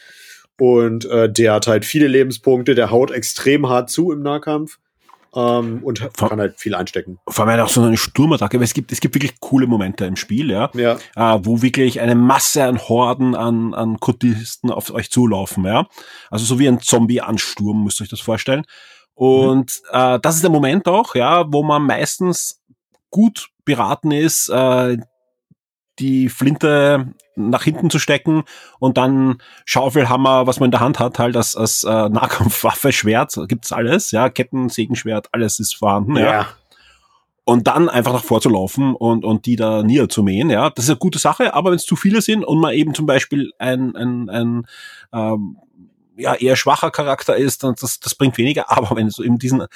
Und 0.58 1.04
äh, 1.06 1.32
der 1.32 1.54
hat 1.54 1.66
halt 1.66 1.84
viele 1.84 2.06
Lebenspunkte, 2.06 2.74
der 2.74 2.90
haut 2.90 3.10
extrem 3.10 3.68
hart 3.68 3.90
zu 3.90 4.12
im 4.12 4.22
Nahkampf. 4.22 4.78
Ähm, 5.34 5.80
und 5.82 5.98
vor, 6.14 6.28
kann 6.28 6.40
halt 6.40 6.60
viel 6.60 6.74
einstecken. 6.74 7.18
Vor 7.26 7.46
allem 7.46 7.64
auch 7.64 7.68
so 7.68 7.82
eine 7.82 7.96
Sturmattacke, 7.96 8.58
weil 8.58 8.64
es 8.64 8.74
gibt, 8.74 8.92
es 8.92 9.00
gibt 9.00 9.14
wirklich 9.14 9.40
coole 9.40 9.66
Momente 9.66 10.04
im 10.04 10.16
Spiel, 10.16 10.50
ja, 10.50 10.70
ja. 10.74 10.98
Äh, 11.16 11.40
wo 11.42 11.62
wirklich 11.62 12.00
eine 12.00 12.14
Masse 12.14 12.64
an 12.64 12.78
Horden 12.78 13.34
an, 13.34 13.72
an 13.72 13.98
Kultisten 13.98 14.70
auf 14.70 14.92
euch 14.92 15.10
zulaufen, 15.10 15.64
ja. 15.64 15.86
Also 16.30 16.44
so 16.44 16.58
wie 16.58 16.68
ein 16.68 16.80
Zombie-Ansturm, 16.80 17.82
müsst 17.82 18.00
ihr 18.00 18.04
euch 18.04 18.10
das 18.10 18.20
vorstellen. 18.20 18.64
Und 19.14 19.80
mhm. 19.90 19.98
äh, 19.98 20.18
das 20.20 20.34
ist 20.36 20.42
der 20.42 20.50
Moment 20.50 20.86
auch, 20.86 21.14
ja, 21.14 21.50
wo 21.50 21.62
man 21.62 21.82
meistens 21.82 22.60
gut 23.10 23.48
beraten 23.64 24.10
ist, 24.10 24.48
äh, 24.50 24.98
die 25.98 26.28
Flinte 26.28 27.14
nach 27.34 27.62
hinten 27.62 27.90
zu 27.90 27.98
stecken 27.98 28.44
und 28.78 28.96
dann 28.98 29.38
Schaufelhammer, 29.64 30.46
was 30.46 30.60
man 30.60 30.66
in 30.66 30.72
der 30.72 30.80
Hand 30.80 30.98
hat, 30.98 31.18
halt 31.18 31.36
als, 31.36 31.56
als 31.56 31.84
äh, 31.84 32.08
Nahkampfwaffe, 32.08 32.92
Schwert, 32.92 33.34
gibt's 33.48 33.72
alles, 33.72 34.10
ja, 34.10 34.28
Ketten, 34.28 34.68
Segenschwert, 34.68 35.28
alles 35.32 35.58
ist 35.58 35.76
vorhanden, 35.76 36.16
ja. 36.16 36.32
ja. 36.32 36.46
Und 37.44 37.66
dann 37.66 37.88
einfach 37.88 38.12
nach 38.12 38.22
vorzulaufen 38.22 38.94
und, 38.94 39.24
und 39.24 39.46
die 39.46 39.56
da 39.56 39.82
niederzumähen, 39.82 40.48
ja, 40.48 40.70
das 40.70 40.84
ist 40.84 40.90
eine 40.90 40.98
gute 40.98 41.18
Sache, 41.18 41.54
aber 41.54 41.70
wenn 41.70 41.76
es 41.76 41.84
zu 41.84 41.96
viele 41.96 42.22
sind 42.22 42.44
und 42.44 42.60
man 42.60 42.72
eben 42.72 42.94
zum 42.94 43.06
Beispiel 43.06 43.52
ein, 43.58 43.96
ein, 43.96 44.28
ein 44.30 44.66
ähm, 45.12 45.58
ja, 46.16 46.34
eher 46.34 46.56
schwacher 46.56 46.90
Charakter 46.90 47.36
ist, 47.36 47.62
dann 47.62 47.74
das, 47.80 48.00
das 48.00 48.14
bringt 48.14 48.36
weniger. 48.38 48.70
Aber 48.76 48.96
wenn 48.96 49.08
du 49.08 49.22
in 49.22 49.38
diesen 49.38 49.66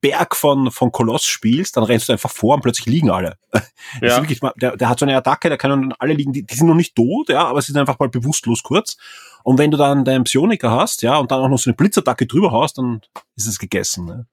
Berg 0.00 0.36
von, 0.36 0.70
von 0.70 0.92
Koloss 0.92 1.24
spielst, 1.24 1.76
dann 1.76 1.84
rennst 1.84 2.08
du 2.08 2.12
einfach 2.12 2.30
vor 2.30 2.54
und 2.54 2.62
plötzlich 2.62 2.86
liegen 2.86 3.10
alle. 3.10 3.36
Ja. 4.00 4.16
Wirklich, 4.16 4.40
der, 4.56 4.76
der 4.76 4.88
hat 4.88 4.98
so 4.98 5.06
eine 5.06 5.16
Attacke, 5.16 5.48
da 5.48 5.56
können 5.56 5.82
dann 5.82 5.92
alle 5.98 6.12
liegen, 6.12 6.32
die, 6.32 6.44
die 6.44 6.54
sind 6.54 6.66
noch 6.66 6.74
nicht 6.74 6.96
tot, 6.96 7.28
ja, 7.28 7.46
aber 7.46 7.62
sie 7.62 7.72
sind 7.72 7.80
einfach 7.80 7.98
mal 7.98 8.08
bewusstlos 8.08 8.62
kurz. 8.62 8.96
Und 9.44 9.58
wenn 9.58 9.70
du 9.70 9.76
dann 9.76 10.04
deinen 10.04 10.24
Psioniker 10.24 10.72
hast, 10.72 11.02
ja, 11.02 11.16
und 11.16 11.30
dann 11.30 11.40
auch 11.40 11.48
noch 11.48 11.58
so 11.58 11.70
eine 11.70 11.76
Blitzattacke 11.76 12.26
drüber 12.26 12.50
hast, 12.52 12.78
dann 12.78 13.00
ist 13.36 13.46
es 13.46 13.58
gegessen. 13.58 14.04
Ne? 14.06 14.26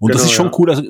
Und 0.00 0.08
genau, 0.08 0.18
das 0.18 0.24
ist 0.24 0.32
schon 0.32 0.46
ja. 0.46 0.52
cool. 0.58 0.70
Also 0.70 0.82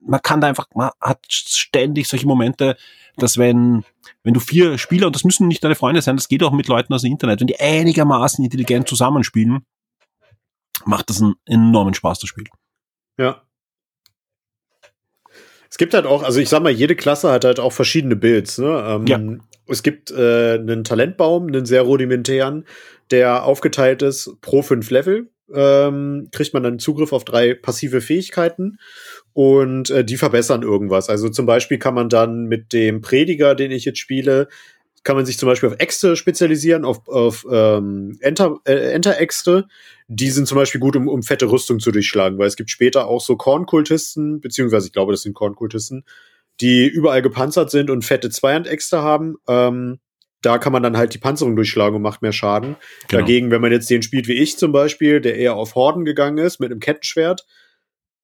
man 0.00 0.22
kann 0.22 0.40
da 0.40 0.48
einfach, 0.48 0.66
man 0.74 0.90
hat 1.00 1.20
ständig 1.28 2.08
solche 2.08 2.26
Momente, 2.26 2.76
dass 3.16 3.36
wenn, 3.36 3.84
wenn 4.22 4.34
du 4.34 4.40
vier 4.40 4.78
Spieler, 4.78 5.06
und 5.06 5.16
das 5.16 5.24
müssen 5.24 5.48
nicht 5.48 5.62
deine 5.62 5.74
Freunde 5.74 6.02
sein, 6.02 6.16
das 6.16 6.28
geht 6.28 6.42
auch 6.42 6.52
mit 6.52 6.68
Leuten 6.68 6.94
aus 6.94 7.02
dem 7.02 7.12
Internet, 7.12 7.40
wenn 7.40 7.46
die 7.46 7.60
einigermaßen 7.60 8.44
intelligent 8.44 8.88
zusammenspielen, 8.88 9.64
macht 10.84 11.10
das 11.10 11.20
einen 11.20 11.34
enormen 11.46 11.94
Spaß, 11.94 12.20
das 12.20 12.28
Spiel. 12.28 12.44
Ja. 13.18 13.42
Es 15.70 15.76
gibt 15.76 15.92
halt 15.94 16.06
auch, 16.06 16.22
also 16.22 16.40
ich 16.40 16.48
sag 16.48 16.62
mal, 16.62 16.72
jede 16.72 16.96
Klasse 16.96 17.30
hat 17.30 17.44
halt 17.44 17.60
auch 17.60 17.72
verschiedene 17.72 18.16
Builds. 18.16 18.58
Ne? 18.58 18.84
Ähm, 18.86 19.06
ja. 19.06 19.20
Es 19.66 19.82
gibt 19.82 20.10
äh, 20.10 20.54
einen 20.54 20.84
Talentbaum, 20.84 21.48
einen 21.48 21.66
sehr 21.66 21.82
rudimentären, 21.82 22.64
der 23.10 23.44
aufgeteilt 23.44 24.02
ist 24.02 24.40
pro 24.40 24.62
fünf 24.62 24.90
Level 24.90 25.30
ähm, 25.54 26.28
kriegt 26.32 26.54
man 26.54 26.62
dann 26.62 26.78
Zugriff 26.78 27.12
auf 27.12 27.24
drei 27.24 27.54
passive 27.54 28.00
Fähigkeiten 28.00 28.78
und 29.32 29.90
äh, 29.90 30.04
die 30.04 30.16
verbessern 30.16 30.62
irgendwas. 30.62 31.08
Also 31.08 31.28
zum 31.28 31.46
Beispiel 31.46 31.78
kann 31.78 31.94
man 31.94 32.08
dann 32.08 32.46
mit 32.46 32.72
dem 32.72 33.00
Prediger, 33.00 33.54
den 33.54 33.70
ich 33.70 33.84
jetzt 33.84 33.98
spiele, 33.98 34.48
kann 35.04 35.16
man 35.16 35.26
sich 35.26 35.38
zum 35.38 35.48
Beispiel 35.48 35.70
auf 35.70 35.76
Äxte 35.78 36.16
spezialisieren, 36.16 36.84
auf, 36.84 37.08
auf 37.08 37.46
ähm, 37.50 38.18
Enter, 38.20 38.58
äh, 38.64 38.92
Enter-Äxte. 38.92 39.66
Die 40.08 40.30
sind 40.30 40.46
zum 40.46 40.56
Beispiel 40.56 40.80
gut, 40.80 40.96
um, 40.96 41.08
um 41.08 41.22
fette 41.22 41.50
Rüstung 41.50 41.80
zu 41.80 41.92
durchschlagen, 41.92 42.38
weil 42.38 42.46
es 42.46 42.56
gibt 42.56 42.70
später 42.70 43.06
auch 43.06 43.20
so 43.20 43.36
Kornkultisten, 43.36 44.40
beziehungsweise 44.40 44.88
ich 44.88 44.92
glaube, 44.92 45.12
das 45.12 45.22
sind 45.22 45.34
Kornkultisten, 45.34 46.04
die 46.60 46.86
überall 46.86 47.22
gepanzert 47.22 47.70
sind 47.70 47.90
und 47.90 48.04
fette 48.04 48.30
Zweihandäxte 48.30 49.00
haben. 49.00 49.36
Ähm, 49.48 49.98
da 50.42 50.58
kann 50.58 50.72
man 50.72 50.82
dann 50.82 50.96
halt 50.96 51.14
die 51.14 51.18
Panzerung 51.18 51.56
durchschlagen 51.56 51.96
und 51.96 52.02
macht 52.02 52.22
mehr 52.22 52.32
Schaden. 52.32 52.76
Genau. 53.08 53.20
Dagegen, 53.20 53.50
wenn 53.50 53.60
man 53.60 53.72
jetzt 53.72 53.90
den 53.90 54.02
spielt 54.02 54.28
wie 54.28 54.34
ich 54.34 54.56
zum 54.56 54.72
Beispiel, 54.72 55.20
der 55.20 55.36
eher 55.36 55.54
auf 55.54 55.74
Horden 55.74 56.04
gegangen 56.04 56.38
ist 56.38 56.60
mit 56.60 56.70
einem 56.70 56.80
Kettenschwert, 56.80 57.44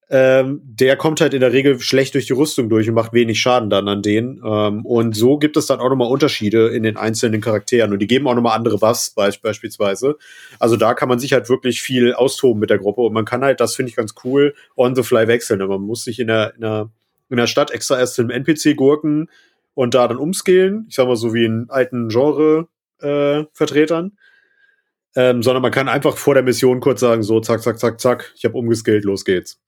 ähm, 0.07 0.61
der 0.63 0.97
kommt 0.97 1.19
halt 1.19 1.33
in 1.33 1.39
der 1.39 1.51
Regel 1.51 1.79
schlecht 1.79 2.13
durch 2.13 2.27
die 2.27 2.33
Rüstung 2.33 2.69
durch 2.69 2.87
und 2.87 2.93
macht 2.93 3.13
wenig 3.13 3.39
Schaden 3.39 3.71
dann 3.71 3.87
an 3.87 4.03
denen. 4.03 4.39
Ähm, 4.45 4.85
und 4.85 5.15
so 5.15 5.39
gibt 5.39 5.57
es 5.57 5.65
dann 5.65 5.79
auch 5.79 5.89
nochmal 5.89 6.11
Unterschiede 6.11 6.67
in 6.67 6.83
den 6.83 6.95
einzelnen 6.95 7.41
Charakteren 7.41 7.91
und 7.91 7.99
die 7.99 8.07
geben 8.07 8.27
auch 8.27 8.35
nochmal 8.35 8.55
andere 8.55 8.77
Buffs 8.77 9.15
beispielsweise. 9.15 10.17
Also 10.59 10.77
da 10.77 10.93
kann 10.93 11.09
man 11.09 11.17
sich 11.17 11.33
halt 11.33 11.49
wirklich 11.49 11.81
viel 11.81 12.13
austoben 12.13 12.59
mit 12.59 12.69
der 12.69 12.77
Gruppe 12.77 13.01
und 13.01 13.13
man 13.13 13.25
kann 13.25 13.43
halt, 13.43 13.59
das 13.59 13.75
finde 13.75 13.89
ich 13.89 13.95
ganz 13.95 14.13
cool, 14.23 14.53
on 14.75 14.95
the 14.95 15.01
fly 15.01 15.27
wechseln. 15.27 15.65
Man 15.67 15.81
muss 15.81 16.03
sich 16.03 16.19
in 16.19 16.27
der, 16.27 16.53
in 16.53 16.61
der, 16.61 16.89
in 17.31 17.37
der 17.37 17.47
Stadt 17.47 17.71
extra 17.71 17.97
erst 17.97 18.19
im 18.19 18.29
NPC 18.29 18.75
gurken, 18.75 19.27
und 19.75 19.93
da 19.93 20.07
dann 20.07 20.17
umskillen, 20.17 20.87
ich 20.89 20.95
sag 20.95 21.05
mal 21.07 21.15
so 21.15 21.35
wie 21.35 21.45
in 21.45 21.67
alten 21.69 22.09
Genre-Vertretern. 22.09 24.07
Äh, 24.07 25.29
ähm, 25.29 25.43
sondern 25.43 25.61
man 25.61 25.71
kann 25.71 25.87
einfach 25.87 26.17
vor 26.17 26.33
der 26.33 26.43
Mission 26.43 26.81
kurz 26.81 26.99
sagen, 26.99 27.23
so 27.23 27.39
zack, 27.39 27.61
zack, 27.61 27.79
zack, 27.79 28.01
zack, 28.01 28.33
ich 28.35 28.43
habe 28.43 28.57
umgeskillt, 28.57 29.05
los 29.05 29.23
geht's. 29.23 29.61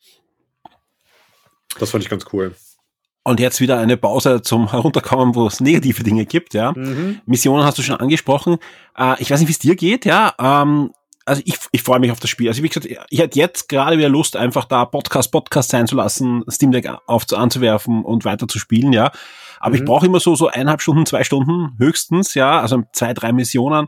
Das 1.79 1.91
fand 1.91 2.03
ich 2.03 2.09
ganz 2.09 2.25
cool. 2.33 2.53
Und 3.23 3.39
jetzt 3.39 3.61
wieder 3.61 3.77
eine 3.77 3.97
Pause 3.97 4.41
zum 4.41 4.71
Herunterkommen, 4.71 5.35
wo 5.35 5.47
es 5.47 5.59
negative 5.59 6.03
Dinge 6.03 6.25
gibt, 6.25 6.53
ja. 6.53 6.71
Mhm. 6.71 7.21
Missionen 7.25 7.65
hast 7.65 7.77
du 7.77 7.81
schon 7.81 7.97
angesprochen. 7.97 8.57
Äh, 8.97 9.21
ich 9.21 9.29
weiß 9.29 9.39
nicht, 9.39 9.49
wie 9.49 9.53
es 9.53 9.59
dir 9.59 9.75
geht, 9.75 10.05
ja. 10.05 10.33
Ähm, 10.39 10.91
also 11.27 11.41
ich, 11.45 11.57
ich 11.71 11.83
freue 11.83 11.99
mich 11.99 12.11
auf 12.11 12.19
das 12.19 12.29
Spiel. 12.29 12.47
Also 12.47 12.63
wie 12.63 12.69
gesagt, 12.69 12.87
ich 13.09 13.19
hätte 13.19 13.37
jetzt 13.37 13.67
gerade 13.69 13.97
wieder 13.97 14.09
Lust, 14.09 14.35
einfach 14.37 14.65
da 14.65 14.85
Podcast, 14.85 15.31
Podcast 15.31 15.69
sein 15.69 15.85
zu 15.85 15.95
lassen, 15.95 16.43
Steam 16.49 16.71
Deck 16.71 16.89
auf, 17.05 17.25
anzuwerfen 17.33 18.03
und 18.03 18.25
weiter 18.25 18.47
zu 18.47 18.59
spielen, 18.59 18.93
ja. 18.93 19.11
Aber 19.59 19.71
Mhm. 19.71 19.75
ich 19.75 19.85
brauche 19.85 20.05
immer 20.05 20.19
so, 20.19 20.35
so 20.35 20.47
eineinhalb 20.47 20.81
Stunden, 20.81 21.05
zwei 21.05 21.23
Stunden 21.23 21.75
höchstens, 21.77 22.33
ja, 22.33 22.61
also 22.61 22.83
zwei, 22.93 23.13
drei 23.13 23.33
Missionen, 23.33 23.87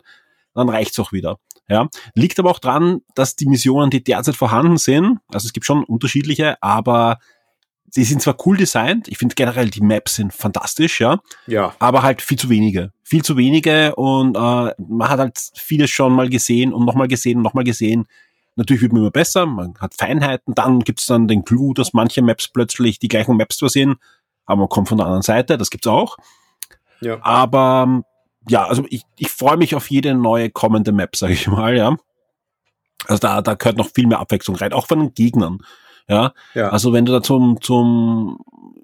dann 0.53 0.69
reicht's 0.69 0.99
auch 0.99 1.11
wieder. 1.11 1.37
Ja, 1.69 1.87
liegt 2.15 2.39
aber 2.39 2.49
auch 2.49 2.59
dran, 2.59 3.01
dass 3.15 3.35
die 3.35 3.45
Missionen, 3.47 3.89
die 3.91 4.03
derzeit 4.03 4.35
vorhanden 4.35 4.77
sind, 4.77 5.19
also 5.31 5.45
es 5.45 5.53
gibt 5.53 5.65
schon 5.67 5.83
unterschiedliche, 5.83 6.61
aber 6.61 7.19
sie 7.91 8.03
sind 8.03 8.21
zwar 8.21 8.35
cool 8.45 8.57
designt, 8.57 9.07
ich 9.07 9.17
finde 9.17 9.35
generell 9.35 9.69
die 9.69 9.81
Maps 9.81 10.15
sind 10.15 10.33
fantastisch, 10.33 10.99
ja, 11.01 11.19
Ja. 11.47 11.73
aber 11.79 12.03
halt 12.03 12.21
viel 12.21 12.37
zu 12.37 12.49
wenige. 12.49 12.91
Viel 13.03 13.23
zu 13.23 13.37
wenige 13.37 13.95
und 13.95 14.35
äh, 14.35 14.39
man 14.77 15.09
hat 15.09 15.19
halt 15.19 15.39
vieles 15.55 15.89
schon 15.89 16.13
mal 16.13 16.29
gesehen 16.29 16.73
und 16.73 16.85
nochmal 16.85 17.07
gesehen 17.07 17.37
und 17.37 17.43
nochmal 17.43 17.63
gesehen. 17.63 18.07
Natürlich 18.55 18.81
wird 18.81 18.91
man 18.93 19.01
immer 19.03 19.11
besser, 19.11 19.45
man 19.45 19.73
hat 19.79 19.93
Feinheiten, 19.95 20.53
dann 20.53 20.79
gibt's 20.81 21.05
dann 21.05 21.27
den 21.27 21.45
Clou, 21.45 21.73
dass 21.73 21.93
manche 21.93 22.21
Maps 22.21 22.47
plötzlich 22.49 22.99
die 22.99 23.07
gleichen 23.07 23.37
Maps 23.37 23.57
zwar 23.57 23.69
sind, 23.69 23.97
aber 24.45 24.61
man 24.61 24.69
kommt 24.69 24.89
von 24.89 24.97
der 24.97 25.05
anderen 25.07 25.21
Seite, 25.23 25.57
das 25.57 25.69
gibt's 25.69 25.87
auch. 25.87 26.17
Ja. 27.01 27.17
Aber 27.21 28.03
ja, 28.49 28.65
also 28.65 28.83
ich, 28.89 29.03
ich 29.17 29.29
freue 29.29 29.57
mich 29.57 29.75
auf 29.75 29.89
jede 29.89 30.13
neue 30.13 30.49
kommende 30.49 30.91
Map, 30.91 31.15
sage 31.15 31.33
ich 31.33 31.47
mal, 31.47 31.75
ja. 31.77 31.95
Also 33.07 33.19
da, 33.19 33.41
da 33.41 33.53
gehört 33.53 33.77
noch 33.77 33.89
viel 33.89 34.07
mehr 34.07 34.19
Abwechslung 34.19 34.57
rein, 34.57 34.73
auch 34.73 34.87
von 34.87 34.99
den 34.99 35.13
Gegnern. 35.13 35.59
Ja, 36.09 36.33
Ja. 36.55 36.69
also 36.69 36.91
wenn 36.91 37.05
du 37.05 37.11
da 37.13 37.21
zum, 37.21 37.61
zum 37.61 38.39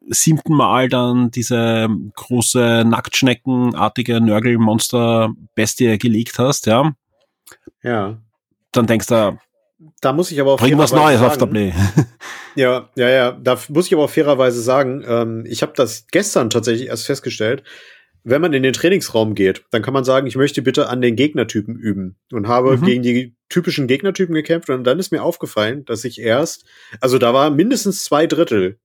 siebten 0.08 0.54
Mal 0.54 0.88
dann 0.90 1.32
diese 1.32 1.88
große 2.16 2.84
Nacktschneckenartige 2.86 4.22
Nörgelmonster-Bestie 4.22 5.98
gelegt 5.98 6.38
hast, 6.40 6.66
ja, 6.68 6.94
ja. 7.84 8.18
dann 8.72 8.88
denkst 8.88 9.08
du, 9.08 9.38
Da 10.02 10.14
muss 10.14 10.32
ich 10.32 10.40
aber 10.40 10.54
auch 10.54 10.60
bring 10.60 10.78
was 10.78 10.94
Neues 10.94 11.22
auf 11.22 11.34
der 11.34 11.40
sagen- 11.40 11.52
Play. 11.52 11.74
Ja, 12.58 12.88
ja, 12.96 13.10
ja. 13.10 13.32
Da 13.34 13.58
muss 13.68 13.88
ich 13.88 13.94
aber 13.94 14.06
auch 14.06 14.10
fairerweise 14.10 14.62
sagen, 14.62 15.04
ähm, 15.06 15.44
ich 15.46 15.62
habe 15.62 15.74
das 15.76 16.08
gestern 16.10 16.50
tatsächlich 16.50 16.88
erst 16.88 17.06
festgestellt. 17.06 17.64
Wenn 18.28 18.42
man 18.42 18.54
in 18.54 18.64
den 18.64 18.74
Trainingsraum 18.74 19.36
geht, 19.36 19.64
dann 19.72 19.84
kann 19.84 19.94
man 19.94 20.04
sagen, 20.04 20.26
ich 20.26 20.36
möchte 20.36 20.62
bitte 20.64 20.90
an 20.90 21.00
den 21.00 21.16
Gegnertypen 21.16 21.76
üben 21.76 22.16
und 22.32 22.48
habe 22.48 22.76
Mhm. 22.78 22.84
gegen 22.84 23.04
die 23.04 23.36
typischen 23.50 23.86
Gegnertypen 23.88 24.34
gekämpft 24.34 24.70
und 24.70 24.84
dann 24.84 24.98
ist 25.00 25.12
mir 25.12 25.22
aufgefallen, 25.22 25.86
dass 25.86 26.04
ich 26.04 26.20
erst, 26.20 26.66
also 27.00 27.20
da 27.20 27.34
war 27.36 27.52
mindestens 27.52 28.04
zwei 28.04 28.26
Drittel 28.26 28.80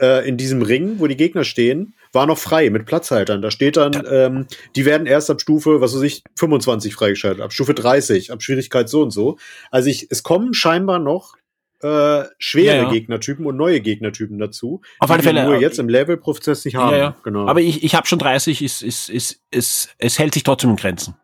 äh, 0.00 0.28
in 0.28 0.36
diesem 0.36 0.60
Ring, 0.62 0.96
wo 0.98 1.06
die 1.06 1.16
Gegner 1.16 1.44
stehen, 1.44 1.94
war 2.12 2.26
noch 2.26 2.38
frei 2.38 2.68
mit 2.70 2.86
Platzhaltern. 2.86 3.40
Da 3.40 3.50
steht 3.50 3.76
dann, 3.76 4.02
ähm, 4.10 4.46
die 4.76 4.84
werden 4.84 5.06
erst 5.06 5.30
ab 5.30 5.40
Stufe, 5.40 5.80
was 5.80 5.94
weiß 5.94 6.02
ich, 6.02 6.22
25 6.38 6.94
freigeschaltet, 6.94 7.42
ab 7.42 7.52
Stufe 7.52 7.72
30, 7.72 8.30
ab 8.32 8.42
Schwierigkeit 8.42 8.88
so 8.88 9.02
und 9.02 9.10
so. 9.10 9.38
Also 9.70 9.88
ich, 9.88 10.08
es 10.10 10.22
kommen 10.22 10.52
scheinbar 10.52 10.98
noch 10.98 11.34
äh, 11.82 12.24
schwere 12.38 12.76
Ja, 12.76 12.82
ja. 12.82 12.90
Gegnertypen 12.90 13.46
und 13.46 13.56
neue 13.56 13.80
Gegnertypen 13.80 14.38
dazu. 14.38 14.82
Auf 14.98 15.08
die 15.08 15.12
alle 15.12 15.22
wir 15.22 15.30
Fälle, 15.30 15.44
nur 15.44 15.54
äh, 15.56 15.60
jetzt 15.60 15.78
im 15.78 15.88
Level-Prozess 15.88 16.64
nicht 16.64 16.76
haben. 16.76 16.96
Ja. 16.96 17.16
Genau. 17.22 17.46
Aber 17.46 17.60
ich, 17.60 17.82
ich 17.82 17.94
habe 17.94 18.06
schon 18.06 18.18
30, 18.18 18.62
ist, 18.62 18.82
ist, 18.82 19.08
ist, 19.08 19.40
ist, 19.50 19.94
es 19.98 20.18
hält 20.18 20.34
sich 20.34 20.42
trotzdem 20.42 20.70
in 20.70 20.76
Grenzen. 20.76 21.14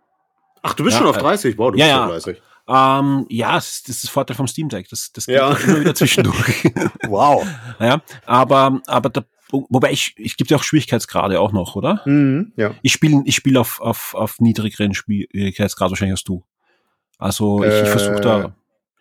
Ach, 0.62 0.75
du 0.75 0.85
bist 0.85 0.97
schon 0.97 1.07
auf 1.07 1.16
äh, 1.16 1.21
30? 1.21 1.59
Wow, 1.59 1.73
du 1.73 1.77
bist 1.77 1.88
ja. 1.88 1.99
schon 1.99 2.09
30. 2.09 2.42
Ähm, 2.69 3.27
ja, 3.29 3.55
das 3.55 3.73
ist, 3.73 3.88
das 3.88 4.03
ist 4.05 4.11
Vorteil 4.11 4.37
vom 4.37 4.49
Steam 4.49 4.69
Deck. 4.69 4.88
Das, 4.88 5.12
das 5.12 5.27
geht 5.27 5.37
Ja. 5.37 5.53
immer 5.66 5.81
wieder 5.81 5.95
zwischendurch. 5.95 6.64
Wow. 7.09 7.47
ja, 7.79 8.03
aber, 8.25 8.81
aber 8.87 9.11
der, 9.11 9.25
wobei 9.51 9.92
ich, 9.92 10.14
ich 10.16 10.37
gibt 10.37 10.51
ja 10.51 10.57
auch 10.57 10.64
Schwierigkeitsgrade 10.64 11.38
auch 11.38 11.53
noch, 11.53 11.77
oder? 11.77 12.03
Mhm, 12.05 12.53
ja. 12.57 12.75
Ich 12.83 12.92
spiele 12.92 13.23
ich 13.25 13.37
spiel 13.37 13.57
auf, 13.57 13.81
auf, 13.81 14.14
auf 14.14 14.40
niedrigeren 14.40 14.95
Schwierigkeitsgrad 14.95 15.90
wahrscheinlich 15.90 16.14
als 16.14 16.25
du. 16.25 16.45
Also 17.19 17.62
ich, 17.62 17.73
ich 17.73 17.83
Äh, 17.83 17.87
versuche 17.87 18.21
da. 18.21 18.55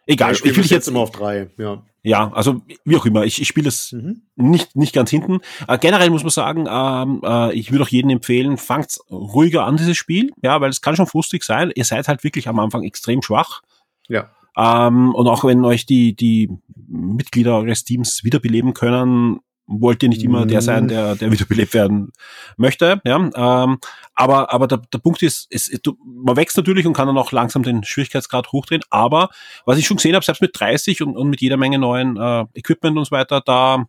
Egal, 0.05 0.33
ich, 0.33 0.41
dich 0.41 0.69
jetzt 0.69 0.87
immer 0.87 0.99
auf 0.99 1.11
drei. 1.11 1.49
Ja. 1.57 1.83
Ja, 2.03 2.31
also 2.33 2.61
wie 2.83 2.97
auch 2.97 3.05
immer, 3.07 3.25
ich, 3.25 3.41
ich 3.41 3.47
spiele 3.47 3.67
es 3.67 3.91
Mhm. 3.91 4.21
nicht, 4.35 4.75
nicht 4.75 4.93
ganz 4.93 5.09
hinten. 5.09 5.39
Äh, 5.67 5.79
generell 5.79 6.11
muss 6.11 6.21
man 6.21 6.29
sagen, 6.29 6.67
ähm, 6.69 7.21
äh, 7.23 7.51
ich 7.53 7.71
würde 7.71 7.83
auch 7.83 7.89
jedem 7.89 8.11
empfehlen, 8.11 8.57
fangt 8.57 8.99
ruhiger 9.09 9.65
an, 9.65 9.77
dieses 9.77 9.97
Spiel, 9.97 10.31
ja, 10.43 10.61
weil 10.61 10.69
es 10.69 10.81
kann 10.81 10.95
schon 10.95 11.07
frustig 11.07 11.43
sein. 11.43 11.71
Ihr 11.73 11.83
seid 11.83 12.07
halt 12.07 12.23
wirklich 12.23 12.47
am 12.47 12.59
Anfang 12.59 12.83
extrem 12.83 13.23
schwach. 13.23 13.61
Ja. 14.07 14.29
Ähm, 14.55 15.15
und 15.15 15.27
auch 15.27 15.43
wenn 15.45 15.65
euch 15.65 15.87
die, 15.87 16.15
die 16.15 16.51
Mitglieder 16.87 17.57
eures 17.57 17.83
Teams 17.85 18.23
wiederbeleben 18.23 18.75
können, 18.75 19.39
wollt 19.67 20.04
ihr 20.04 20.10
nicht 20.10 20.23
immer 20.23 20.45
der 20.45 20.62
sein, 20.62 20.88
der, 20.88 21.15
der 21.15 21.32
wiederbelebt 21.32 21.73
werden 21.73 22.12
möchte. 22.58 23.01
Ja, 23.06 23.15
ähm, 23.17 23.80
aber, 24.13 24.54
aber 24.54 24.67
der, 24.67 24.78
der 24.93 24.99
Punkt 24.99 25.23
ist, 25.23 25.49
du, 25.84 25.97
man 26.06 26.36
wächst 26.36 26.58
natürlich 26.58 26.86
und 26.86 26.93
kann 26.93 27.08
dann 27.08 27.17
auch 27.17 27.32
langsam 27.32 27.63
den 27.63 27.84
Schwierigkeitsgrad 27.84 28.51
hochdrehen. 28.51 28.84
Aber 28.89 29.30
was 29.65 29.78
ich 29.78 29.88
schon 29.88 29.97
gesehen 29.97 30.15
habe, 30.15 30.25
selbst 30.25 30.41
mit 30.41 30.51
30 30.54 31.01
und, 31.01 31.15
und 31.15 31.30
mit 31.30 31.41
jeder 31.41 31.58
Menge 31.58 31.80
neuen 31.80 32.17
äh, 32.17 32.45
Equipment 32.54 32.97
und 32.97 33.06
so 33.06 33.12
weiter, 33.12 33.41
da 33.41 33.86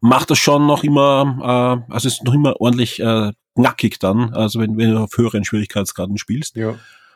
macht 0.00 0.30
das 0.30 0.38
schon 0.38 0.66
noch 0.66 0.84
immer, 0.84 1.82
äh, 1.88 1.92
also 1.92 2.08
es 2.08 2.14
ist 2.14 2.24
noch 2.24 2.34
immer 2.34 2.60
ordentlich 2.60 3.00
äh, 3.00 3.32
knackig 3.54 3.98
dann, 3.98 4.34
also 4.34 4.60
wenn, 4.60 4.76
wenn 4.76 4.92
du 4.92 4.98
auf 4.98 5.16
höheren 5.16 5.44
Schwierigkeitsgraden 5.44 6.18
spielst. 6.18 6.56
Ja. 6.56 6.74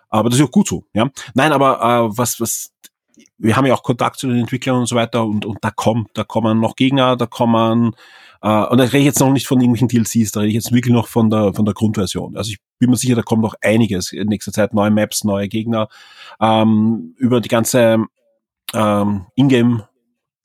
Aber 0.09 0.29
das 0.29 0.39
ist 0.39 0.45
auch 0.45 0.51
gut 0.51 0.69
so, 0.69 0.87
ja. 0.95 1.11
Nein, 1.35 1.53
aber 1.53 1.81
äh, 1.81 2.19
was, 2.19 2.41
was, 2.41 2.73
wir 3.39 3.57
haben 3.57 3.67
ja 3.67 3.75
auch 3.75 3.83
Kontakt 3.83 4.19
zu 4.19 4.29
den 4.29 4.41
Entwicklern 4.41 4.77
und 4.77 4.87
so 4.87 4.97
weiter 4.97 5.25
und, 5.25 5.45
und 5.45 5.59
da 5.63 5.71
kommt, 5.71 6.11
da 6.15 6.25
kommen 6.25 6.61
noch 6.61 6.77
Gegner, 6.77 7.17
da 7.17 7.27
kommen, 7.27 7.95
äh, 8.43 8.65
und 8.67 8.79
da 8.79 8.85
rede 8.85 8.99
ich 8.99 9.05
jetzt 9.05 9.21
noch 9.21 9.33
nicht 9.33 9.47
von 9.47 9.61
irgendwelchen 9.61 9.89
DLCs, 9.89 10.33
da 10.33 10.41
rede 10.41 10.49
ich 10.51 10.55
jetzt 10.55 10.73
wirklich 10.73 10.95
noch 10.95 11.09
von 11.09 11.31
der, 11.31 11.55
von 11.55 11.65
der 11.65 11.75
Grundversion. 11.75 12.37
Also 12.37 12.51
ich 12.53 12.59
bin 12.79 12.91
mir 12.91 12.97
sicher, 12.97 13.15
da 13.15 13.23
kommt 13.23 13.43
noch 13.43 13.55
einiges 13.61 14.13
in 14.13 14.29
nächster 14.29 14.53
Zeit, 14.53 14.75
neue 14.75 14.91
Maps, 14.91 15.25
neue 15.25 15.49
Gegner, 15.49 15.89
ähm, 16.41 17.15
über 17.19 17.41
die 17.41 17.49
ganze 17.49 18.05
ähm, 18.75 19.27
Ingame 19.35 19.89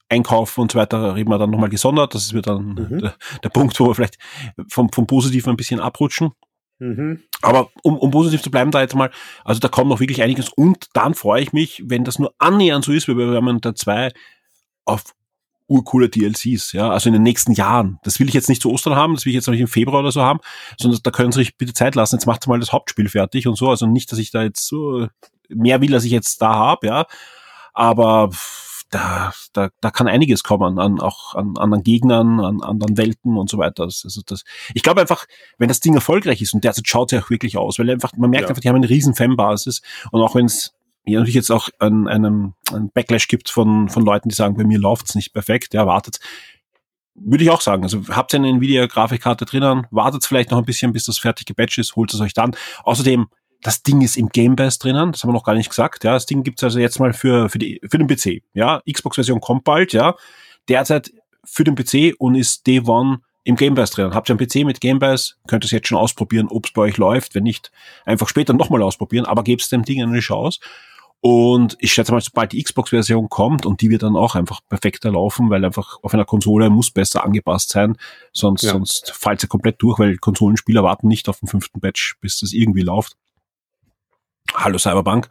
Einkauf 0.08 0.58
und 0.60 0.72
so 0.72 0.78
weiter 0.80 1.16
reden 1.16 1.30
wir 1.30 1.40
dann 1.40 1.50
nochmal 1.50 1.70
gesondert. 1.70 2.14
Das 2.14 2.34
wird 2.34 2.48
dann 2.48 2.76
Mhm. 2.76 3.00
der, 3.00 3.16
der 3.44 3.50
Punkt, 3.50 3.80
wo 3.80 3.88
wir 3.88 3.96
vielleicht 3.96 4.18
vom, 4.70 4.92
vom 4.92 5.08
Positiven 5.08 5.50
ein 5.52 5.58
bisschen 5.58 5.80
abrutschen. 5.80 6.32
Mhm. 6.80 7.24
Aber 7.42 7.70
um, 7.84 7.98
um 7.98 8.12
positiv 8.12 8.42
zu 8.42 8.52
bleiben, 8.52 8.72
da 8.72 8.82
jetzt 8.82 8.96
mal, 8.96 9.12
also 9.44 9.60
da 9.60 9.68
kommt 9.68 9.90
noch 9.90 10.00
wirklich 10.00 10.22
einiges 10.22 10.50
und 10.50 10.88
dann 10.94 11.14
freue 11.14 11.42
ich 11.42 11.54
mich, 11.54 11.84
wenn 11.86 12.04
das 12.04 12.20
nur 12.20 12.34
annähernd 12.38 12.84
so 12.84 12.92
ist, 12.92 13.08
weil 13.08 13.18
wir 13.18 13.36
haben 13.36 13.62
da 13.62 13.76
zwei 13.76 14.12
auf 14.84 15.04
urcoole 15.68 16.10
DLCs, 16.10 16.74
ja, 16.74 16.90
also 16.90 17.10
in 17.10 17.14
den 17.14 17.24
nächsten 17.24 17.54
Jahren. 17.54 17.98
Das 18.04 18.20
will 18.20 18.28
ich 18.28 18.36
jetzt 18.36 18.50
nicht 18.50 18.62
zu 18.62 18.72
Ostern 18.72 18.96
haben, 18.96 19.16
das 19.16 19.26
will 19.26 19.32
ich 19.32 19.36
jetzt 19.36 19.48
noch 19.48 19.54
nicht 19.54 19.62
im 19.62 19.68
Februar 19.68 20.02
oder 20.02 20.12
so 20.12 20.22
haben, 20.22 20.40
sondern 20.80 21.00
da 21.02 21.12
können 21.12 21.32
Sie 21.32 21.40
sich 21.40 21.58
bitte 21.58 21.74
Zeit 21.74 21.96
lassen. 21.96 22.16
Jetzt 22.16 22.28
macht 22.28 22.46
mal 22.48 22.60
das 22.60 22.72
Hauptspiel 22.72 23.10
fertig 23.10 23.48
und 23.48 23.56
so. 23.58 23.70
Also 23.70 23.88
nicht, 23.88 24.12
dass 24.12 24.20
ich 24.20 24.32
da 24.32 24.44
jetzt 24.44 24.68
so 24.68 25.08
mehr 25.50 25.82
will, 25.82 25.94
als 25.94 26.04
ich 26.04 26.12
jetzt 26.12 26.42
da 26.42 26.54
habe, 26.54 26.88
ja. 26.88 27.06
Aber 27.74 28.30
da, 28.92 29.34
da, 29.54 29.70
da 29.82 29.92
kann 29.92 30.08
einiges 30.08 30.44
kommen 30.44 30.80
an 30.80 31.00
auch 31.00 31.36
an 31.36 31.58
anderen 31.58 31.84
Gegnern, 31.84 32.40
an 32.40 32.62
anderen 32.62 32.98
Welten 32.98 33.38
und 33.38 33.50
so 33.50 33.58
weiter. 33.58 33.84
Also 33.84 34.22
das, 34.26 34.44
ich 34.74 34.84
glaube 34.84 35.02
einfach, 35.02 35.26
wenn 35.58 35.68
das 35.68 35.80
Ding 35.80 35.96
erfolgreich 35.96 36.42
ist 36.42 36.54
und 36.54 36.64
derzeit 36.64 36.88
schaut 36.88 37.12
es 37.12 37.18
ja 37.18 37.24
auch 37.24 37.30
wirklich 37.30 37.58
aus, 37.58 37.80
weil 37.80 37.90
einfach, 37.90 38.14
man 38.16 38.30
merkt 38.30 38.44
Ja. 38.44 38.50
einfach, 38.50 38.62
die 38.62 38.70
haben 38.70 38.76
eine 38.76 38.90
riesen 38.90 39.16
Fanbasis 39.16 39.82
und 40.12 40.22
auch 40.22 40.36
wenn 40.36 40.46
es 40.46 40.74
ja 41.06 41.20
natürlich 41.20 41.36
jetzt 41.36 41.52
auch 41.52 41.70
einen, 41.80 42.08
einen, 42.08 42.54
einen 42.72 42.90
Backlash 42.92 43.28
gibt 43.28 43.50
von, 43.50 43.90
von 43.90 44.04
Leuten, 44.04 44.30
die 44.30 44.36
sagen, 44.36 44.56
bei 44.56 44.64
mir 44.64 44.80
läuft's 44.80 45.16
nicht 45.16 45.34
perfekt, 45.34 45.74
ja, 45.74 45.86
wartet. 45.86 46.20
Würde 47.18 47.44
ich 47.46 47.50
auch 47.50 47.62
sagen. 47.62 47.84
Also 47.84 48.02
habt 48.10 48.34
ihr 48.34 48.40
eine 48.40 48.50
Nvidia-Grafikkarte 48.50 49.46
drinnen, 49.46 49.88
wartet 49.90 50.26
vielleicht 50.26 50.52
noch 50.52 50.58
ein 50.58 50.66
bisschen, 50.66 50.92
bis 50.92 51.06
das 51.06 51.18
fertig 51.18 51.46
gepatcht 51.46 51.78
ist, 51.78 51.96
holt 51.96 52.14
es 52.14 52.20
euch 52.20 52.34
dann. 52.34 52.56
Außerdem, 52.84 53.28
das 53.66 53.82
Ding 53.82 54.02
ist 54.02 54.16
im 54.16 54.30
Game 54.30 54.56
Pass 54.56 54.78
drinnen, 54.78 55.12
das 55.12 55.24
haben 55.24 55.30
wir 55.30 55.34
noch 55.34 55.44
gar 55.44 55.56
nicht 55.56 55.70
gesagt, 55.70 56.04
ja. 56.04 56.14
Das 56.14 56.28
Ding 56.28 56.44
gibt's 56.44 56.64
also 56.64 56.78
jetzt 56.78 57.00
mal 57.00 57.14
für, 57.14 57.50
für, 57.50 57.58
die, 57.58 57.82
für 57.90 57.98
den 57.98 58.06
PC, 58.08 58.44
ja. 58.54 58.82
Xbox-Version 58.90 59.42
kommt 59.42 59.64
bald, 59.64 59.92
ja. 59.92 60.14
Derzeit 60.70 61.12
für 61.44 61.64
den 61.64 61.74
PC 61.74 62.14
und 62.20 62.36
ist 62.36 62.68
Day 62.68 62.80
One 62.86 63.22
im 63.44 63.56
Game 63.56 63.74
Pass 63.74 63.90
drin. 63.90 64.14
Habt 64.14 64.30
ihr 64.30 64.38
einen 64.38 64.48
PC 64.48 64.66
mit 64.66 64.82
Game 64.82 65.00
Pass, 65.00 65.38
könnt 65.48 65.64
ihr 65.64 65.66
es 65.66 65.72
jetzt 65.72 65.88
schon 65.88 65.98
ausprobieren, 65.98 66.48
ob 66.50 66.68
es 66.68 66.74
bei 66.74 66.84
euch 66.84 66.98
läuft. 66.98 67.34
Wenn 67.34 67.44
nicht, 67.44 67.72
einfach 68.06 68.30
später 68.30 68.54
nochmal 68.54 68.84
ausprobieren, 68.84 69.26
aber 69.26 69.44
gebt 69.44 69.72
dem 69.72 69.84
Ding 69.84 70.00
eine 70.04 70.20
Chance. 70.20 70.60
Und 71.22 71.76
ich 71.80 71.92
schätze 71.92 72.12
mal, 72.12 72.22
sobald 72.22 72.52
die 72.52 72.62
Xbox-Version 72.62 73.30
kommt 73.30 73.66
und 73.66 73.82
die 73.82 73.90
wird 73.90 74.04
dann 74.04 74.16
auch 74.16 74.36
einfach 74.36 74.60
perfekter 74.70 75.12
laufen, 75.12 75.50
weil 75.50 75.66
einfach 75.66 75.98
auf 76.04 76.14
einer 76.14 76.26
Konsole 76.26 76.70
muss 76.70 76.92
besser 76.92 77.24
angepasst 77.24 77.70
sein, 77.70 77.98
sonst, 78.32 78.62
Ja. 78.62 78.74
sonst 78.74 79.12
fällt 79.12 79.42
sie 79.42 79.48
komplett 79.48 79.82
durch, 79.82 79.98
weil 79.98 80.18
Konsolenspieler 80.18 80.84
warten 80.84 81.08
nicht 81.08 81.28
auf 81.28 81.40
den 81.40 81.48
fünften 81.48 81.82
Patch, 81.82 82.18
bis 82.22 82.42
das 82.42 82.54
irgendwie 82.54 82.82
läuft. 82.84 83.18
Hallo 84.56 84.78
Cyberpunk. 84.78 85.30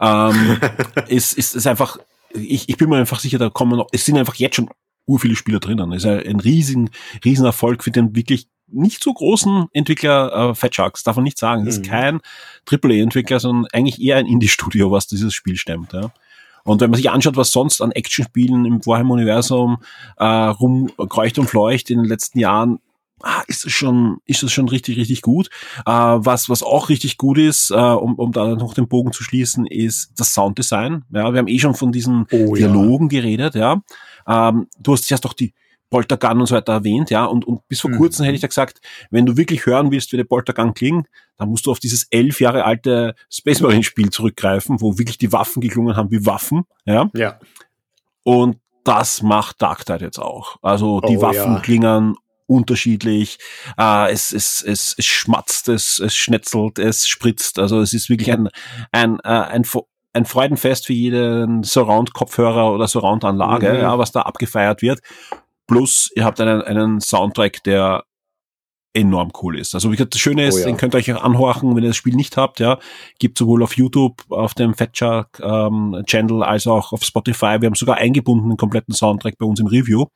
Ähm, 0.00 0.58
ist, 1.08 1.32
ist, 1.32 1.54
ist 1.54 1.66
einfach, 1.66 1.98
ich, 2.32 2.68
ich 2.68 2.76
bin 2.76 2.88
mir 2.88 2.96
einfach 2.98 3.20
sicher, 3.20 3.38
da 3.38 3.50
kommen 3.50 3.76
noch, 3.76 3.88
es 3.92 4.04
sind 4.04 4.18
einfach 4.18 4.34
jetzt 4.34 4.56
schon 4.56 4.70
ur 5.06 5.18
viele 5.20 5.36
Spieler 5.36 5.60
drinnen. 5.60 5.92
Es 5.92 6.04
ist 6.04 6.10
ein, 6.10 6.26
ein 6.26 6.40
riesen, 6.40 6.90
riesen 7.24 7.44
Erfolg 7.46 7.84
für 7.84 7.90
den 7.90 8.16
wirklich 8.16 8.48
nicht 8.66 9.02
so 9.02 9.12
großen 9.12 9.66
Entwickler 9.72 10.50
äh, 10.50 10.54
Fat 10.54 10.74
Sharks, 10.74 11.02
darf 11.02 11.16
man 11.16 11.24
nicht 11.24 11.38
sagen. 11.38 11.66
Es 11.66 11.76
ist 11.76 11.86
Mhm. 11.86 11.90
kein 11.90 12.20
AAA-Entwickler, 12.66 13.38
sondern 13.38 13.66
eigentlich 13.72 14.00
eher 14.00 14.16
ein 14.16 14.26
Indie-Studio, 14.26 14.90
was 14.90 15.06
dieses 15.06 15.34
Spiel 15.34 15.56
stemmt. 15.56 15.92
Ja. 15.92 16.10
Und 16.64 16.80
wenn 16.80 16.90
man 16.90 16.96
sich 16.96 17.10
anschaut, 17.10 17.36
was 17.36 17.52
sonst 17.52 17.82
an 17.82 17.92
Actionspielen 17.92 18.64
im 18.64 18.84
Warhammer-Universum 18.84 19.78
äh, 20.16 20.24
rumkreucht 20.24 21.38
und 21.38 21.48
fleucht 21.48 21.90
in 21.90 21.98
den 21.98 22.06
letzten 22.06 22.38
Jahren, 22.38 22.78
ah, 23.22 23.42
ist 23.46 23.64
es 23.64 23.72
schon, 23.72 24.18
ist 24.26 24.42
es 24.42 24.52
schon 24.52 24.68
richtig, 24.68 24.96
richtig 24.96 25.22
gut. 25.22 25.48
Äh, 25.86 25.90
was, 25.90 26.48
was 26.48 26.62
auch 26.62 26.88
richtig 26.88 27.16
gut 27.16 27.38
ist, 27.38 27.70
äh, 27.70 27.74
um, 27.74 28.14
um 28.14 28.32
da 28.32 28.54
noch 28.54 28.74
den 28.74 28.88
Bogen 28.88 29.12
zu 29.12 29.22
schließen, 29.22 29.66
ist 29.66 30.12
das 30.16 30.34
Sounddesign. 30.34 31.04
Ja, 31.12 31.32
wir 31.32 31.38
haben 31.38 31.48
eh 31.48 31.58
schon 31.58 31.74
von 31.74 31.92
diesen 31.92 32.26
oh, 32.30 32.54
Dialogen 32.54 33.08
ja. 33.10 33.20
geredet, 33.20 33.54
ja. 33.54 33.82
Ähm, 34.26 34.66
du 34.78 34.92
hast 34.92 35.10
erst 35.10 35.24
doch 35.24 35.32
die 35.32 35.54
Poltergun 35.90 36.40
und 36.40 36.46
so 36.46 36.56
weiter 36.56 36.72
erwähnt, 36.72 37.10
ja, 37.10 37.24
und, 37.24 37.44
und 37.44 37.68
bis 37.68 37.80
vor 37.80 37.90
mhm. 37.90 37.98
kurzem 37.98 38.24
hätte 38.24 38.34
ich 38.34 38.40
da 38.40 38.48
gesagt, 38.48 38.80
wenn 39.10 39.26
du 39.26 39.36
wirklich 39.36 39.64
hören 39.64 39.92
willst, 39.92 40.12
wie 40.12 40.16
der 40.16 40.24
Poltergun 40.24 40.74
klingt, 40.74 41.06
dann 41.36 41.48
musst 41.48 41.66
du 41.66 41.70
auf 41.70 41.78
dieses 41.78 42.04
elf 42.10 42.40
Jahre 42.40 42.64
alte 42.64 43.14
Space 43.30 43.60
Marine 43.60 43.84
Spiel 43.84 44.10
zurückgreifen, 44.10 44.80
wo 44.80 44.98
wirklich 44.98 45.18
die 45.18 45.32
Waffen 45.32 45.60
geklungen 45.60 45.96
haben 45.96 46.10
wie 46.10 46.26
Waffen, 46.26 46.64
ja. 46.84 47.10
Ja. 47.14 47.38
Und 48.24 48.58
das 48.84 49.22
macht 49.22 49.62
Dark 49.62 49.86
Tide 49.86 50.04
jetzt 50.04 50.18
auch. 50.18 50.56
Also 50.62 51.00
die 51.00 51.18
oh, 51.18 51.22
Waffen 51.22 51.54
ja. 51.54 51.60
klingen 51.60 52.16
unterschiedlich. 52.46 53.38
Äh, 53.78 54.12
es, 54.12 54.32
es, 54.32 54.62
es, 54.62 54.94
es 54.98 55.04
schmatzt, 55.04 55.68
es, 55.68 55.98
es 55.98 56.14
schnetzelt, 56.14 56.78
es 56.78 57.06
spritzt. 57.06 57.58
Also 57.58 57.80
es 57.80 57.92
ist 57.92 58.08
wirklich 58.08 58.32
ein, 58.32 58.48
ein, 58.92 59.18
äh, 59.24 59.28
ein, 59.28 59.66
ein 60.12 60.24
Freudenfest 60.24 60.86
für 60.86 60.92
jeden 60.92 61.62
Surround-Kopfhörer 61.62 62.72
oder 62.72 62.88
Surround-Anlage, 62.88 63.72
mhm. 63.72 63.80
ja, 63.80 63.98
was 63.98 64.12
da 64.12 64.22
abgefeiert 64.22 64.82
wird. 64.82 65.00
Plus, 65.66 66.10
ihr 66.14 66.24
habt 66.24 66.40
einen, 66.40 66.62
einen 66.62 67.00
Soundtrack, 67.00 67.62
der 67.64 68.04
enorm 68.94 69.32
cool 69.42 69.58
ist. 69.58 69.74
Also 69.74 69.90
wie 69.90 69.96
gesagt, 69.96 70.14
das 70.14 70.20
Schöne 70.20 70.46
ist, 70.46 70.54
oh 70.54 70.58
ja. 70.58 70.66
den 70.66 70.76
könnt 70.76 70.94
ihr 70.94 70.98
euch 70.98 71.12
auch 71.12 71.24
anhorchen, 71.24 71.74
wenn 71.74 71.82
ihr 71.82 71.90
das 71.90 71.96
Spiel 71.96 72.14
nicht 72.14 72.36
habt, 72.36 72.60
ja. 72.60 72.78
Gibt 73.18 73.38
sowohl 73.38 73.62
auf 73.64 73.76
YouTube, 73.76 74.22
auf 74.30 74.54
dem 74.54 74.74
Fatshark 74.74 75.40
ähm, 75.42 76.00
Channel, 76.06 76.44
als 76.44 76.66
auch 76.68 76.92
auf 76.92 77.02
Spotify. 77.02 77.56
Wir 77.60 77.66
haben 77.66 77.74
sogar 77.74 77.96
eingebunden 77.96 78.50
den 78.50 78.56
kompletten 78.56 78.94
Soundtrack 78.94 79.36
bei 79.36 79.46
uns 79.46 79.58
im 79.58 79.66
Review. 79.66 80.06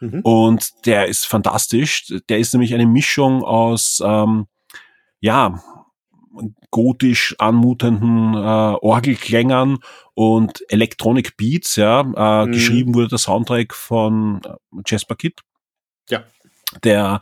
Mhm. 0.00 0.20
Und 0.22 0.86
der 0.86 1.06
ist 1.06 1.26
fantastisch. 1.26 2.12
Der 2.28 2.38
ist 2.38 2.52
nämlich 2.52 2.74
eine 2.74 2.86
Mischung 2.86 3.44
aus, 3.44 4.02
ähm, 4.04 4.46
ja, 5.20 5.62
gotisch 6.70 7.34
anmutenden 7.38 8.34
äh, 8.34 8.38
Orgelklängern 8.38 9.78
und 10.14 10.62
Electronic 10.68 11.36
Beats, 11.36 11.76
ja. 11.76 12.00
Äh, 12.00 12.46
mhm. 12.46 12.52
Geschrieben 12.52 12.94
wurde 12.94 13.08
der 13.08 13.18
Soundtrack 13.18 13.74
von 13.74 14.40
äh, 14.44 14.82
Jasper 14.86 15.16
Kidd. 15.16 15.42
Ja. 16.08 16.24
Der 16.84 17.20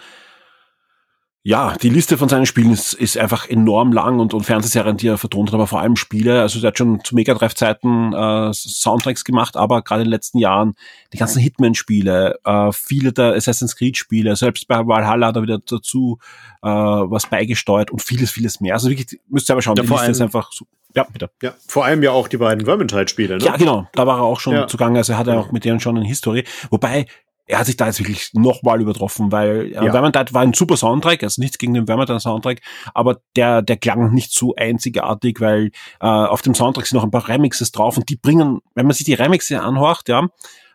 ja, 1.48 1.74
die 1.80 1.88
Liste 1.88 2.18
von 2.18 2.28
seinen 2.28 2.44
Spielen 2.44 2.72
ist, 2.72 2.92
ist 2.92 3.16
einfach 3.16 3.48
enorm 3.48 3.90
lang 3.90 4.20
und, 4.20 4.34
und 4.34 4.44
Fernsehserien, 4.44 4.98
die 4.98 5.06
er 5.06 5.16
vertont 5.16 5.48
hat, 5.48 5.54
aber 5.54 5.66
vor 5.66 5.80
allem 5.80 5.96
Spiele. 5.96 6.42
Also 6.42 6.61
er 6.61 6.66
hat 6.66 6.76
schon 6.76 7.02
zu 7.02 7.14
Mega 7.14 7.32
Drive 7.32 7.54
Zeiten 7.54 8.12
äh, 8.12 8.52
Soundtracks 8.52 9.24
gemacht, 9.24 9.56
aber 9.56 9.80
gerade 9.80 10.02
in 10.02 10.08
den 10.08 10.11
letzten 10.11 10.37
Jahren 10.40 10.74
die 11.14 11.16
ganzen 11.16 11.40
Hitman-Spiele, 11.40 12.38
äh, 12.44 12.70
viele 12.72 13.14
der 13.14 13.32
Assassin's 13.32 13.76
Creed-Spiele, 13.76 14.37
selbst 14.37 14.68
bei 14.68 14.87
Valhalla 14.87 15.28
hat 15.28 15.37
er 15.37 15.42
wieder 15.42 15.58
dazu 15.58 16.18
äh, 16.62 16.68
was 16.68 17.24
beigesteuert 17.30 17.90
und 17.90 18.02
vieles, 18.02 18.30
vieles 18.30 18.61
mehr. 18.61 18.74
Also 18.74 18.90
wirklich, 18.90 19.18
müsst 19.30 19.48
ihr 19.48 19.54
aber 19.54 19.62
schauen, 19.62 19.76
ja, 19.78 19.84
die 19.84 19.88
Liste 19.88 20.11
ist 20.11 20.20
einfach 20.20 20.52
so. 20.52 20.66
Ja, 20.94 21.06
bitte. 21.11 21.30
Ja, 21.42 21.54
vor 21.66 21.87
allem 21.87 22.02
ja 22.02 22.11
auch 22.11 22.28
die 22.28 22.37
beiden 22.37 22.66
Vermintide-Spiele, 22.66 23.38
ne? 23.38 23.44
Ja, 23.44 23.56
genau. 23.56 23.87
Da 23.92 24.06
war 24.06 24.18
er 24.18 24.24
auch 24.24 24.40
schon 24.40 24.52
ja. 24.52 24.66
zugange. 24.66 24.98
Also 24.98 25.14
er 25.14 25.18
hat 25.18 25.26
ja 25.26 25.38
auch 25.38 25.50
mit 25.50 25.64
denen 25.64 25.80
schon 25.80 25.96
eine 25.96 26.06
Historie. 26.06 26.44
Wobei, 26.68 27.06
er 27.48 27.58
hat 27.58 27.66
sich 27.66 27.76
da 27.76 27.87
jetzt 27.87 27.98
wirklich 27.98 28.30
nochmal 28.34 28.80
übertroffen, 28.80 29.32
weil 29.32 29.72
äh, 29.72 29.87
ja. 29.87 29.90
Vermintide 29.90 30.34
war 30.34 30.42
ein 30.42 30.52
super 30.52 30.76
Soundtrack, 30.76 31.22
also 31.22 31.40
nichts 31.40 31.58
gegen 31.58 31.74
den 31.74 31.87
Vermintide 31.87 32.20
Soundtrack, 32.20 32.61
aber 32.94 33.20
der, 33.34 33.62
der 33.62 33.78
klang 33.78 34.12
nicht 34.12 34.32
so 34.32 34.54
einzigartig, 34.54 35.40
weil 35.40 35.70
äh, 36.00 36.06
auf 36.06 36.42
dem 36.42 36.54
Soundtrack 36.54 36.87
sind 36.87 36.96
noch 36.96 37.04
ein 37.04 37.11
paar 37.11 37.26
Remixes 37.26 37.72
drauf 37.72 37.96
und 37.96 38.08
die 38.08 38.16
bringen, 38.16 38.61
wenn 38.74 38.87
man 38.87 38.94
sich 38.94 39.06
die 39.06 39.14
Remixe 39.14 39.61
anhört, 39.61 40.08
ja, 40.08 40.28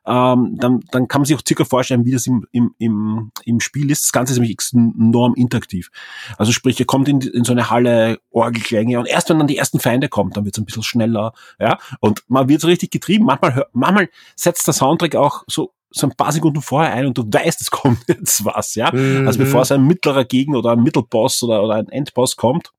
ähm, 0.06 0.58
dann, 0.60 0.82
dann 0.92 1.08
kann 1.08 1.22
man 1.22 1.26
sich 1.26 1.38
auch 1.38 1.42
circa 1.48 1.64
vorstellen, 1.64 2.06
wie 2.06 2.12
das 2.12 2.28
im, 2.28 2.46
im, 2.52 2.76
im, 2.78 3.32
im 3.46 3.60
Spiel 3.62 3.90
ist. 3.90 4.04
Das 4.04 4.12
Ganze 4.12 4.34
ist 4.34 4.40
nämlich 4.40 4.58
enorm 4.74 5.34
interaktiv. 5.36 5.92
Also 6.38 6.52
sprich, 6.52 6.78
ihr 6.80 6.86
kommt 6.86 7.08
in, 7.08 7.22
in 7.22 7.46
so 7.46 7.54
eine 7.54 7.70
Halle, 7.70 8.20
Orgelklänge 8.30 9.00
und 9.00 9.06
erst 9.06 9.30
wenn 9.30 9.38
dann 9.38 9.48
die 9.48 9.58
ersten 9.58 9.80
Feinde 9.80 10.10
kommen, 10.10 10.32
dann 10.32 10.44
wird 10.44 10.56
es 10.56 10.62
ein 10.62 10.66
bisschen 10.66 10.84
schneller, 10.84 11.34
ja, 11.60 11.78
und 12.00 12.24
man 12.28 12.50
wird 12.50 12.62
so 12.62 12.68
richtig 12.68 12.92
getrieben. 12.92 13.26
Manchmal, 13.26 13.66
manchmal 13.72 14.10
setzt 14.36 14.68
der 14.68 14.74
Soundtrack 14.74 15.16
auch 15.16 15.44
so 15.48 15.72
so 15.94 16.08
ein 16.08 16.16
paar 16.16 16.32
Sekunden 16.32 16.62
vorher 16.62 16.94
ein 16.94 17.06
und 17.06 17.18
du 17.18 17.24
weißt, 17.24 17.62
es 17.62 17.72
kommt 17.72 18.00
jetzt 18.08 18.44
was, 18.44 18.76
ja. 18.76 18.92
Mhm. 18.92 19.28
Also 19.28 19.40
bevor 19.40 19.62
es 19.62 19.72
ein 19.72 19.86
mittlerer 19.86 20.26
Gegner 20.26 20.60
oder 20.60 20.72
ein 20.72 20.84
Mittelboss 20.84 21.44
oder, 21.44 21.64
oder 21.64 21.76
ein 21.76 21.90
Endboss 21.90 22.36
kommt. 22.36 22.72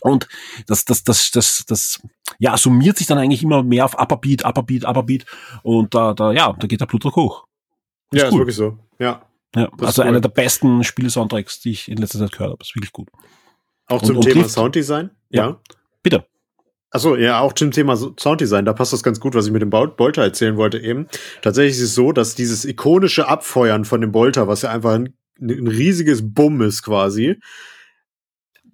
Und 0.00 0.26
das, 0.66 0.84
das, 0.84 1.04
das, 1.04 1.30
das, 1.30 1.64
das, 1.66 2.00
ja, 2.38 2.56
summiert 2.56 2.96
sich 2.96 3.06
dann 3.06 3.18
eigentlich 3.18 3.42
immer 3.42 3.62
mehr 3.62 3.84
auf 3.84 3.94
Upper 3.94 4.16
Beat, 4.16 4.44
Upper 4.44 4.62
Beat, 4.64 4.84
Upper 4.84 5.02
Beat. 5.04 5.26
Und 5.62 5.94
da, 5.94 6.12
da, 6.14 6.32
ja, 6.32 6.52
da 6.58 6.66
geht 6.66 6.80
der 6.80 6.86
Blutdruck 6.86 7.14
hoch. 7.14 7.46
Ist 8.10 8.20
ja, 8.20 8.26
cool. 8.26 8.32
ist 8.32 8.38
wirklich 8.38 8.56
so. 8.56 8.78
Ja. 8.98 9.22
Ja, 9.54 9.68
also 9.80 10.02
cool. 10.02 10.08
einer 10.08 10.20
der 10.20 10.30
besten 10.30 10.82
Spiele-Soundtracks, 10.82 11.60
die 11.60 11.72
ich 11.72 11.88
in 11.88 11.98
letzter 11.98 12.18
Zeit 12.18 12.32
gehört 12.32 12.52
habe. 12.52 12.62
Ist 12.62 12.74
wirklich 12.74 12.92
gut. 12.92 13.08
Auch 13.86 14.02
zum 14.02 14.16
und, 14.16 14.22
Thema 14.22 14.48
Sounddesign? 14.48 15.10
Ja. 15.28 15.46
ja. 15.46 15.60
Bitte. 16.02 16.26
Achso, 16.94 17.16
ja, 17.16 17.40
auch 17.40 17.54
zum 17.54 17.70
Thema 17.70 17.96
Sounddesign, 17.96 18.66
da 18.66 18.74
passt 18.74 18.92
das 18.92 19.02
ganz 19.02 19.18
gut, 19.18 19.34
was 19.34 19.46
ich 19.46 19.52
mit 19.52 19.62
dem 19.62 19.70
Bolter 19.70 20.22
erzählen 20.22 20.58
wollte 20.58 20.78
eben. 20.78 21.06
Tatsächlich 21.40 21.76
ist 21.76 21.82
es 21.82 21.94
so, 21.94 22.12
dass 22.12 22.34
dieses 22.34 22.66
ikonische 22.66 23.28
Abfeuern 23.28 23.86
von 23.86 24.02
dem 24.02 24.12
Bolter, 24.12 24.46
was 24.46 24.60
ja 24.60 24.70
einfach 24.70 24.92
ein, 24.92 25.14
ein 25.40 25.68
riesiges 25.68 26.34
Bumm 26.34 26.60
ist 26.60 26.82
quasi, 26.82 27.40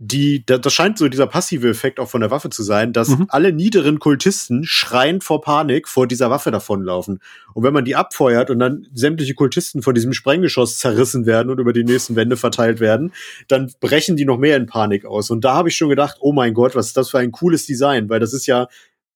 die, 0.00 0.46
das 0.46 0.72
scheint 0.72 0.96
so 0.96 1.08
dieser 1.08 1.26
passive 1.26 1.68
Effekt 1.68 1.98
auch 1.98 2.08
von 2.08 2.20
der 2.20 2.30
Waffe 2.30 2.50
zu 2.50 2.62
sein, 2.62 2.92
dass 2.92 3.08
mhm. 3.08 3.26
alle 3.30 3.52
niederen 3.52 3.98
Kultisten 3.98 4.62
schreiend 4.64 5.24
vor 5.24 5.40
Panik 5.40 5.88
vor 5.88 6.06
dieser 6.06 6.30
Waffe 6.30 6.52
davonlaufen. 6.52 7.20
Und 7.52 7.64
wenn 7.64 7.74
man 7.74 7.84
die 7.84 7.96
abfeuert 7.96 8.48
und 8.50 8.61
dann 8.61 8.87
sämtliche 8.94 9.34
Kultisten 9.34 9.82
von 9.82 9.96
diesem 9.96 10.12
Sprenggeschoss 10.12 10.78
zerrissen 10.78 11.26
werden 11.26 11.50
und 11.50 11.58
über 11.58 11.72
die 11.72 11.82
nächsten 11.82 12.14
Wände 12.14 12.37
verteilt 12.37 12.78
werden, 12.78 13.12
dann 13.48 13.72
brechen 13.80 14.16
die 14.16 14.24
noch 14.24 14.38
mehr 14.38 14.56
in 14.56 14.66
Panik 14.66 15.04
aus. 15.04 15.30
Und 15.30 15.44
da 15.44 15.54
habe 15.54 15.68
ich 15.68 15.76
schon 15.76 15.88
gedacht, 15.88 16.18
oh 16.20 16.32
mein 16.32 16.54
Gott, 16.54 16.76
was 16.76 16.87
ist 16.87 16.96
das 16.96 17.11
für 17.11 17.18
ein 17.18 17.32
cooles 17.32 17.66
Design, 17.66 18.08
weil 18.08 18.20
das 18.20 18.32
ist 18.32 18.46
ja 18.46 18.68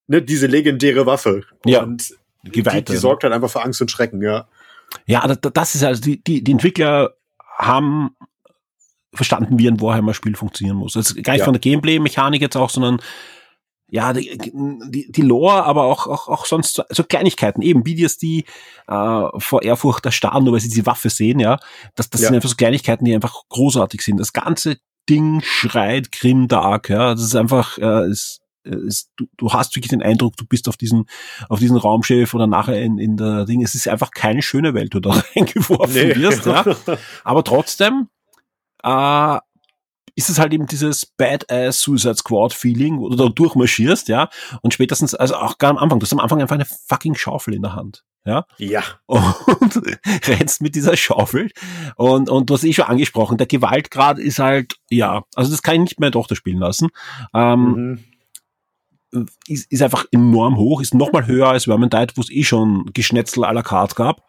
ne, 0.08 0.20
diese 0.20 0.48
legendäre 0.48 1.06
Waffe. 1.06 1.44
Ja. 1.64 1.84
Und 1.84 2.12
die, 2.42 2.62
die 2.62 2.96
sorgt 2.96 3.22
halt 3.22 3.32
einfach 3.32 3.50
für 3.50 3.62
Angst 3.62 3.80
und 3.80 3.90
Schrecken, 3.90 4.20
ja. 4.20 4.48
Ja, 5.06 5.26
das 5.28 5.76
ist 5.76 5.84
also 5.84 6.02
die, 6.02 6.22
die, 6.22 6.42
die 6.42 6.52
Entwickler 6.52 7.14
haben 7.56 8.16
verstanden, 9.12 9.58
wie 9.58 9.68
ein 9.68 9.80
Warhammer-Spiel 9.80 10.36
funktionieren 10.36 10.76
muss. 10.76 10.96
Also 10.96 11.14
gar 11.22 11.32
nicht 11.32 11.40
ja. 11.40 11.44
von 11.44 11.54
der 11.54 11.60
Gameplay-Mechanik 11.60 12.40
jetzt 12.40 12.56
auch, 12.56 12.70
sondern 12.70 13.00
ja, 13.92 14.14
die, 14.14 14.38
die, 14.38 15.12
die 15.12 15.20
Lore, 15.20 15.64
aber 15.64 15.84
auch, 15.84 16.06
auch, 16.06 16.28
auch 16.28 16.46
sonst 16.46 16.82
so, 16.88 17.04
Kleinigkeiten, 17.04 17.60
eben 17.60 17.84
wie 17.84 17.94
die 17.94 18.04
es 18.04 18.16
die 18.16 18.46
äh, 18.88 19.26
vor 19.36 19.62
Ehrfurcht 19.62 20.06
erstarren, 20.06 20.44
nur 20.44 20.54
weil 20.54 20.60
sie 20.60 20.70
diese 20.70 20.86
Waffe 20.86 21.10
sehen, 21.10 21.38
ja. 21.40 21.58
Das, 21.94 22.08
das 22.08 22.22
ja. 22.22 22.28
sind 22.28 22.36
einfach 22.36 22.48
so 22.48 22.56
Kleinigkeiten, 22.56 23.04
die 23.04 23.14
einfach 23.14 23.42
großartig 23.50 24.00
sind. 24.00 24.18
Das 24.18 24.32
ganze 24.32 24.78
Ding 25.10 25.42
schreit 25.44 26.10
Grim 26.10 26.48
Dark, 26.48 26.88
ja. 26.88 27.12
Das 27.12 27.22
ist 27.22 27.36
einfach, 27.36 27.76
äh, 27.76 28.08
ist, 28.08 28.40
ist, 28.64 29.10
du, 29.16 29.26
du 29.36 29.52
hast 29.52 29.76
wirklich 29.76 29.90
den 29.90 30.02
Eindruck, 30.02 30.38
du 30.38 30.46
bist 30.46 30.70
auf 30.70 30.78
diesen, 30.78 31.04
auf 31.50 31.58
diesen 31.58 31.76
Raumschiff 31.76 32.32
oder 32.32 32.46
nachher 32.46 32.80
in, 32.80 32.96
in 32.96 33.18
der 33.18 33.44
Ding. 33.44 33.62
Es 33.62 33.74
ist 33.74 33.88
einfach 33.88 34.10
keine 34.10 34.40
schöne 34.40 34.72
Welt, 34.72 34.94
wo 34.94 35.00
du 35.00 35.10
da 35.10 35.22
reingeworfen 35.36 36.08
nee. 36.08 36.16
wirst, 36.16 36.46
ja. 36.46 36.64
Aber 37.24 37.44
trotzdem, 37.44 38.08
äh, 38.82 39.38
ist 40.14 40.28
es 40.28 40.38
halt 40.38 40.52
eben 40.52 40.66
dieses 40.66 41.06
Badass 41.06 41.80
Suicide 41.80 42.16
Squad 42.16 42.52
Feeling, 42.52 42.98
wo 42.98 43.08
du 43.08 43.16
da 43.16 43.28
durchmarschierst, 43.28 44.08
ja, 44.08 44.28
und 44.60 44.74
spätestens, 44.74 45.14
also 45.14 45.36
auch 45.36 45.58
gar 45.58 45.70
am 45.70 45.78
Anfang, 45.78 45.98
du 45.98 46.04
hast 46.04 46.12
am 46.12 46.20
Anfang 46.20 46.40
einfach 46.40 46.54
eine 46.54 46.66
fucking 46.66 47.14
Schaufel 47.14 47.54
in 47.54 47.62
der 47.62 47.74
Hand. 47.74 48.04
Ja. 48.24 48.46
Ja. 48.58 48.82
Und 49.06 49.82
rennst 50.28 50.60
mit 50.62 50.74
dieser 50.74 50.96
Schaufel. 50.96 51.50
Und, 51.96 52.28
und 52.30 52.48
du 52.48 52.54
hast 52.54 52.64
eh 52.64 52.72
schon 52.72 52.84
angesprochen, 52.84 53.36
der 53.36 53.46
Gewaltgrad 53.46 54.18
ist 54.18 54.38
halt, 54.38 54.74
ja, 54.90 55.24
also 55.34 55.50
das 55.50 55.62
kann 55.62 55.74
ich 55.74 55.80
nicht 55.80 56.00
mehr 56.00 56.12
Tochter 56.12 56.36
spielen 56.36 56.58
lassen. 56.58 56.88
Ähm, 57.34 58.04
mhm. 59.12 59.28
ist, 59.48 59.70
ist 59.72 59.82
einfach 59.82 60.04
enorm 60.12 60.56
hoch, 60.56 60.80
ist 60.80 60.94
nochmal 60.94 61.26
höher 61.26 61.48
als 61.48 61.64
Vermintide, 61.64 62.12
wo 62.14 62.20
es 62.20 62.30
eh 62.30 62.44
schon 62.44 62.90
Geschnetzel 62.92 63.44
à 63.44 63.52
la 63.52 63.62
carte 63.62 63.96
gab. 63.96 64.22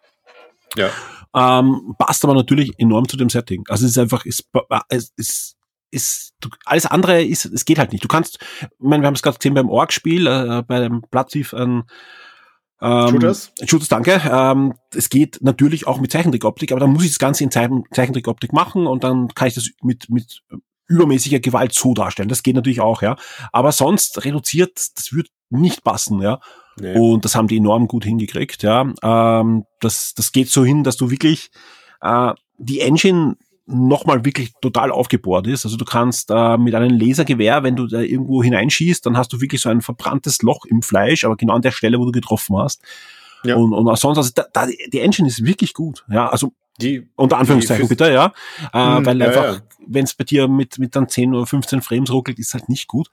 Ja. 0.75 0.89
Ähm, 1.35 1.95
passt 1.97 2.23
aber 2.23 2.35
natürlich 2.35 2.71
enorm 2.77 3.07
zu 3.07 3.17
dem 3.17 3.29
Setting. 3.29 3.63
Also 3.67 3.85
es 3.85 3.91
ist 3.91 3.97
einfach, 3.97 4.25
es, 4.25 4.43
es, 4.89 5.13
es 5.17 5.57
ist, 5.91 6.33
alles 6.65 6.85
andere 6.85 7.23
ist, 7.23 7.45
es 7.45 7.65
geht 7.65 7.79
halt 7.79 7.91
nicht. 7.91 8.03
Du 8.03 8.07
kannst, 8.07 8.39
ich 8.61 8.67
meine, 8.79 9.03
wir 9.03 9.07
haben 9.07 9.15
es 9.15 9.21
gerade 9.21 9.37
gesehen 9.37 9.53
beim 9.53 9.69
Org-Spiel, 9.69 10.27
äh, 10.27 10.63
bei 10.67 10.79
dem 10.79 11.01
Platzif 11.09 11.53
ein 11.53 11.83
ähm, 12.83 13.09
Shooters? 13.09 13.53
Shooters, 13.65 13.87
danke. 13.87 14.21
Ähm, 14.29 14.73
es 14.93 15.09
geht 15.09 15.39
natürlich 15.41 15.87
auch 15.87 15.99
mit 16.01 16.11
Zeichentrickoptik, 16.11 16.71
aber 16.71 16.81
dann 16.81 16.91
muss 16.91 17.05
ich 17.05 17.11
das 17.11 17.19
Ganze 17.19 17.43
in 17.45 17.51
Zeichen, 17.51 17.83
Zeichentrickoptik 17.91 18.51
machen 18.51 18.87
und 18.87 19.03
dann 19.05 19.29
kann 19.29 19.47
ich 19.47 19.53
das 19.53 19.69
mit, 19.81 20.09
mit 20.09 20.43
übermäßiger 20.87 21.39
Gewalt 21.39 21.73
so 21.73 21.93
darstellen. 21.93 22.29
Das 22.29 22.43
geht 22.43 22.55
natürlich 22.55 22.81
auch, 22.81 23.01
ja. 23.01 23.15
Aber 23.53 23.71
sonst 23.71 24.25
reduziert, 24.25 24.77
das 24.95 25.13
wird 25.13 25.29
nicht 25.49 25.83
passen, 25.83 26.21
ja. 26.21 26.41
Nee. 26.79 26.97
Und 26.97 27.23
das 27.25 27.35
haben 27.35 27.47
die 27.47 27.57
enorm 27.57 27.87
gut 27.87 28.03
hingekriegt, 28.03 28.63
ja. 28.63 28.91
Ähm, 29.03 29.65
das, 29.79 30.13
das 30.15 30.31
geht 30.31 30.49
so 30.49 30.65
hin, 30.65 30.83
dass 30.83 30.97
du 30.97 31.11
wirklich 31.11 31.51
äh, 32.01 32.33
die 32.57 32.79
Engine 32.79 33.35
nochmal 33.65 34.25
wirklich 34.25 34.53
total 34.61 34.91
aufgebohrt 34.91 35.47
ist. 35.47 35.65
Also 35.65 35.77
du 35.77 35.85
kannst 35.85 36.29
äh, 36.31 36.57
mit 36.57 36.75
einem 36.75 36.97
Lasergewehr, 36.97 37.63
wenn 37.63 37.75
du 37.75 37.87
da 37.87 37.99
irgendwo 37.99 38.43
hineinschießt, 38.43 39.05
dann 39.05 39.17
hast 39.17 39.31
du 39.31 39.39
wirklich 39.39 39.61
so 39.61 39.69
ein 39.69 39.81
verbranntes 39.81 40.41
Loch 40.41 40.65
im 40.65 40.81
Fleisch, 40.81 41.23
aber 41.23 41.37
genau 41.37 41.53
an 41.53 41.61
der 41.61 41.71
Stelle, 41.71 41.99
wo 41.99 42.05
du 42.05 42.11
getroffen 42.11 42.57
hast. 42.57 42.81
Ja. 43.43 43.55
Und, 43.55 43.73
und 43.73 43.95
sonst, 43.97 44.17
also 44.17 44.31
da, 44.33 44.45
da, 44.51 44.67
die 44.67 44.99
Engine 44.99 45.27
ist 45.27 45.45
wirklich 45.45 45.73
gut. 45.73 46.03
Ja, 46.09 46.29
also 46.29 46.53
die, 46.81 47.07
unter 47.15 47.37
Anführungszeichen 47.37 47.87
bitte, 47.87 48.11
ja. 48.11 48.33
Äh, 48.73 48.97
hm, 48.97 49.05
weil 49.05 49.19
ja, 49.19 49.27
einfach, 49.27 49.55
ja. 49.55 49.61
wenn 49.85 50.03
es 50.03 50.13
bei 50.13 50.23
dir 50.23 50.47
mit, 50.47 50.79
mit 50.79 50.95
dann 50.95 51.07
10 51.07 51.33
oder 51.33 51.45
15 51.45 51.81
Frames 51.81 52.11
ruckelt, 52.11 52.39
ist 52.39 52.53
halt 52.53 52.67
nicht 52.67 52.87
gut. 52.87 53.09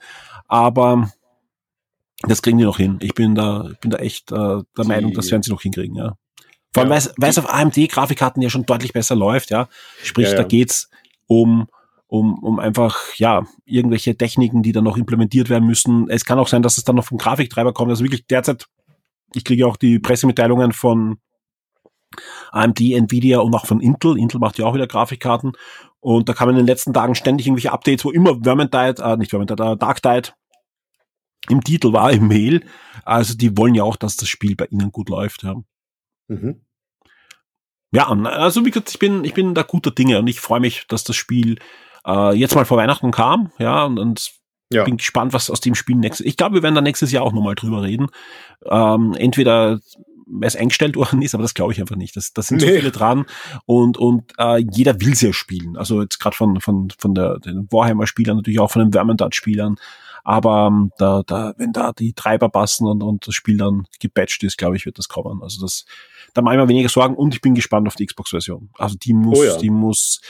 Aber 0.49 1.11
das 2.23 2.43
kriegen 2.43 2.59
die 2.59 2.65
noch 2.65 2.77
hin. 2.77 2.99
Ich 3.01 3.15
bin 3.15 3.35
da, 3.35 3.69
ich 3.73 3.79
bin 3.79 3.91
da 3.91 3.99
echt 3.99 4.31
äh, 4.31 4.35
der 4.35 4.65
die, 4.79 4.89
Meinung, 4.89 5.15
das 5.15 5.31
werden 5.31 5.43
sie 5.43 5.51
noch 5.51 5.63
hinkriegen, 5.63 5.97
ja. 5.97 6.15
Vor 6.73 6.83
allem, 6.85 6.93
ja, 6.93 7.11
weil 7.17 7.31
es 7.31 7.39
auf 7.39 7.53
AMD-Grafikkarten 7.53 8.43
ja 8.43 8.51
schon 8.51 8.67
deutlich 8.67 8.93
besser 8.93 9.17
läuft, 9.17 9.51
ja. 9.51 9.69
Sprich, 10.03 10.27
ja, 10.27 10.33
ja. 10.33 10.39
da 10.39 10.45
geht's 10.45 10.89
um, 11.27 11.67
um, 12.07 12.39
um 12.43 12.61
einfach, 12.61 13.15
ja, 13.17 13.45
irgendwelche 13.65 14.17
Techniken, 14.17 14.63
die 14.63 14.73
dann 14.73 14.85
noch 14.85 14.97
implementiert 14.97 15.49
werden 15.49 15.67
müssen. 15.67 16.09
Es 16.09 16.25
kann 16.25 16.39
auch 16.39 16.49
sein, 16.49 16.63
dass 16.63 16.77
es 16.77 16.85
dann 16.85 16.97
noch 16.97 17.05
vom 17.05 17.19
Grafiktreiber 17.19 17.73
kommt. 17.73 17.91
Also 17.91 18.05
wirklich 18.05 18.27
derzeit, 18.27 18.67
ich 19.35 19.45
kriege 19.45 19.67
auch 19.67 19.77
die 19.77 19.99
Pressemitteilungen 19.99 20.73
von 20.73 21.19
AMD, 22.53 22.81
Nvidia 22.81 23.39
und 23.41 23.55
auch 23.55 23.67
von 23.67 23.81
Intel. 23.81 24.19
Intel 24.19 24.41
macht 24.41 24.59
ja 24.59 24.67
auch 24.67 24.75
wieder 24.75 24.87
Grafikkarten. 24.87 25.53
Und 26.01 26.29
da 26.29 26.35
kamen 26.35 26.53
in 26.53 26.59
den 26.59 26.67
letzten 26.67 26.93
Tagen 26.93 27.15
ständig 27.15 27.47
irgendwelche 27.47 27.73
Updates, 27.73 28.05
wo 28.05 28.11
immer 28.11 28.39
Vermintide, 28.43 29.03
äh, 29.03 29.17
nicht 29.17 29.31
Vermintide, 29.31 29.73
äh, 29.73 29.77
Darktide 29.77 30.31
im 31.49 31.63
Titel 31.65 31.93
war, 31.93 32.13
im 32.13 32.29
Mail. 32.29 32.65
Also 33.05 33.35
die 33.35 33.57
wollen 33.57 33.75
ja 33.75 33.83
auch, 33.83 33.97
dass 33.97 34.17
das 34.17 34.29
Spiel 34.29 34.57
bei 34.57 34.67
ihnen 34.67 34.93
gut 34.93 35.09
läuft. 35.09 35.43
Ja. 35.43 35.57
Mhm. 36.29 36.61
Ja, 37.93 38.07
also 38.09 38.65
wie 38.65 38.71
gesagt, 38.71 38.91
ich 38.91 38.99
bin, 39.01 39.25
ich 39.25 39.35
bin 39.35 39.55
da 39.55 39.63
guter 39.63 39.91
Dinge 39.91 40.21
und 40.21 40.29
ich 40.29 40.41
freue 40.41 40.61
mich, 40.61 40.87
dass 40.87 41.03
das 41.03 41.17
Spiel 41.17 41.59
äh, 42.07 42.37
jetzt 42.37 42.55
mal 42.55 42.65
vor 42.65 42.79
Weihnachten 42.79 43.11
kam, 43.11 43.51
ja, 43.59 43.85
und, 43.85 43.99
und 43.99 44.31
ja. 44.73 44.85
bin 44.85 44.97
gespannt, 44.97 45.33
was 45.33 45.51
aus 45.51 45.61
dem 45.61 45.75
Spiel 45.75 45.97
nächstes. 45.97 46.25
Ich 46.25 46.37
glaube, 46.37 46.57
wir 46.57 46.63
werden 46.63 46.77
da 46.77 46.81
nächstes 46.81 47.11
Jahr 47.11 47.25
auch 47.25 47.33
nochmal 47.33 47.57
drüber 47.57 47.83
reden. 47.83 48.07
Ähm, 48.65 49.15
entweder 49.19 49.81
es 50.43 50.57
eingestellt 50.57 50.97
worden 50.97 51.23
ist, 51.23 51.35
aber 51.35 51.43
das 51.43 51.55
glaube 51.55 51.73
ich 51.73 51.81
einfach 51.81 51.97
nicht. 51.97 52.17
Das, 52.17 52.33
das 52.33 52.47
sind 52.47 52.61
nee. 52.61 52.69
so 52.69 52.75
viele 52.75 52.91
dran 52.93 53.27
und 53.67 53.99
und 53.99 54.33
äh, 54.39 54.59
jeder 54.71 55.01
will 55.01 55.15
sie 55.15 55.27
ja 55.27 55.33
spielen. 55.33 55.77
Also 55.77 56.03
jetzt 56.03 56.21
gerade 56.21 56.37
von 56.37 56.61
von 56.61 56.93
von 56.97 57.15
der 57.15 57.41
den 57.41 57.67
Warhammer 57.73 58.07
Spielern 58.07 58.37
natürlich 58.37 58.61
auch 58.61 58.71
von 58.71 58.83
den 58.83 58.93
Vermintide 58.93 59.33
Spielern. 59.33 59.77
Aber 60.31 60.69
ähm, 60.69 60.93
da, 60.97 61.25
da, 61.27 61.55
wenn 61.57 61.73
da 61.73 61.93
die 61.93 62.13
Treiber 62.13 62.49
passen 62.51 62.87
und, 62.87 63.03
und 63.03 63.27
das 63.27 63.35
Spiel 63.35 63.57
dann 63.57 63.89
gepatcht 63.99 64.45
ist, 64.45 64.59
glaube 64.59 64.77
ich, 64.77 64.87
wird 64.87 64.97
das 64.97 65.09
kommen. 65.09 65.43
Also 65.43 65.61
das, 65.61 65.87
da 66.35 66.41
mache 66.41 66.55
ich 66.55 66.61
mir 66.61 66.69
weniger 66.69 66.89
Sorgen 66.89 67.17
und 67.17 67.35
ich 67.35 67.41
bin 67.41 67.57
gespannt 67.57 67.89
auf 67.89 67.97
die 67.97 68.07
Xbox-Version. 68.07 68.71
Also 68.79 68.97
die 68.97 69.13
muss, 69.13 69.41
oh 69.41 69.43
ja. 69.43 69.59
die 69.59 69.71
muss, 69.71 70.21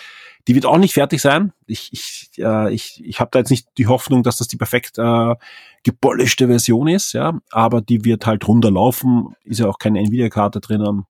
die 0.49 0.55
wird 0.55 0.65
auch 0.65 0.79
nicht 0.79 0.95
fertig 0.95 1.21
sein. 1.21 1.53
Ich, 1.67 1.93
ich, 1.93 2.31
äh, 2.39 2.73
ich, 2.73 3.05
ich 3.05 3.21
habe 3.21 3.29
da 3.31 3.41
jetzt 3.41 3.51
nicht 3.51 3.69
die 3.77 3.89
Hoffnung, 3.89 4.23
dass 4.23 4.39
das 4.39 4.49
die 4.49 4.57
perfekt 4.57 4.97
äh, 4.97 5.35
gepolischte 5.83 6.47
Version 6.47 6.89
ist, 6.89 7.13
ja, 7.13 7.39
aber 7.51 7.83
die 7.83 8.03
wird 8.03 8.25
halt 8.25 8.49
runterlaufen. 8.49 9.35
Ist 9.45 9.61
ja 9.61 9.69
auch 9.69 9.79
keine 9.79 9.99
Nvidia-Karte 9.99 10.61
drinnen. 10.61 11.05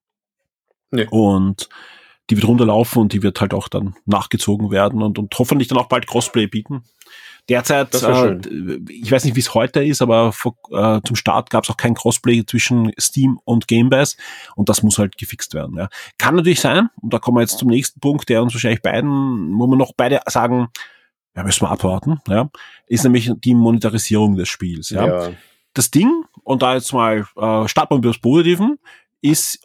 Nee. 0.89 1.07
Und 1.09 1.69
die 2.29 2.35
wird 2.35 2.45
runterlaufen 2.45 3.03
und 3.03 3.13
die 3.13 3.23
wird 3.23 3.39
halt 3.39 3.53
auch 3.53 3.69
dann 3.69 3.95
nachgezogen 4.05 4.69
werden 4.69 5.01
und, 5.01 5.17
und 5.17 5.33
hoffentlich 5.39 5.69
dann 5.69 5.77
auch 5.77 5.87
bald 5.87 6.07
Crossplay 6.07 6.47
bieten. 6.47 6.83
Derzeit, 7.51 7.93
äh, 8.01 8.79
ich 8.87 9.11
weiß 9.11 9.25
nicht, 9.25 9.35
wie 9.35 9.41
es 9.41 9.53
heute 9.53 9.83
ist, 9.83 10.01
aber 10.01 10.31
vor, 10.31 10.55
äh, 10.71 11.01
zum 11.05 11.17
Start 11.17 11.49
gab 11.49 11.65
es 11.65 11.69
auch 11.69 11.75
kein 11.75 11.95
Crossplay 11.95 12.45
zwischen 12.45 12.93
Steam 12.97 13.41
und 13.43 13.67
Game 13.67 13.89
Pass 13.89 14.15
und 14.55 14.69
das 14.69 14.83
muss 14.83 14.97
halt 14.97 15.17
gefixt 15.17 15.53
werden. 15.53 15.77
Ja. 15.77 15.89
Kann 16.17 16.37
natürlich 16.37 16.61
sein, 16.61 16.87
und 17.01 17.13
da 17.13 17.19
kommen 17.19 17.35
wir 17.35 17.41
jetzt 17.41 17.57
zum 17.57 17.67
nächsten 17.67 17.99
Punkt, 17.99 18.29
der 18.29 18.41
uns 18.41 18.53
wahrscheinlich 18.53 18.81
beiden, 18.81 19.59
wo 19.59 19.67
wir 19.67 19.75
noch 19.75 19.91
beide 19.97 20.21
sagen, 20.27 20.69
ja, 21.35 21.43
müssen 21.43 21.65
wir 21.65 21.71
abwarten, 21.71 22.21
ja, 22.29 22.49
ist 22.87 23.03
nämlich 23.03 23.29
die 23.43 23.53
Monetarisierung 23.53 24.37
des 24.37 24.47
Spiels. 24.47 24.89
Ja. 24.89 25.05
ja. 25.05 25.29
Das 25.73 25.91
Ding, 25.91 26.23
und 26.43 26.61
da 26.61 26.75
jetzt 26.75 26.93
mal 26.93 27.27
äh, 27.35 27.67
starten 27.67 27.95
wir 27.95 27.97
mit 27.97 28.05
das 28.05 28.19
Positiven, 28.19 28.79
ist, 29.21 29.61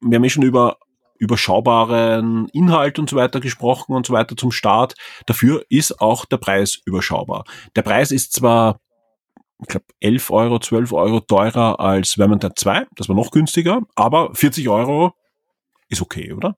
wir 0.00 0.16
haben 0.16 0.24
ja 0.24 0.30
schon 0.30 0.42
über 0.42 0.78
überschaubaren 1.20 2.48
Inhalt 2.48 2.98
und 2.98 3.08
so 3.08 3.16
weiter 3.16 3.40
gesprochen 3.40 3.92
und 3.92 4.06
so 4.06 4.12
weiter 4.12 4.36
zum 4.36 4.50
Start. 4.50 4.94
Dafür 5.26 5.64
ist 5.68 6.00
auch 6.00 6.24
der 6.24 6.38
Preis 6.38 6.80
überschaubar. 6.84 7.44
Der 7.76 7.82
Preis 7.82 8.10
ist 8.10 8.32
zwar, 8.32 8.80
ich 9.60 9.68
glaube, 9.68 9.86
11 10.00 10.30
Euro, 10.30 10.58
12 10.58 10.92
Euro 10.92 11.20
teurer 11.20 11.78
als 11.78 12.14
Vermintide 12.14 12.54
2, 12.56 12.86
das 12.96 13.08
war 13.08 13.16
noch 13.16 13.30
günstiger, 13.30 13.82
aber 13.94 14.34
40 14.34 14.68
Euro 14.68 15.12
ist 15.88 16.00
okay, 16.00 16.32
oder? 16.32 16.56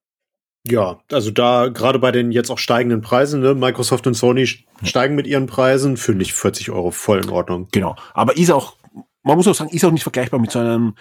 Ja, 0.65 1.01
also 1.11 1.33
da 1.33 1.69
gerade 1.69 1.99
bei 1.99 2.13
den 2.13 2.31
jetzt 2.31 2.51
auch 2.51 2.59
steigenden 2.59 3.01
Preisen, 3.01 3.41
ne, 3.41 3.55
Microsoft 3.55 4.07
und 4.07 4.15
Sony 4.15 4.47
steigen 4.85 5.17
mit 5.17 5.27
ihren 5.27 5.47
Preisen, 5.47 5.97
finde 5.97 6.23
ich 6.23 6.35
40 6.35 6.71
Euro 6.71 6.93
voll 6.93 7.19
in 7.19 7.31
Ordnung. 7.31 7.67
Genau, 7.73 7.97
aber 8.15 8.37
ist 8.37 8.53
auch, 8.53 8.77
man 9.25 9.37
muss 9.37 9.49
auch 9.49 9.57
sagen, 9.57 9.71
ist 9.71 9.85
auch 9.85 9.91
nicht 9.91 10.05
vergleichbar 10.05 10.39
mit 10.39 10.53
so 10.53 10.61
einem 10.61 10.95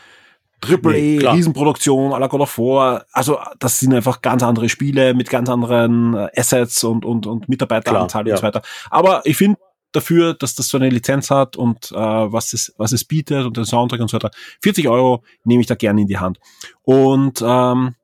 Triple 0.61 0.93
nee, 0.93 1.17
Riesenproduktion, 1.17 2.13
à 2.13 2.19
la 2.19 2.27
God 2.27 2.41
of 2.41 2.57
War. 2.57 3.05
Also 3.11 3.39
das 3.59 3.79
sind 3.79 3.93
einfach 3.93 4.21
ganz 4.21 4.43
andere 4.43 4.69
Spiele 4.69 5.13
mit 5.13 5.29
ganz 5.29 5.49
anderen 5.49 6.13
äh, 6.13 6.29
Assets 6.35 6.83
und, 6.83 7.03
und, 7.03 7.25
und 7.25 7.49
Mitarbeiteranzahl 7.49 8.27
ja. 8.27 8.35
und 8.35 8.37
so 8.37 8.43
weiter. 8.43 8.61
Aber 8.89 9.21
ich 9.25 9.37
finde 9.37 9.59
dafür, 9.91 10.33
dass 10.33 10.55
das 10.55 10.67
so 10.67 10.77
eine 10.77 10.89
Lizenz 10.89 11.31
hat 11.31 11.57
und 11.57 11.91
äh, 11.91 11.95
was, 11.95 12.53
es, 12.53 12.73
was 12.77 12.91
es 12.91 13.03
bietet 13.03 13.45
und 13.45 13.57
den 13.57 13.65
Soundtrack 13.65 13.99
und 13.99 14.09
so 14.09 14.15
weiter, 14.15 14.31
40 14.61 14.87
Euro 14.87 15.23
nehme 15.43 15.61
ich 15.61 15.67
da 15.67 15.75
gerne 15.75 16.01
in 16.01 16.07
die 16.07 16.19
Hand. 16.19 16.39
Und 16.83 17.43
ähm, 17.45 17.95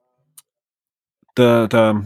der, 1.38 1.68
der, 1.68 2.04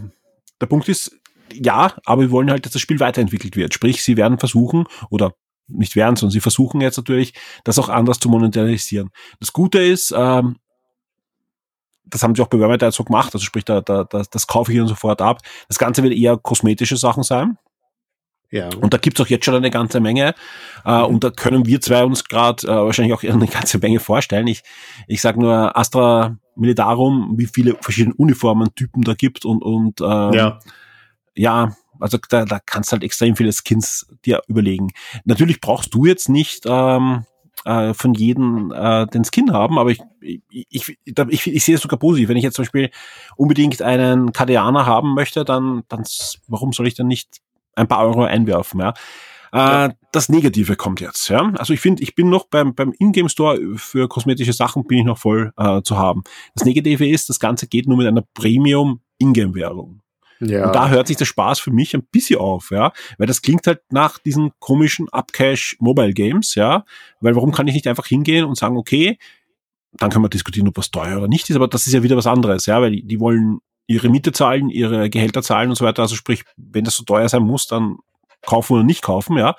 der 0.60 0.66
Punkt 0.68 0.90
ist, 0.90 1.18
ja, 1.54 1.94
aber 2.06 2.22
wir 2.22 2.32
wollen 2.32 2.52
halt, 2.52 2.66
dass 2.66 2.74
das 2.74 2.82
Spiel 2.82 3.00
weiterentwickelt 3.00 3.56
wird. 3.56 3.74
Sprich, 3.74 4.04
sie 4.04 4.18
werden 4.18 4.38
versuchen, 4.38 4.86
oder 5.10 5.34
nicht 5.72 5.96
werden, 5.96 6.16
sondern 6.16 6.32
sie 6.32 6.40
versuchen 6.40 6.82
jetzt 6.82 6.98
natürlich, 6.98 7.34
das 7.64 7.80
auch 7.80 7.90
anders 7.90 8.20
zu 8.20 8.30
monetarisieren. 8.30 9.10
Das 9.40 9.54
Gute 9.54 9.80
ist, 9.82 10.14
ähm, 10.16 10.58
das 12.06 12.24
haben 12.24 12.36
sie 12.36 12.42
auch 12.42 12.48
bei 12.48 12.58
Vermintide 12.58 12.92
so 12.92 13.04
gemacht, 13.04 13.34
also 13.34 13.46
sprich, 13.46 13.66
da, 13.66 13.82
da, 13.82 14.04
da, 14.04 14.24
das 14.30 14.48
kaufe 14.48 14.72
ich 14.72 14.78
ihnen 14.78 14.88
sofort 14.88 15.22
ab. 15.22 15.40
Das 15.68 15.80
Ganze 15.80 16.04
wird 16.04 16.14
eher 16.14 16.38
kosmetische 16.38 16.98
Sachen 16.98 17.24
sein. 17.24 17.58
Ja. 18.52 18.70
Und 18.82 18.94
da 18.94 18.98
gibt's 18.98 19.22
auch 19.22 19.28
jetzt 19.28 19.46
schon 19.46 19.56
eine 19.56 19.72
ganze 19.72 20.02
Menge. 20.02 20.36
Äh, 20.84 21.02
und 21.02 21.24
da 21.24 21.30
können 21.30 21.66
wir 21.66 21.80
zwei 21.80 22.04
uns 22.04 22.26
gerade 22.26 22.68
äh, 22.68 22.70
wahrscheinlich 22.70 23.14
auch 23.14 23.24
eine 23.24 23.48
ganze 23.48 23.80
Menge 23.80 24.00
vorstellen. 24.00 24.48
Ich, 24.48 24.62
ich 25.08 25.22
sage 25.22 25.40
nur 25.40 25.78
Astra 25.78 26.38
Militarum, 26.56 27.36
wie 27.38 27.48
viele 27.48 27.76
verschiedene 27.80 28.14
Uniformen-Typen 28.16 29.04
da 29.04 29.14
gibt 29.14 29.46
und, 29.46 29.62
und 29.64 30.02
ähm, 30.02 30.34
ja. 30.34 30.60
ja, 31.34 31.76
also 32.02 32.18
da, 32.30 32.46
da 32.46 32.60
kannst 32.60 32.92
halt 32.92 33.04
extrem 33.04 33.36
viele 33.36 33.52
Skins 33.52 34.08
dir 34.26 34.42
überlegen. 34.48 34.92
Natürlich 35.26 35.62
brauchst 35.62 35.94
du 35.94 36.06
jetzt 36.06 36.30
nicht 36.30 36.66
ähm, 36.66 37.26
äh, 37.66 37.94
von 37.94 38.14
jedem 38.14 38.72
äh, 38.72 39.06
den 39.08 39.24
Skin 39.24 39.54
haben, 39.54 39.78
aber 39.78 39.92
ich, 39.92 40.00
ich, 40.22 40.66
ich, 40.70 40.98
ich, 41.06 41.48
ich 41.48 41.64
sehe 41.64 41.76
es 41.76 41.82
sogar 41.82 42.00
positiv. 42.00 42.30
Wenn 42.30 42.38
ich 42.38 42.44
jetzt 42.44 42.56
zum 42.56 42.64
Beispiel 42.64 42.90
unbedingt 43.36 43.82
einen 43.82 44.34
Kadeaner 44.34 44.86
haben 44.86 45.14
möchte, 45.14 45.46
dann, 45.46 45.84
dann 45.88 46.04
warum 46.48 46.74
soll 46.74 46.88
ich 46.88 46.96
dann 46.96 47.08
nicht 47.08 47.38
ein 47.76 47.88
paar 47.88 48.06
Euro 48.06 48.24
einwerfen, 48.24 48.80
ja? 48.80 48.94
Äh, 49.54 49.90
das 50.12 50.30
Negative 50.30 50.76
kommt 50.76 51.02
jetzt, 51.02 51.28
ja. 51.28 51.52
Also 51.58 51.74
ich 51.74 51.82
finde, 51.82 52.04
ich 52.04 52.16
bin 52.16 52.30
noch 52.30 52.46
beim, 52.46 52.74
beim 52.74 52.94
Ingame 53.00 53.30
Store 53.30 53.60
für 53.76 54.08
kosmetische 54.08 54.54
Sachen 54.54 54.86
bin 54.86 55.00
ich 55.00 55.06
noch 55.06 55.18
voll 55.18 55.52
äh, 55.58 55.82
zu 55.82 55.98
haben. 55.98 56.24
Das 56.56 56.66
Negative 56.66 57.08
ist, 57.08 57.30
das 57.30 57.40
Ganze 57.40 57.68
geht 57.68 57.88
nur 57.88 57.98
mit 57.98 58.08
einer 58.08 58.24
Premium 58.34 59.02
Ingame 59.18 59.56
Währung. 59.56 60.01
Ja. 60.42 60.66
Und 60.66 60.76
da 60.76 60.90
hört 60.90 61.08
sich 61.08 61.18
der 61.18 61.26
Spaß 61.26 61.60
für 61.60 61.72
mich 61.72 61.94
ein 61.94 62.04
bisschen 62.04 62.40
auf, 62.40 62.72
ja, 62.72 62.92
weil 63.18 63.28
das 63.28 63.42
klingt 63.42 63.68
halt 63.68 63.82
nach 63.92 64.18
diesen 64.18 64.52
komischen 64.60 65.08
Upcash 65.10 65.78
Mobile 65.80 66.14
Games, 66.14 66.56
ja, 66.56 66.84
weil 67.20 67.36
warum 67.36 67.52
kann 67.52 67.68
ich 67.68 67.76
nicht 67.76 67.88
einfach 67.88 68.08
hingehen 68.08 68.46
und 68.46 68.58
sagen, 68.58 68.78
okay, 68.78 69.20
dann 69.94 70.10
kann 70.10 70.22
man 70.22 70.32
diskutieren, 70.32 70.68
ob 70.68 70.78
was 70.78 70.90
teuer 70.90 71.18
oder 71.18 71.28
nicht 71.28 71.50
ist, 71.50 71.56
aber 71.56 71.68
das 71.68 71.86
ist 71.86 71.94
ja 71.94 72.02
wieder 72.02 72.18
was 72.18 72.28
anderes, 72.28 72.66
ja, 72.66 72.82
weil 72.82 72.92
die, 72.92 73.04
die 73.04 73.20
wollen 73.20 73.60
ihre 73.86 74.10
Miete 74.10 74.32
zahlen, 74.32 74.70
ihre 74.70 75.10
Gehälter 75.10 75.44
zahlen 75.44 75.70
und 75.70 75.76
so 75.76 75.86
weiter, 75.86 76.02
also 76.02 76.16
sprich, 76.16 76.44
wenn 76.58 76.86
das 76.86 76.96
so 76.96 77.04
teuer 77.04 77.30
sein 77.30 77.44
muss, 77.44 77.68
dann 77.68 77.98
kaufen 78.46 78.74
oder 78.74 78.84
nicht 78.84 79.04
kaufen, 79.04 79.38
ja. 79.38 79.56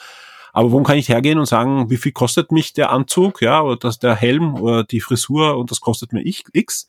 Aber 0.54 0.70
warum 0.70 0.84
kann 0.84 0.98
ich 0.98 1.08
hergehen 1.08 1.38
und 1.38 1.46
sagen, 1.46 1.90
wie 1.90 1.96
viel 1.96 2.12
kostet 2.12 2.50
mich 2.50 2.72
der 2.72 2.90
Anzug, 2.90 3.40
ja, 3.40 3.62
oder 3.62 3.76
das, 3.76 4.00
der 4.00 4.16
Helm 4.16 4.54
oder 4.54 4.84
die 4.84 5.00
Frisur 5.00 5.56
und 5.56 5.70
das 5.70 5.80
kostet 5.80 6.12
mir 6.12 6.26
x 6.26 6.88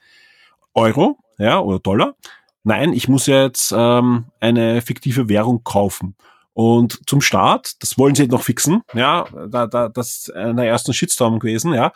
Euro, 0.74 1.20
ja, 1.38 1.60
oder 1.60 1.80
Dollar 1.80 2.16
nein, 2.64 2.94
ich 2.94 3.08
muss 3.08 3.28
jetzt 3.28 3.74
ähm, 3.76 4.26
eine 4.40 4.82
fiktive 4.82 5.30
Währung 5.30 5.64
kaufen. 5.64 6.16
Und 6.54 7.10
zum 7.10 7.22
Start, 7.22 7.82
das 7.82 7.98
wollen 7.98 8.16
sie 8.16 8.28
noch 8.28 8.44
fixen, 8.44 8.84
ja, 8.94 9.26
da, 9.48 9.66
da, 9.66 9.90
das 9.90 10.10
ist 10.12 10.34
einer 10.34 10.66
ersten 10.66 10.94
Shitstorm 10.94 11.40
gewesen, 11.40 11.74
ja, 11.74 11.92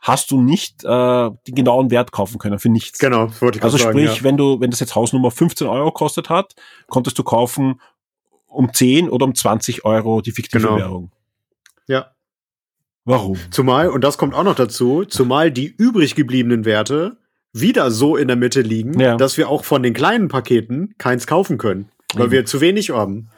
hast 0.00 0.32
du 0.32 0.42
nicht 0.42 0.82
äh, 0.82 1.30
den 1.46 1.54
genauen 1.54 1.90
Wert 1.92 2.10
kaufen 2.10 2.38
können 2.38 2.58
für 2.58 2.68
nichts. 2.68 2.98
Genau, 2.98 3.28
wollte 3.40 3.58
ich 3.58 3.64
Also 3.64 3.78
sprich, 3.78 4.08
sagen, 4.08 4.18
ja. 4.18 4.24
wenn 4.24 4.36
du, 4.36 4.60
wenn 4.60 4.70
das 4.70 4.80
jetzt 4.80 4.96
Hausnummer 4.96 5.30
15 5.30 5.68
Euro 5.68 5.92
kostet 5.92 6.28
hat, 6.28 6.56
konntest 6.88 7.16
du 7.18 7.22
kaufen 7.22 7.80
um 8.48 8.72
10 8.74 9.08
oder 9.08 9.24
um 9.24 9.34
20 9.34 9.84
Euro 9.84 10.20
die 10.20 10.32
fiktive 10.32 10.62
genau. 10.62 10.76
Währung. 10.76 11.12
Ja. 11.86 12.10
Warum? 13.04 13.38
Zumal, 13.50 13.88
und 13.88 14.02
das 14.02 14.18
kommt 14.18 14.34
auch 14.34 14.44
noch 14.44 14.56
dazu, 14.56 15.04
zumal 15.04 15.52
die 15.52 15.66
übrig 15.66 16.16
gebliebenen 16.16 16.64
Werte 16.64 17.16
wieder 17.52 17.90
so 17.90 18.16
in 18.16 18.28
der 18.28 18.36
Mitte 18.36 18.62
liegen, 18.62 18.98
Ja. 18.98 19.16
dass 19.16 19.36
wir 19.36 19.48
auch 19.48 19.64
von 19.64 19.82
den 19.82 19.92
kleinen 19.94 20.28
Paketen 20.28 20.94
keins 20.98 21.26
kaufen 21.26 21.58
können, 21.58 21.88
weil 22.14 22.30
wir 22.30 22.44
zu 22.46 22.60
wenig 22.60 22.90
haben. 22.90 23.28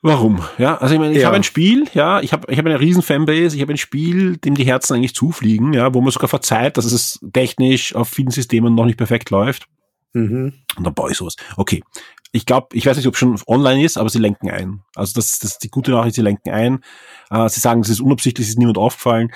Warum? 0.00 0.40
Ja, 0.58 0.76
also 0.76 0.94
ich 0.94 1.00
meine, 1.00 1.12
ich 1.14 1.20
Ja. 1.22 1.26
habe 1.26 1.36
ein 1.36 1.42
Spiel, 1.42 1.86
ja, 1.92 2.20
ich 2.20 2.32
habe 2.32 2.50
ich 2.52 2.58
habe 2.58 2.70
eine 2.70 2.78
riesen 2.78 3.02
Fanbase, 3.02 3.56
ich 3.56 3.62
habe 3.62 3.72
ein 3.72 3.78
Spiel, 3.78 4.36
dem 4.36 4.54
die 4.54 4.64
Herzen 4.64 4.94
eigentlich 4.94 5.14
zufliegen, 5.14 5.72
ja, 5.72 5.92
wo 5.92 6.00
man 6.00 6.12
sogar 6.12 6.28
verzeiht, 6.28 6.76
dass 6.76 6.84
es 6.84 7.18
technisch 7.32 7.96
auf 7.96 8.08
vielen 8.08 8.30
Systemen 8.30 8.76
noch 8.76 8.84
nicht 8.84 8.96
perfekt 8.96 9.30
läuft. 9.30 9.66
Mhm. 10.12 10.52
Und 10.76 10.84
dann 10.86 10.94
baue 10.94 11.10
ich 11.10 11.16
sowas. 11.16 11.34
Okay. 11.56 11.82
Ich 12.30 12.44
glaube, 12.46 12.68
ich 12.76 12.84
weiß 12.86 12.96
nicht, 12.98 13.06
ob 13.06 13.14
es 13.14 13.18
schon 13.18 13.40
online 13.46 13.82
ist, 13.84 13.96
aber 13.96 14.10
sie 14.10 14.18
lenken 14.18 14.50
ein. 14.50 14.82
Also 14.94 15.14
das, 15.14 15.38
das 15.38 15.52
ist 15.52 15.64
die 15.64 15.70
gute 15.70 15.90
Nachricht, 15.92 16.14
sie 16.14 16.20
lenken 16.22 16.50
ein. 16.50 16.80
Äh, 17.30 17.48
sie 17.48 17.58
sagen, 17.58 17.80
es 17.80 17.88
ist 17.88 18.00
unabsichtlich, 18.00 18.46
es 18.46 18.50
ist 18.50 18.58
niemand 18.58 18.76
aufgefallen. 18.78 19.32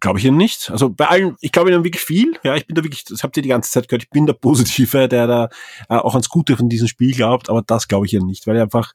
Glaube 0.00 0.18
ich 0.18 0.24
ihnen 0.24 0.36
nicht. 0.36 0.70
Also 0.70 0.90
bei 0.90 1.06
allen, 1.06 1.36
ich 1.40 1.52
glaube 1.52 1.70
ihnen 1.70 1.84
wirklich 1.84 2.02
viel. 2.02 2.36
Ja, 2.42 2.56
ich 2.56 2.66
bin 2.66 2.74
da 2.74 2.82
wirklich, 2.82 3.04
das 3.04 3.22
habt 3.22 3.36
ihr 3.36 3.42
die 3.42 3.48
ganze 3.48 3.70
Zeit 3.70 3.88
gehört, 3.88 4.02
ich 4.02 4.10
bin 4.10 4.26
der 4.26 4.32
Positive, 4.34 5.08
der 5.08 5.26
da 5.26 5.48
äh, 5.88 5.94
auch 5.96 6.14
ans 6.14 6.28
Gute 6.28 6.56
von 6.56 6.68
diesem 6.68 6.88
Spiel 6.88 7.14
glaubt, 7.14 7.48
aber 7.48 7.62
das 7.62 7.88
glaube 7.88 8.06
ich 8.06 8.12
ihnen 8.12 8.26
nicht, 8.26 8.46
weil 8.46 8.60
einfach 8.60 8.92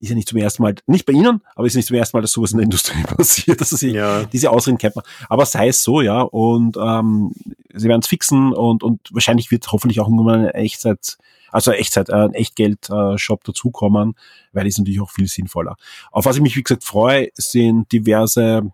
ist 0.00 0.08
ja 0.08 0.16
nicht 0.16 0.28
zum 0.28 0.38
ersten 0.38 0.64
Mal, 0.64 0.74
nicht 0.86 1.06
bei 1.06 1.12
Ihnen, 1.12 1.42
aber 1.54 1.64
ist 1.64 1.76
nicht 1.76 1.86
zum 1.86 1.96
ersten 1.96 2.16
Mal, 2.16 2.22
dass 2.22 2.32
sowas 2.32 2.50
in 2.50 2.58
der 2.58 2.64
Industrie 2.64 3.02
passiert. 3.16 3.60
Das 3.60 3.72
ist 3.72 3.82
Ja. 3.82 4.24
diese 4.24 4.50
Ausreden 4.50 4.76
kennt 4.78 4.96
man. 4.96 5.04
Aber 5.28 5.46
sei 5.46 5.68
es 5.68 5.80
so, 5.84 6.00
ja. 6.00 6.22
Und 6.22 6.76
ähm, 6.76 7.32
sie 7.72 7.88
werden 7.88 8.00
es 8.00 8.08
fixen 8.08 8.52
und, 8.52 8.82
und 8.82 8.98
wahrscheinlich 9.12 9.52
wird 9.52 9.70
hoffentlich 9.70 10.00
auch 10.00 10.08
irgendwann 10.08 10.40
eine 10.40 10.54
Echtzeit, 10.54 11.18
also 11.52 11.70
Echtzeit, 11.70 12.08
äh, 12.08 12.14
ein 12.14 12.34
Echtgeld-Shop 12.34 13.44
dazukommen, 13.44 14.16
weil 14.52 14.64
das 14.64 14.74
ist 14.74 14.78
natürlich 14.78 15.00
auch 15.00 15.10
viel 15.10 15.28
sinnvoller. 15.28 15.76
Auf 16.10 16.24
was 16.24 16.34
ich 16.34 16.42
mich, 16.42 16.56
wie 16.56 16.64
gesagt, 16.64 16.82
freue, 16.82 17.28
sind 17.34 17.92
diverse 17.92 18.72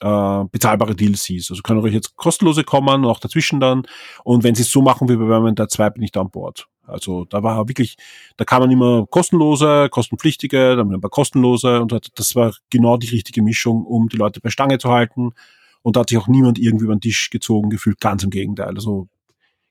äh, 0.00 0.44
bezahlbare 0.50 0.94
DLCs. 0.94 1.50
Also 1.50 1.62
können 1.62 1.80
euch 1.80 1.92
jetzt 1.92 2.16
kostenlose 2.16 2.64
kommen, 2.64 3.04
auch 3.04 3.20
dazwischen 3.20 3.60
dann. 3.60 3.82
Und 4.24 4.44
wenn 4.44 4.54
sie 4.54 4.62
es 4.62 4.70
so 4.70 4.82
machen 4.82 5.08
wie 5.08 5.16
bei 5.16 5.26
Vermintide 5.26 5.68
2, 5.68 5.90
bin 5.90 6.02
ich 6.02 6.12
da 6.12 6.20
an 6.20 6.30
Bord. 6.30 6.68
Also 6.88 7.26
da 7.26 7.42
war 7.42 7.68
wirklich, 7.68 7.96
da 8.36 8.44
kann 8.44 8.60
man 8.60 8.70
immer 8.70 9.06
kostenlose, 9.06 9.88
kostenpflichtige, 9.90 10.76
dann 10.76 10.92
ein 10.92 11.00
paar 11.00 11.10
kostenlose 11.10 11.82
und 11.82 11.92
das 12.14 12.34
war 12.34 12.54
genau 12.70 12.96
die 12.96 13.08
richtige 13.08 13.42
Mischung, 13.42 13.84
um 13.84 14.08
die 14.08 14.16
Leute 14.16 14.40
bei 14.40 14.48
Stange 14.48 14.78
zu 14.78 14.88
halten. 14.88 15.32
Und 15.82 15.96
da 15.96 16.00
hat 16.00 16.08
sich 16.08 16.18
auch 16.18 16.28
niemand 16.28 16.58
irgendwie 16.58 16.86
über 16.86 16.94
den 16.94 17.00
Tisch 17.00 17.30
gezogen 17.30 17.70
gefühlt, 17.70 18.00
ganz 18.00 18.24
im 18.24 18.30
Gegenteil. 18.30 18.74
Also 18.74 19.08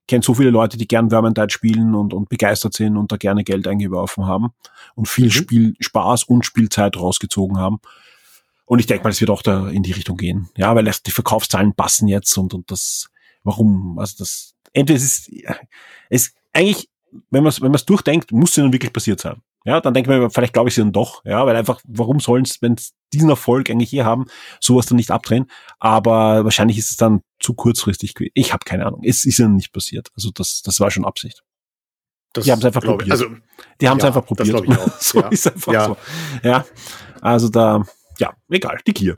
kennt 0.07 0.23
so 0.23 0.33
viele 0.33 0.51
Leute, 0.51 0.77
die 0.77 0.87
gern 0.87 1.09
Vermintide 1.09 1.49
spielen 1.49 1.93
und, 1.93 2.13
und 2.13 2.29
begeistert 2.29 2.73
sind 2.73 2.97
und 2.97 3.11
da 3.11 3.17
gerne 3.17 3.43
Geld 3.43 3.67
eingeworfen 3.67 4.25
haben 4.25 4.49
und 4.95 5.07
viel 5.07 5.31
Spiel, 5.31 5.73
Spaß 5.79 6.23
und 6.23 6.45
Spielzeit 6.45 6.97
rausgezogen 6.97 7.57
haben. 7.57 7.79
Und 8.67 8.79
ich 8.79 8.85
denke 8.85 9.03
mal, 9.05 9.09
es 9.09 9.19
wird 9.21 9.31
auch 9.31 9.41
da 9.41 9.69
in 9.69 9.81
die 9.81 9.93
Richtung 9.93 10.17
gehen. 10.17 10.49
Ja, 10.57 10.75
weil 10.75 10.83
das, 10.83 11.01
die 11.01 11.11
Verkaufszahlen 11.11 11.73
passen 11.73 12.07
jetzt 12.07 12.37
und, 12.37 12.53
und 12.53 12.69
das, 12.69 13.09
warum, 13.43 13.97
also 13.97 14.15
das, 14.19 14.53
entweder 14.73 14.97
es 14.97 15.03
ist, 15.27 15.31
es, 16.09 16.33
eigentlich, 16.53 16.89
wenn 17.31 17.43
man 17.43 17.49
es 17.49 17.61
wenn 17.61 17.71
man 17.71 17.75
es 17.75 17.85
durchdenkt, 17.85 18.31
muss 18.31 18.49
es 18.49 18.55
dann 18.55 18.73
wirklich 18.73 18.91
passiert 18.93 19.21
sein. 19.21 19.41
Ja, 19.63 19.81
dann 19.81 19.93
denkt 19.93 20.09
man, 20.09 20.29
vielleicht 20.29 20.53
glaube 20.53 20.69
ich 20.69 20.75
sie 20.75 20.81
dann 20.81 20.91
doch, 20.93 21.23
ja, 21.25 21.45
weil 21.45 21.55
einfach, 21.55 21.81
warum 21.87 22.19
sollen 22.19 22.43
es, 22.45 22.61
wenn 22.61 22.73
es 22.73 22.93
diesen 23.13 23.29
Erfolg 23.29 23.69
eigentlich 23.69 23.89
hier 23.89 24.05
haben, 24.05 24.25
sowas 24.61 24.85
dann 24.85 24.95
nicht 24.97 25.11
abdrehen? 25.11 25.47
Aber 25.79 26.43
wahrscheinlich 26.45 26.77
ist 26.77 26.89
es 26.91 26.97
dann 26.97 27.21
zu 27.39 27.53
kurzfristig. 27.53 28.13
gewesen. 28.13 28.31
Ich 28.33 28.53
habe 28.53 28.63
keine 28.65 28.85
Ahnung. 28.85 29.01
Es 29.03 29.25
ist 29.25 29.39
ihnen 29.39 29.55
nicht 29.55 29.73
passiert. 29.73 30.09
Also 30.15 30.31
das, 30.33 30.61
das 30.61 30.79
war 30.79 30.89
schon 30.91 31.03
Absicht. 31.05 31.43
Das 32.33 32.45
Die 32.45 32.51
haben's 32.51 32.63
einfach 32.65 32.81
glaub 32.81 33.01
ich. 33.01 33.09
probiert. 33.09 33.29
Also, 33.29 33.35
Die 33.81 33.89
haben 33.89 33.97
es 33.97 34.03
Ja, 34.03 34.07
einfach 34.09 34.21
das 34.25 34.27
probiert. 34.27 34.63
glaub 34.63 34.65
ich 34.69 34.77
auch. 34.77 34.99
so 35.01 35.19
Ja. 35.21 35.27
ist 35.29 35.47
einfach 35.47 35.73
Ja. 35.73 35.85
so. 35.85 35.97
Ja, 36.43 36.65
also 37.21 37.49
da, 37.49 37.83
ja, 38.19 38.33
egal, 38.49 38.79
die 38.85 38.93
Gier. 38.93 39.17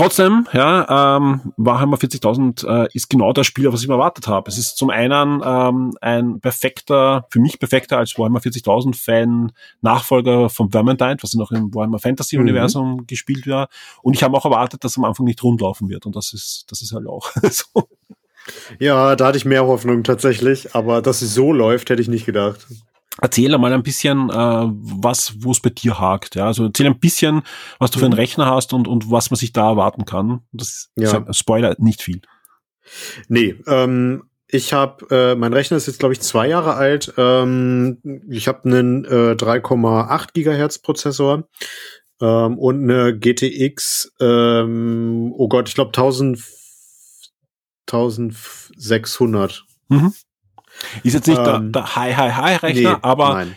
Trotzdem, 0.00 0.46
ja, 0.54 1.18
ähm, 1.18 1.52
Warhammer 1.58 1.98
40.000 1.98 2.66
äh, 2.66 2.88
ist 2.94 3.10
genau 3.10 3.34
das 3.34 3.46
Spiel, 3.46 3.70
was 3.70 3.82
ich 3.82 3.88
mir 3.88 3.94
erwartet 3.94 4.28
habe. 4.28 4.48
Es 4.48 4.56
ist 4.56 4.78
zum 4.78 4.88
einen 4.88 5.42
ähm, 5.44 5.92
ein 6.00 6.40
perfekter, 6.40 7.26
für 7.28 7.38
mich 7.38 7.58
perfekter 7.58 7.98
als 7.98 8.16
Warhammer 8.16 8.38
40.000 8.38 8.96
Fan 8.96 9.52
Nachfolger 9.82 10.48
von 10.48 10.70
Vermintide, 10.70 11.18
was 11.20 11.34
noch 11.34 11.50
im 11.50 11.74
Warhammer 11.74 11.98
Fantasy 11.98 12.38
Universum 12.38 13.06
gespielt 13.06 13.46
war. 13.46 13.68
Und 14.00 14.14
ich 14.14 14.22
habe 14.22 14.34
auch 14.38 14.46
erwartet, 14.46 14.84
dass 14.84 14.96
am 14.96 15.04
Anfang 15.04 15.26
nicht 15.26 15.42
rund 15.42 15.60
laufen 15.60 15.90
wird. 15.90 16.06
Und 16.06 16.16
das 16.16 16.32
ist, 16.32 16.64
das 16.68 16.80
ist 16.80 16.94
halt 16.94 17.06
auch 17.06 17.30
so. 17.50 17.88
ja, 18.78 19.16
da 19.16 19.26
hatte 19.26 19.36
ich 19.36 19.44
mehr 19.44 19.66
Hoffnung 19.66 20.02
tatsächlich, 20.02 20.74
aber 20.74 21.02
dass 21.02 21.20
es 21.20 21.34
so 21.34 21.52
läuft, 21.52 21.90
hätte 21.90 22.00
ich 22.00 22.08
nicht 22.08 22.24
gedacht. 22.24 22.66
Erzähl 23.20 23.56
mal 23.58 23.72
ein 23.72 23.82
bisschen, 23.82 24.30
äh, 24.30 24.32
was, 24.34 25.34
wo 25.42 25.50
es 25.50 25.60
bei 25.60 25.70
dir 25.70 25.98
hakt. 25.98 26.36
Ja? 26.36 26.46
Also 26.46 26.64
erzähl 26.64 26.86
ein 26.86 27.00
bisschen, 27.00 27.42
was 27.78 27.90
du 27.90 27.98
für 27.98 28.04
einen 28.04 28.14
Rechner 28.14 28.46
hast 28.46 28.72
und, 28.72 28.86
und 28.88 29.10
was 29.10 29.30
man 29.30 29.36
sich 29.36 29.52
da 29.52 29.70
erwarten 29.70 30.04
kann. 30.04 30.42
Das 30.52 30.90
Ja. 30.96 31.08
ist 31.08 31.14
ein 31.14 31.34
Spoiler, 31.34 31.74
nicht 31.78 32.02
viel. 32.02 32.20
Nee, 33.28 33.56
ähm, 33.66 34.24
ich 34.48 34.72
habe, 34.72 35.06
äh, 35.10 35.34
mein 35.36 35.52
Rechner 35.52 35.76
ist 35.76 35.86
jetzt, 35.86 35.98
glaube 35.98 36.14
ich, 36.14 36.20
zwei 36.20 36.48
Jahre 36.48 36.74
alt. 36.74 37.12
Ähm, 37.16 37.98
ich 38.28 38.48
habe 38.48 38.64
einen 38.64 39.04
äh, 39.04 39.34
3,8 39.36 40.32
Gigahertz 40.32 40.78
Prozessor 40.78 41.48
ähm, 42.20 42.58
und 42.58 42.82
eine 42.82 43.16
GTX, 43.16 44.12
ähm, 44.20 45.32
oh 45.36 45.48
Gott, 45.48 45.68
ich 45.68 45.74
glaube 45.74 45.90
1000, 45.90 46.42
1600. 47.86 49.64
Mhm. 49.88 50.12
Ist 51.02 51.14
jetzt 51.14 51.26
nicht 51.26 51.38
Ähm, 51.38 51.44
der, 51.72 51.82
der 51.82 51.96
High-High-High-Rechner, 51.96 52.98
aber 53.02 53.34
nein. 53.34 53.56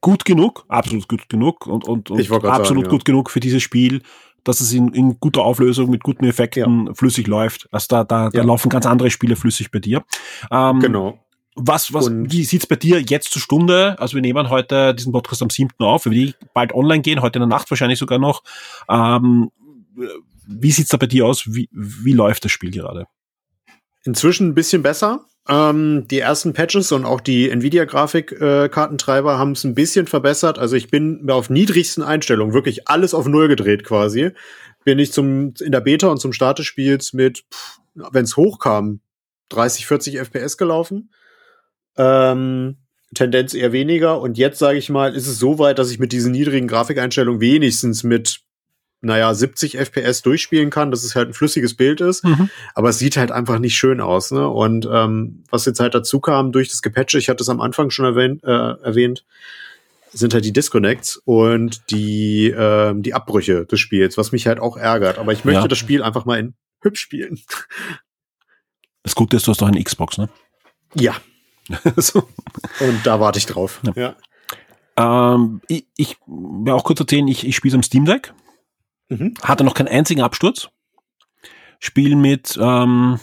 gut 0.00 0.24
genug, 0.24 0.64
absolut 0.68 1.08
gut 1.08 1.28
genug 1.28 1.66
und, 1.66 1.84
und, 1.86 2.10
und 2.10 2.20
absolut 2.20 2.42
sagen, 2.44 2.80
ja. 2.82 2.88
gut 2.88 3.04
genug 3.04 3.30
für 3.30 3.40
dieses 3.40 3.62
Spiel, 3.62 4.02
dass 4.44 4.60
es 4.60 4.72
in, 4.72 4.88
in 4.94 5.18
guter 5.18 5.42
Auflösung 5.42 5.90
mit 5.90 6.02
guten 6.04 6.24
Effekten 6.24 6.94
flüssig 6.94 7.26
läuft. 7.26 7.66
Also 7.72 7.86
da, 7.90 8.04
da, 8.04 8.30
da 8.30 8.38
Ja. 8.38 8.44
laufen 8.44 8.68
ganz 8.68 8.86
andere 8.86 9.10
Spiele 9.10 9.36
flüssig 9.36 9.70
bei 9.70 9.78
dir. 9.80 10.04
Ähm, 10.50 10.80
Genau. 10.80 11.18
Was, 11.58 11.94
was, 11.94 12.08
Und- 12.08 12.30
wie 12.30 12.44
sieht's 12.44 12.66
bei 12.66 12.76
dir 12.76 13.00
jetzt 13.00 13.32
zur 13.32 13.40
Stunde? 13.40 13.96
Also 13.98 14.14
wir 14.14 14.20
nehmen 14.20 14.50
heute 14.50 14.94
diesen 14.94 15.10
Podcast 15.10 15.40
am 15.42 15.48
7. 15.48 15.70
auf, 15.78 16.04
wir 16.04 16.12
werden 16.12 16.34
bald 16.52 16.74
online 16.74 17.00
gehen, 17.00 17.22
heute 17.22 17.38
in 17.38 17.40
der 17.40 17.48
Nacht 17.48 17.70
wahrscheinlich 17.70 17.98
sogar 17.98 18.18
noch. 18.18 18.42
Ähm, 18.90 19.50
wie 20.46 20.70
sieht's 20.70 20.90
da 20.90 20.98
bei 20.98 21.06
dir 21.06 21.24
aus? 21.26 21.44
Wie, 21.46 21.68
wie 21.72 22.12
läuft 22.12 22.44
das 22.44 22.52
Spiel 22.52 22.70
gerade? 22.70 23.06
Inzwischen 24.06 24.48
ein 24.48 24.54
bisschen 24.54 24.82
besser. 24.82 25.26
Ähm, 25.48 26.06
die 26.08 26.20
ersten 26.20 26.52
Patches 26.52 26.92
und 26.92 27.04
auch 27.04 27.20
die 27.20 27.50
Nvidia-Grafikkartentreiber 27.50 29.38
haben 29.38 29.52
es 29.52 29.64
ein 29.64 29.74
bisschen 29.74 30.06
verbessert. 30.06 30.58
Also 30.58 30.76
ich 30.76 30.90
bin 30.90 31.28
auf 31.28 31.50
niedrigsten 31.50 32.02
Einstellungen, 32.02 32.54
wirklich 32.54 32.88
alles 32.88 33.14
auf 33.14 33.26
Null 33.26 33.48
gedreht 33.48 33.84
quasi. 33.84 34.30
Bin 34.84 34.98
ich 35.00 35.12
zum, 35.12 35.54
in 35.60 35.72
der 35.72 35.80
Beta 35.80 36.08
und 36.08 36.20
zum 36.20 36.32
Start 36.32 36.60
des 36.60 36.66
Spiels 36.66 37.12
mit, 37.12 37.44
wenn 37.94 38.24
es 38.24 38.36
hochkam, 38.36 39.00
30, 39.48 39.86
40 39.86 40.18
FPS 40.18 40.56
gelaufen. 40.56 41.10
Ähm, 41.96 42.76
Tendenz 43.14 43.54
eher 43.54 43.72
weniger. 43.72 44.20
Und 44.20 44.38
jetzt, 44.38 44.58
sage 44.58 44.78
ich 44.78 44.88
mal, 44.88 45.14
ist 45.14 45.26
es 45.26 45.38
so 45.38 45.58
weit, 45.58 45.78
dass 45.78 45.90
ich 45.90 45.98
mit 45.98 46.12
diesen 46.12 46.32
niedrigen 46.32 46.68
Grafikeinstellungen 46.68 47.40
wenigstens 47.40 48.04
mit, 48.04 48.40
naja, 49.00 49.32
70 49.34 49.76
FPS 49.78 50.22
durchspielen 50.22 50.70
kann, 50.70 50.90
dass 50.90 51.04
es 51.04 51.14
halt 51.14 51.28
ein 51.28 51.34
flüssiges 51.34 51.76
Bild 51.76 52.00
ist. 52.00 52.24
Aber 52.74 52.88
es 52.88 52.98
sieht 52.98 53.16
halt 53.16 53.30
einfach 53.30 53.58
nicht 53.58 53.74
schön 53.76 54.00
aus. 54.00 54.30
Ne? 54.32 54.48
Und 54.48 54.88
ähm, 54.90 55.44
was 55.50 55.64
jetzt 55.66 55.80
halt 55.80 55.94
dazu 55.94 56.18
kam 56.20 56.50
durch 56.52 56.68
das 56.68 56.82
Gepatche, 56.82 57.18
ich 57.18 57.28
hatte 57.28 57.42
es 57.42 57.48
am 57.48 57.60
Anfang 57.60 57.90
schon 57.90 58.04
erwähnt, 58.06 58.42
äh, 58.44 58.48
erwähnt 58.82 59.24
sind 60.12 60.32
halt 60.32 60.46
die 60.46 60.52
Disconnects 60.52 61.20
und 61.26 61.90
die, 61.90 62.48
ähm, 62.56 63.02
die 63.02 63.12
Abbrüche 63.12 63.66
des 63.66 63.78
Spiels, 63.80 64.16
was 64.16 64.32
mich 64.32 64.46
halt 64.46 64.60
auch 64.60 64.76
ärgert. 64.78 65.18
Aber 65.18 65.32
ich 65.32 65.44
möchte 65.44 65.60
Ja. 65.62 65.68
das 65.68 65.76
Spiel 65.78 66.02
einfach 66.02 66.24
mal 66.24 66.38
in 66.38 66.54
hübsch 66.80 67.00
spielen. 67.00 67.38
Das 69.02 69.14
Gute 69.14 69.36
ist, 69.36 69.46
du 69.46 69.50
hast 69.50 69.60
doch 69.60 69.68
eine 69.68 69.82
Xbox, 69.82 70.16
ne? 70.18 70.28
Ja, 70.94 71.16
so. 71.96 72.26
und 72.80 73.00
da 73.04 73.20
warte 73.20 73.38
ich 73.38 73.46
drauf. 73.46 73.80
Ja. 73.94 74.14
Ja. 74.98 75.34
Ähm, 75.34 75.60
ich, 75.68 75.86
ich 75.96 76.16
will 76.26 76.72
auch 76.72 76.84
kurz 76.84 77.00
erzählen, 77.00 77.28
ich, 77.28 77.46
ich 77.46 77.54
spiele 77.54 77.74
am 77.74 77.82
Steam 77.82 78.04
Deck. 78.06 78.32
Mhm. 79.08 79.34
Hatte 79.42 79.64
noch 79.64 79.74
keinen 79.74 79.88
einzigen 79.88 80.22
Absturz. 80.22 80.68
Spiel 81.78 82.16
mit 82.16 82.58
ähm, 82.60 83.20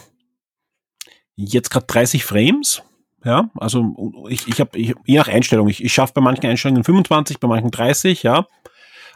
jetzt 1.36 1.70
gerade 1.70 1.86
30 1.86 2.24
Frames. 2.24 2.82
Ja, 3.24 3.50
also 3.54 4.26
ich, 4.28 4.46
ich 4.48 4.60
habe 4.60 4.78
je 4.78 4.94
nach 5.16 5.28
Einstellung, 5.28 5.68
ich, 5.68 5.82
ich 5.82 5.94
schaffe 5.94 6.12
bei 6.14 6.20
manchen 6.20 6.44
Einstellungen 6.46 6.84
25, 6.84 7.40
bei 7.40 7.48
manchen 7.48 7.70
30, 7.70 8.22
ja. 8.22 8.46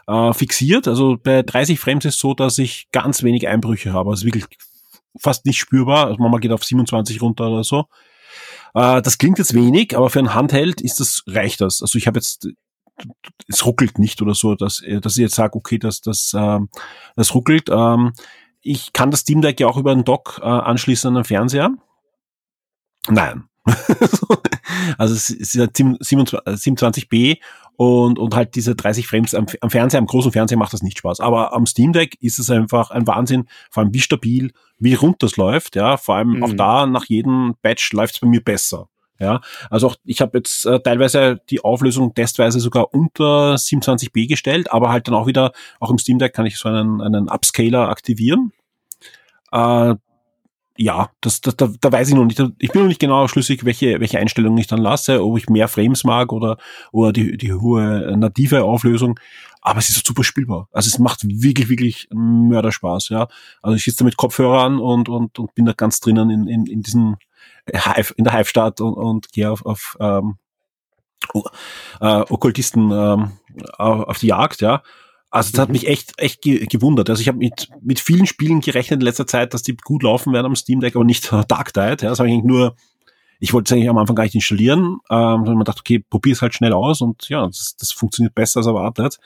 Äh, 0.07 0.33
fixiert. 0.33 0.87
Also 0.87 1.17
bei 1.21 1.43
30 1.43 1.79
Frames 1.79 2.05
ist 2.05 2.15
es 2.15 2.19
so, 2.19 2.33
dass 2.33 2.57
ich 2.57 2.89
ganz 2.91 3.21
wenig 3.21 3.47
Einbrüche 3.47 3.93
habe. 3.93 4.09
Also 4.09 4.25
wirklich 4.25 4.45
fast 5.19 5.45
nicht 5.45 5.59
spürbar. 5.59 6.07
Also 6.07 6.17
manchmal 6.19 6.39
geht 6.39 6.51
auf 6.51 6.63
27 6.63 7.21
runter 7.21 7.49
oder 7.49 7.63
so. 7.63 7.85
Äh, 8.73 9.01
das 9.01 9.19
klingt 9.19 9.37
jetzt 9.37 9.53
wenig, 9.53 9.95
aber 9.95 10.09
für 10.09 10.19
ein 10.19 10.33
Handheld 10.33 10.81
ist 10.81 10.99
das, 10.99 11.23
reicht 11.27 11.61
das. 11.61 11.81
Also 11.81 11.97
ich 11.97 12.07
habe 12.07 12.17
jetzt, 12.17 12.47
es 13.47 13.65
ruckelt 13.65 13.99
nicht 13.99 14.21
oder 14.21 14.33
so, 14.33 14.55
dass, 14.55 14.83
dass 15.01 15.17
ich 15.17 15.21
jetzt 15.21 15.35
sage, 15.35 15.55
okay, 15.55 15.77
das, 15.77 16.01
das, 16.01 16.33
ähm, 16.35 16.69
das 17.15 17.33
ruckelt. 17.33 17.69
Ähm, 17.69 18.13
ich 18.61 18.93
kann 18.93 19.11
das 19.11 19.21
Steam 19.21 19.41
Deck 19.41 19.59
ja 19.59 19.67
auch 19.67 19.77
über 19.77 19.91
einen 19.91 20.03
Dock 20.03 20.39
äh, 20.41 20.45
anschließen 20.45 21.07
an 21.07 21.15
den 21.15 21.23
Fernseher. 21.23 21.71
Nein. 23.07 23.45
also 24.97 25.13
es 25.13 25.29
ist 25.29 25.53
ja 25.53 25.65
27b 25.65 27.37
und, 27.75 28.19
und 28.19 28.35
halt 28.35 28.55
diese 28.55 28.75
30 28.75 29.07
Frames 29.07 29.33
am, 29.33 29.45
am 29.61 29.69
Fernseher, 29.69 29.99
am 29.99 30.05
großen 30.05 30.31
Fernseher 30.31 30.57
macht 30.57 30.73
das 30.73 30.81
nicht 30.81 30.97
Spaß. 30.97 31.19
Aber 31.21 31.53
am 31.53 31.65
Steam 31.65 31.93
Deck 31.93 32.17
ist 32.19 32.39
es 32.39 32.49
einfach 32.49 32.91
ein 32.91 33.07
Wahnsinn, 33.07 33.47
vor 33.71 33.83
allem 33.83 33.93
wie 33.93 34.01
stabil, 34.01 34.51
wie 34.79 34.95
rund 34.95 35.23
das 35.23 35.37
läuft, 35.37 35.75
ja. 35.75 35.97
Vor 35.97 36.15
allem 36.15 36.37
mhm. 36.37 36.43
auch 36.43 36.53
da, 36.53 36.85
nach 36.85 37.05
jedem 37.05 37.55
Patch 37.61 37.93
läuft 37.93 38.15
es 38.15 38.19
bei 38.19 38.27
mir 38.27 38.43
besser. 38.43 38.89
Ja, 39.19 39.41
also 39.69 39.87
auch 39.87 39.95
ich 40.05 40.21
habe 40.21 40.37
jetzt 40.37 40.65
äh, 40.65 40.79
teilweise 40.79 41.41
die 41.49 41.61
Auflösung 41.61 42.13
testweise 42.13 42.61
sogar 42.61 42.93
unter 42.93 43.55
27b 43.55 44.29
gestellt, 44.29 44.71
aber 44.71 44.89
halt 44.89 45.07
dann 45.07 45.15
auch 45.15 45.27
wieder, 45.27 45.51
auch 45.81 45.91
im 45.91 45.97
Steam 45.97 46.19
Deck 46.19 46.33
kann 46.33 46.45
ich 46.45 46.57
so 46.57 46.69
einen, 46.69 47.01
einen 47.01 47.27
Upscaler 47.27 47.89
aktivieren. 47.89 48.53
Äh, 49.51 49.95
ja, 50.81 51.09
das, 51.19 51.41
das, 51.41 51.57
da, 51.57 51.69
da 51.81 51.91
weiß 51.91 52.07
ich 52.07 52.15
noch 52.15 52.23
nicht. 52.23 52.41
Ich 52.59 52.71
bin 52.71 52.81
noch 52.81 52.87
nicht 52.87 53.01
genau 53.01 53.27
schlüssig, 53.27 53.65
welche, 53.65 53.99
welche 53.99 54.17
Einstellungen 54.17 54.57
ich 54.57 54.67
dann 54.67 54.79
lasse, 54.79 55.21
ob 55.21 55.37
ich 55.37 55.49
mehr 55.49 55.67
Frames 55.67 56.05
mag 56.05 56.31
oder, 56.31 56.57
oder 56.93 57.11
die, 57.11 57.35
die 57.35 57.51
hohe 57.51 58.15
native 58.17 58.63
Auflösung. 58.63 59.19
Aber 59.61 59.79
es 59.79 59.89
ist 59.89 60.07
super 60.07 60.23
spielbar. 60.23 60.69
Also 60.71 60.87
es 60.87 60.97
macht 60.97 61.19
wirklich, 61.25 61.67
wirklich 61.67 62.07
Mörderspaß, 62.13 63.09
ja. 63.09 63.27
Also 63.61 63.75
ich 63.75 63.83
sitze 63.83 63.97
da 63.99 64.05
mit 64.05 64.15
Kopfhörern 64.15 64.79
und, 64.79 65.09
und, 65.09 65.37
und 65.37 65.53
bin 65.53 65.65
da 65.65 65.73
ganz 65.73 65.99
drinnen 65.99 66.29
in, 66.29 66.47
in, 66.47 66.65
in 66.65 66.81
diesen 66.81 67.17
Hive, 67.73 68.13
in 68.17 68.23
der 68.23 68.33
Hive-Stadt 68.33 68.81
und, 68.81 68.93
und 68.93 69.31
gehe 69.31 69.51
auf, 69.51 69.65
auf 69.65 69.97
ähm, 69.99 70.37
äh, 72.01 72.21
Okkultisten 72.29 72.91
ähm, 72.91 73.31
auf 73.77 74.19
die 74.19 74.27
Jagd, 74.27 74.61
ja. 74.61 74.83
Also 75.31 75.51
das 75.51 75.59
hat 75.59 75.69
mhm. 75.69 75.73
mich 75.73 75.87
echt 75.87 76.13
echt 76.17 76.41
gewundert. 76.41 77.09
Also 77.09 77.21
ich 77.21 77.27
habe 77.27 77.37
mit 77.37 77.69
mit 77.81 77.99
vielen 77.99 78.25
Spielen 78.25 78.61
gerechnet 78.61 78.99
in 78.99 79.05
letzter 79.05 79.27
Zeit, 79.27 79.53
dass 79.53 79.61
die 79.61 79.77
gut 79.77 80.01
laufen 80.01 80.33
werden 80.33 80.47
am 80.47 80.55
Steam 80.55 80.79
Deck, 80.79 80.95
aber 80.95 81.05
nicht 81.05 81.31
Dark 81.47 81.73
Tide. 81.73 81.97
Ja, 82.01 82.09
das 82.09 82.19
habe 82.19 82.29
ich 82.29 82.33
eigentlich 82.33 82.45
nur. 82.45 82.75
Ich 83.41 83.53
wollte 83.53 83.69
es 83.69 83.71
eigentlich 83.71 83.89
am 83.89 83.97
Anfang 83.97 84.17
gar 84.17 84.23
nicht 84.23 84.35
installieren, 84.35 84.97
ähm, 85.09 85.37
sondern 85.37 85.55
man 85.55 85.63
dachte, 85.63 85.79
okay, 85.79 85.99
probier 85.99 86.33
es 86.33 86.41
halt 86.41 86.53
schnell 86.53 86.73
aus 86.73 86.99
und 86.99 87.29
ja, 87.29 87.45
das, 87.45 87.77
das 87.79 87.93
funktioniert 87.93 88.35
besser 88.35 88.57
als 88.57 88.67
erwartet. 88.67 89.17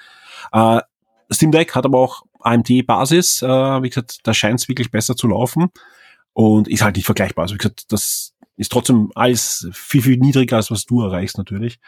Äh, 0.51 0.81
Steam 1.31 1.51
Deck 1.51 1.73
hat 1.73 1.85
aber 1.85 1.97
auch 1.97 2.21
AMD-Basis. 2.41 3.41
Äh, 3.41 3.47
wie 3.47 3.89
gesagt, 3.89 4.19
da 4.23 4.35
scheint 4.35 4.59
es 4.59 4.69
wirklich 4.69 4.91
besser 4.91 5.15
zu 5.15 5.27
laufen 5.27 5.69
und 6.33 6.67
ist 6.67 6.83
halt 6.83 6.95
nicht 6.95 7.05
vergleichbar. 7.05 7.43
Also 7.43 7.55
wie 7.55 7.59
gesagt, 7.59 7.91
das 7.91 8.22
ist 8.55 8.71
trotzdem 8.71 9.11
alles 9.15 9.67
viel, 9.73 10.01
viel 10.01 10.17
niedriger, 10.17 10.57
als 10.57 10.71
was 10.71 10.85
du 10.85 11.01
erreichst 11.01 11.37
natürlich. 11.37 11.79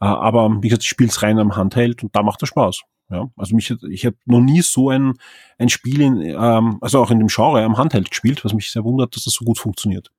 Äh, 0.00 0.06
aber 0.06 0.62
wie 0.62 0.68
gesagt, 0.68 0.82
ich 0.82 0.88
spiele 0.88 1.10
es 1.10 1.22
rein 1.22 1.38
am 1.38 1.56
Handheld 1.56 2.02
und 2.02 2.14
da 2.14 2.22
macht 2.22 2.42
es 2.42 2.48
Spaß. 2.48 2.82
Ja, 3.10 3.30
also 3.36 3.54
mich, 3.54 3.70
ich 3.90 4.06
habe 4.06 4.16
noch 4.24 4.40
nie 4.40 4.62
so 4.62 4.88
ein, 4.88 5.14
ein 5.58 5.68
Spiel 5.68 6.00
in, 6.00 6.20
ähm, 6.22 6.78
also 6.80 7.00
auch 7.00 7.10
in 7.10 7.18
dem 7.18 7.28
Genre 7.28 7.62
am 7.62 7.76
Handheld 7.76 8.10
gespielt, 8.10 8.44
was 8.44 8.54
mich 8.54 8.70
sehr 8.70 8.82
wundert, 8.82 9.14
dass 9.14 9.24
das 9.24 9.34
so 9.34 9.44
gut 9.44 9.58
funktioniert. 9.58 10.10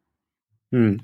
Hm. 0.71 1.01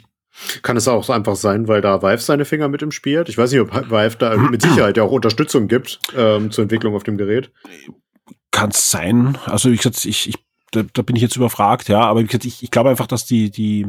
Kann 0.61 0.77
es 0.77 0.87
auch 0.87 1.09
einfach 1.09 1.35
sein, 1.35 1.67
weil 1.67 1.81
da 1.81 2.01
Vive 2.01 2.21
seine 2.21 2.45
Finger 2.45 2.69
mit 2.69 2.81
im 2.81 2.91
Spiel 2.91 3.19
hat? 3.19 3.29
Ich 3.29 3.37
weiß 3.37 3.51
nicht, 3.51 3.61
ob 3.61 3.73
Vive 3.73 4.17
da 4.17 4.37
mit 4.51 4.61
Sicherheit 4.61 4.95
ja 4.97 5.03
auch 5.03 5.11
Unterstützung 5.11 5.67
gibt 5.67 5.99
ähm, 6.15 6.51
zur 6.51 6.63
Entwicklung 6.63 6.95
auf 6.95 7.03
dem 7.03 7.17
Gerät. 7.17 7.51
Kann 8.51 8.69
es 8.69 8.91
sein. 8.91 9.37
Also 9.45 9.71
wie 9.71 9.77
gesagt, 9.77 10.05
ich, 10.05 10.29
ich 10.29 10.35
da, 10.71 10.83
da 10.93 11.01
bin 11.01 11.15
ich 11.15 11.21
jetzt 11.21 11.35
überfragt, 11.35 11.89
ja, 11.89 12.01
aber 12.01 12.21
wie 12.21 12.27
gesagt, 12.27 12.45
ich, 12.45 12.63
ich 12.63 12.71
glaube 12.71 12.89
einfach, 12.89 13.07
dass 13.07 13.25
die, 13.25 13.51
die, 13.51 13.87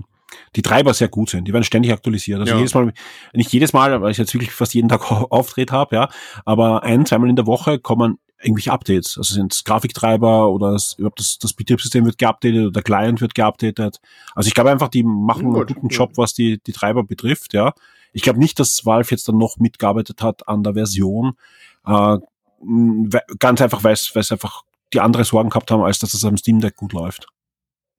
die 0.57 0.63
Treiber 0.63 0.95
sehr 0.95 1.09
gut 1.09 1.31
sind. 1.31 1.47
Die 1.47 1.53
werden 1.53 1.65
ständig 1.65 1.93
aktualisiert. 1.93 2.41
Also 2.41 2.53
ja. 2.53 2.59
jedes 2.59 2.75
Mal, 2.75 2.93
nicht 3.33 3.53
jedes 3.53 3.73
Mal, 3.73 4.01
weil 4.01 4.11
ich 4.11 4.19
jetzt 4.19 4.35
wirklich 4.35 4.53
fast 4.53 4.75
jeden 4.75 4.89
Tag 4.89 5.11
auftritt 5.31 5.73
habe, 5.73 5.97
ja, 5.97 6.09
aber 6.45 6.83
ein, 6.83 7.07
zweimal 7.07 7.31
in 7.31 7.37
der 7.37 7.47
Woche 7.47 7.79
kommen 7.79 8.19
irgendwelche 8.43 8.73
Updates. 8.73 9.17
Also 9.19 9.35
sind 9.35 9.53
es 9.53 9.65
Grafiktreiber 9.65 10.51
oder 10.51 10.73
das, 10.73 10.97
das, 11.17 11.39
das 11.39 11.53
Betriebssystem 11.53 12.05
wird 12.05 12.19
geupdatet 12.19 12.61
oder 12.61 12.73
der 12.73 12.83
Client 12.83 13.21
wird 13.21 13.35
geupdatet. 13.35 13.99
Also 14.35 14.49
ich 14.49 14.55
glaube 14.55 14.71
einfach, 14.71 14.89
die 14.89 15.05
machen 15.05 15.47
einen 15.47 15.67
guten 15.67 15.89
Job, 15.89 16.13
was 16.17 16.35
die, 16.35 16.61
die 16.63 16.73
Treiber 16.73 17.05
betrifft, 17.05 17.55
ja. 17.55 17.73
Ich 18.13 18.23
glaube 18.23 18.41
nicht, 18.41 18.59
dass 18.59 18.85
Valve 18.85 19.11
jetzt 19.11 19.27
dann 19.29 19.39
noch 19.39 19.57
mitgearbeitet 19.57 20.23
hat 20.23 20.47
an 20.47 20.63
der 20.63 20.75
Version. 20.75 21.33
Äh, 21.87 22.19
ganz 23.39 23.61
einfach, 23.63 23.83
weil 23.85 23.95
es 23.95 24.31
einfach 24.31 24.63
die 24.93 25.01
andere 25.01 25.25
Sorgen 25.25 25.49
gehabt 25.49 25.71
haben, 25.71 25.83
als 25.83 25.99
dass 25.99 26.13
es 26.15 26.25
am 26.25 26.37
Steam 26.37 26.61
Deck 26.61 26.77
gut 26.77 26.93
läuft. 26.93 27.27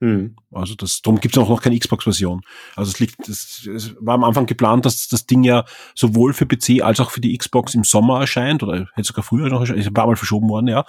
Mhm. 0.03 0.35
Also 0.51 0.75
das, 0.75 1.01
darum 1.01 1.21
gibt 1.21 1.37
es 1.37 1.41
auch 1.41 1.47
noch 1.47 1.61
keine 1.61 1.79
Xbox-Version. 1.79 2.41
Also 2.75 2.91
es 2.91 2.99
liegt, 2.99 3.29
es, 3.29 3.65
es 3.73 3.95
war 4.01 4.15
am 4.15 4.25
Anfang 4.25 4.45
geplant, 4.45 4.85
dass 4.85 5.07
das 5.07 5.25
Ding 5.27 5.45
ja 5.45 5.63
sowohl 5.95 6.33
für 6.33 6.45
PC 6.45 6.81
als 6.83 6.99
auch 6.99 7.09
für 7.09 7.21
die 7.21 7.37
Xbox 7.37 7.73
im 7.73 7.85
Sommer 7.85 8.19
erscheint 8.19 8.63
oder 8.63 8.85
hätte 8.95 9.07
sogar 9.07 9.23
früher 9.23 9.47
noch 9.47 9.61
erscheint, 9.61 9.79
ist 9.79 9.87
ein 9.87 9.93
paar 9.93 10.07
Mal 10.07 10.17
verschoben 10.17 10.49
worden, 10.49 10.67
ja. 10.67 10.83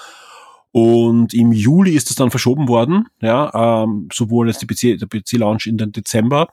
Und 0.73 1.33
im 1.33 1.53
Juli 1.53 1.93
ist 1.93 2.11
es 2.11 2.17
dann 2.17 2.33
verschoben 2.33 2.67
worden, 2.67 3.07
ja, 3.21 3.85
ähm, 3.85 4.09
sowohl 4.13 4.49
jetzt 4.49 4.63
die 4.63 4.67
PC, 4.67 4.99
der 4.99 5.07
PC-Launch 5.07 5.67
in 5.67 5.79
den 5.79 5.93
Dezember 5.93 6.49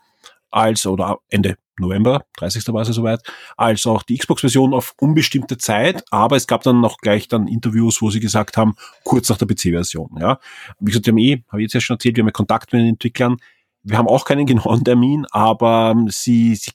als 0.52 0.86
oder 0.86 1.18
Ende 1.30 1.56
November, 1.82 2.24
30. 2.38 2.68
war 2.70 2.82
es 2.82 2.88
ja 2.88 2.94
soweit, 2.94 3.22
als 3.58 3.86
auch 3.86 4.04
die 4.04 4.18
Xbox-Version 4.18 4.74
auf 4.74 4.94
unbestimmte 5.00 5.58
Zeit, 5.58 6.04
aber 6.12 6.36
es 6.36 6.48
gab 6.48 6.64
dann 6.64 6.80
noch 6.80 6.98
gleich 6.98 7.28
dann 7.28 7.48
Interviews, 7.48 8.02
wo 8.02 8.10
sie 8.10 8.20
gesagt 8.20 8.58
haben, 8.58 8.76
kurz 9.04 9.30
nach 9.30 9.38
der 9.38 9.48
PC-Version. 9.48 10.18
Ja. 10.20 10.40
Wie 10.80 10.92
gesagt, 10.92 11.06
wir 11.06 11.12
haben 11.12 11.18
eh, 11.18 11.44
habe 11.50 11.62
ich 11.62 11.66
jetzt 11.66 11.74
ja 11.74 11.82
schon 11.82 11.96
erzählt, 11.96 12.16
wir 12.16 12.24
haben 12.24 12.30
ja 12.30 12.34
Kontakt 12.34 12.72
mit 12.72 12.82
den 12.82 12.90
Entwicklern. 12.90 13.38
Wir 13.84 13.98
haben 13.98 14.08
auch 14.08 14.26
keinen 14.26 14.46
genauen 14.48 14.84
Termin, 14.84 15.26
aber 15.32 15.96
sie, 16.08 16.56
sie 16.56 16.72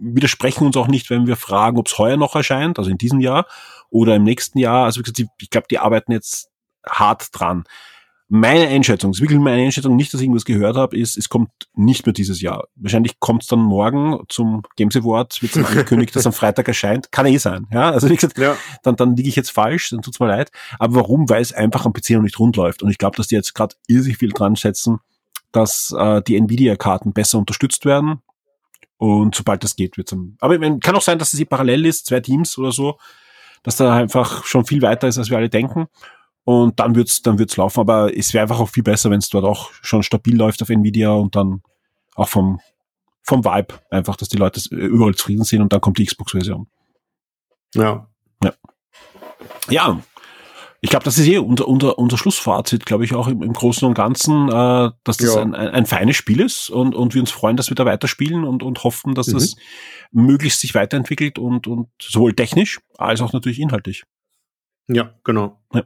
widersprechen 0.00 0.66
uns 0.66 0.76
auch 0.76 0.88
nicht, 0.88 1.10
wenn 1.10 1.26
wir 1.26 1.36
fragen, 1.36 1.78
ob 1.78 1.86
es 1.86 1.98
heuer 1.98 2.16
noch 2.16 2.34
erscheint, 2.34 2.78
also 2.78 2.90
in 2.90 2.98
diesem 2.98 3.20
Jahr 3.20 3.46
oder 3.90 4.16
im 4.16 4.24
nächsten 4.24 4.58
Jahr. 4.58 4.84
Also 4.84 5.00
wie 5.00 5.04
gesagt, 5.04 5.30
ich 5.40 5.50
glaube, 5.50 5.66
die 5.70 5.78
arbeiten 5.78 6.12
jetzt 6.12 6.50
hart 6.88 7.28
dran. 7.32 7.64
Meine 8.32 8.68
Einschätzung, 8.68 9.10
ist 9.10 9.20
wirklich 9.20 9.40
meine 9.40 9.60
Einschätzung, 9.60 9.96
nicht, 9.96 10.14
dass 10.14 10.20
ich 10.20 10.26
irgendwas 10.26 10.44
gehört 10.44 10.76
habe, 10.76 10.96
ist, 10.96 11.18
es 11.18 11.28
kommt 11.28 11.50
nicht 11.74 12.06
mehr 12.06 12.12
dieses 12.12 12.40
Jahr. 12.40 12.68
Wahrscheinlich 12.76 13.18
kommt 13.18 13.42
es 13.42 13.48
dann 13.48 13.58
morgen 13.58 14.20
zum 14.28 14.62
Games 14.76 14.94
Award, 14.94 15.42
wird 15.42 15.56
dann 15.56 15.64
angekündigt, 15.64 16.14
dass 16.14 16.26
am 16.26 16.32
Freitag 16.32 16.68
erscheint. 16.68 17.10
Kann 17.10 17.26
eh 17.26 17.38
sein. 17.38 17.66
Ja, 17.72 17.90
also 17.90 18.08
wie 18.08 18.14
gesagt, 18.14 18.38
ja. 18.38 18.56
dann, 18.84 18.94
dann 18.94 19.16
liege 19.16 19.28
ich 19.28 19.34
jetzt 19.34 19.50
falsch, 19.50 19.90
dann 19.90 20.02
tut's 20.02 20.20
mir 20.20 20.28
leid. 20.28 20.52
Aber 20.78 20.94
warum? 20.94 21.28
Weil 21.28 21.42
es 21.42 21.52
einfach 21.52 21.84
am 21.84 21.92
PC 21.92 22.10
noch 22.10 22.22
nicht 22.22 22.38
rund 22.38 22.54
läuft. 22.54 22.84
Und 22.84 22.90
ich 22.90 22.98
glaube, 22.98 23.16
dass 23.16 23.26
die 23.26 23.34
jetzt 23.34 23.52
gerade 23.52 23.74
irrsinnig 23.88 24.18
viel 24.18 24.30
dran 24.30 24.54
setzen, 24.54 25.00
dass 25.50 25.92
äh, 25.98 26.22
die 26.22 26.36
Nvidia-Karten 26.36 27.12
besser 27.12 27.36
unterstützt 27.38 27.84
werden. 27.84 28.22
Und 28.96 29.34
sobald 29.34 29.64
das 29.64 29.74
geht, 29.74 29.96
wird's 29.96 30.12
am. 30.12 30.36
Aber 30.38 30.56
man, 30.56 30.78
kann 30.78 30.94
auch 30.94 31.02
sein, 31.02 31.18
dass 31.18 31.32
es 31.32 31.38
hier 31.38 31.48
parallel 31.48 31.84
ist, 31.84 32.06
zwei 32.06 32.20
Teams 32.20 32.56
oder 32.58 32.70
so, 32.70 32.96
dass 33.64 33.74
da 33.74 33.92
einfach 33.92 34.44
schon 34.44 34.66
viel 34.66 34.82
weiter 34.82 35.08
ist, 35.08 35.18
als 35.18 35.30
wir 35.30 35.36
alle 35.36 35.50
denken 35.50 35.88
und 36.44 36.80
dann 36.80 36.94
wird's, 36.94 37.22
dann 37.22 37.38
wird's 37.38 37.56
laufen. 37.56 37.80
Aber 37.80 38.16
es 38.16 38.32
wäre 38.32 38.42
einfach 38.42 38.60
auch 38.60 38.68
viel 38.68 38.82
besser, 38.82 39.10
wenn 39.10 39.18
es 39.18 39.28
dort 39.28 39.44
auch 39.44 39.70
schon 39.82 40.02
stabil 40.02 40.36
läuft 40.36 40.62
auf 40.62 40.70
Nvidia 40.70 41.10
und 41.10 41.36
dann 41.36 41.62
auch 42.14 42.28
vom, 42.28 42.60
vom 43.22 43.44
Vibe 43.44 43.74
einfach, 43.90 44.16
dass 44.16 44.28
die 44.28 44.36
Leute 44.36 44.60
überall 44.74 45.14
zufrieden 45.14 45.44
sind 45.44 45.62
und 45.62 45.72
dann 45.72 45.80
kommt 45.80 45.98
die 45.98 46.04
Xbox-Version. 46.04 46.66
Ja. 47.74 48.08
Ja. 48.42 48.54
Ja. 49.68 50.02
Ich 50.82 50.88
glaube, 50.88 51.04
das 51.04 51.18
ist 51.18 51.28
eh 51.28 51.36
unser, 51.36 51.68
unser, 51.68 51.98
unser 51.98 52.16
Schlussfazit, 52.16 52.86
glaube 52.86 53.04
ich, 53.04 53.14
auch 53.14 53.28
im, 53.28 53.42
im 53.42 53.52
Großen 53.52 53.86
und 53.86 53.92
Ganzen, 53.92 54.48
äh, 54.48 54.90
dass 55.04 55.18
das 55.18 55.34
ja. 55.34 55.42
ein, 55.42 55.54
ein, 55.54 55.68
ein 55.68 55.86
feines 55.86 56.16
Spiel 56.16 56.40
ist 56.40 56.70
und, 56.70 56.94
und 56.94 57.12
wir 57.14 57.20
uns 57.20 57.30
freuen, 57.30 57.58
dass 57.58 57.70
wir 57.70 57.74
da 57.74 57.84
weiterspielen 57.84 58.44
und, 58.44 58.62
und 58.62 58.82
hoffen, 58.82 59.14
dass 59.14 59.26
mhm. 59.28 59.32
das 59.34 59.56
möglichst 60.10 60.60
sich 60.60 60.74
weiterentwickelt 60.74 61.38
und, 61.38 61.66
und 61.66 61.88
sowohl 62.00 62.34
technisch 62.34 62.80
als 62.96 63.20
auch 63.20 63.34
natürlich 63.34 63.60
inhaltlich. 63.60 64.04
Ja, 64.88 65.14
genau. 65.22 65.60
Ja. 65.74 65.82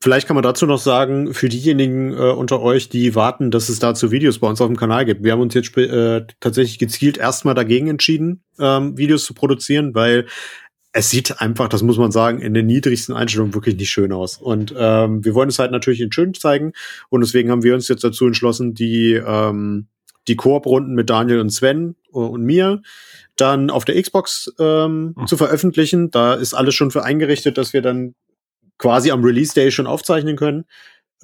Vielleicht 0.00 0.28
kann 0.28 0.36
man 0.36 0.44
dazu 0.44 0.64
noch 0.66 0.78
sagen, 0.78 1.34
für 1.34 1.48
diejenigen 1.48 2.12
äh, 2.12 2.30
unter 2.30 2.60
euch, 2.60 2.88
die 2.88 3.16
warten, 3.16 3.50
dass 3.50 3.68
es 3.68 3.80
dazu 3.80 4.12
Videos 4.12 4.38
bei 4.38 4.48
uns 4.48 4.60
auf 4.60 4.68
dem 4.68 4.76
Kanal 4.76 5.04
gibt. 5.04 5.24
Wir 5.24 5.32
haben 5.32 5.40
uns 5.40 5.54
jetzt 5.54 5.76
äh, 5.76 6.24
tatsächlich 6.38 6.78
gezielt 6.78 7.18
erstmal 7.18 7.54
dagegen 7.54 7.88
entschieden, 7.88 8.44
ähm, 8.60 8.96
Videos 8.96 9.24
zu 9.24 9.34
produzieren, 9.34 9.94
weil 9.96 10.26
es 10.92 11.10
sieht 11.10 11.40
einfach, 11.40 11.68
das 11.68 11.82
muss 11.82 11.98
man 11.98 12.12
sagen, 12.12 12.40
in 12.40 12.54
den 12.54 12.66
niedrigsten 12.66 13.14
Einstellungen 13.14 13.54
wirklich 13.54 13.76
nicht 13.76 13.90
schön 13.90 14.12
aus. 14.12 14.36
Und 14.38 14.72
ähm, 14.76 15.24
wir 15.24 15.34
wollen 15.34 15.48
es 15.48 15.58
halt 15.58 15.72
natürlich 15.72 16.00
in 16.00 16.12
schön 16.12 16.32
zeigen. 16.32 16.72
Und 17.08 17.20
deswegen 17.20 17.50
haben 17.50 17.62
wir 17.62 17.74
uns 17.74 17.88
jetzt 17.88 18.04
dazu 18.04 18.26
entschlossen, 18.26 18.74
die, 18.74 19.14
ähm, 19.14 19.88
die 20.28 20.36
Koop-Runden 20.36 20.94
mit 20.94 21.10
Daniel 21.10 21.40
und 21.40 21.50
Sven 21.50 21.96
und 22.10 22.42
mir 22.42 22.82
dann 23.36 23.70
auf 23.70 23.84
der 23.84 24.00
Xbox 24.00 24.52
ähm, 24.58 25.14
mhm. 25.16 25.26
zu 25.26 25.36
veröffentlichen. 25.36 26.10
Da 26.10 26.34
ist 26.34 26.54
alles 26.54 26.74
schon 26.74 26.90
für 26.90 27.04
eingerichtet, 27.04 27.58
dass 27.58 27.72
wir 27.72 27.82
dann 27.82 28.14
quasi 28.78 29.10
am 29.10 29.22
Release 29.22 29.54
Day 29.54 29.70
schon 29.70 29.86
aufzeichnen 29.86 30.36
können. 30.36 30.64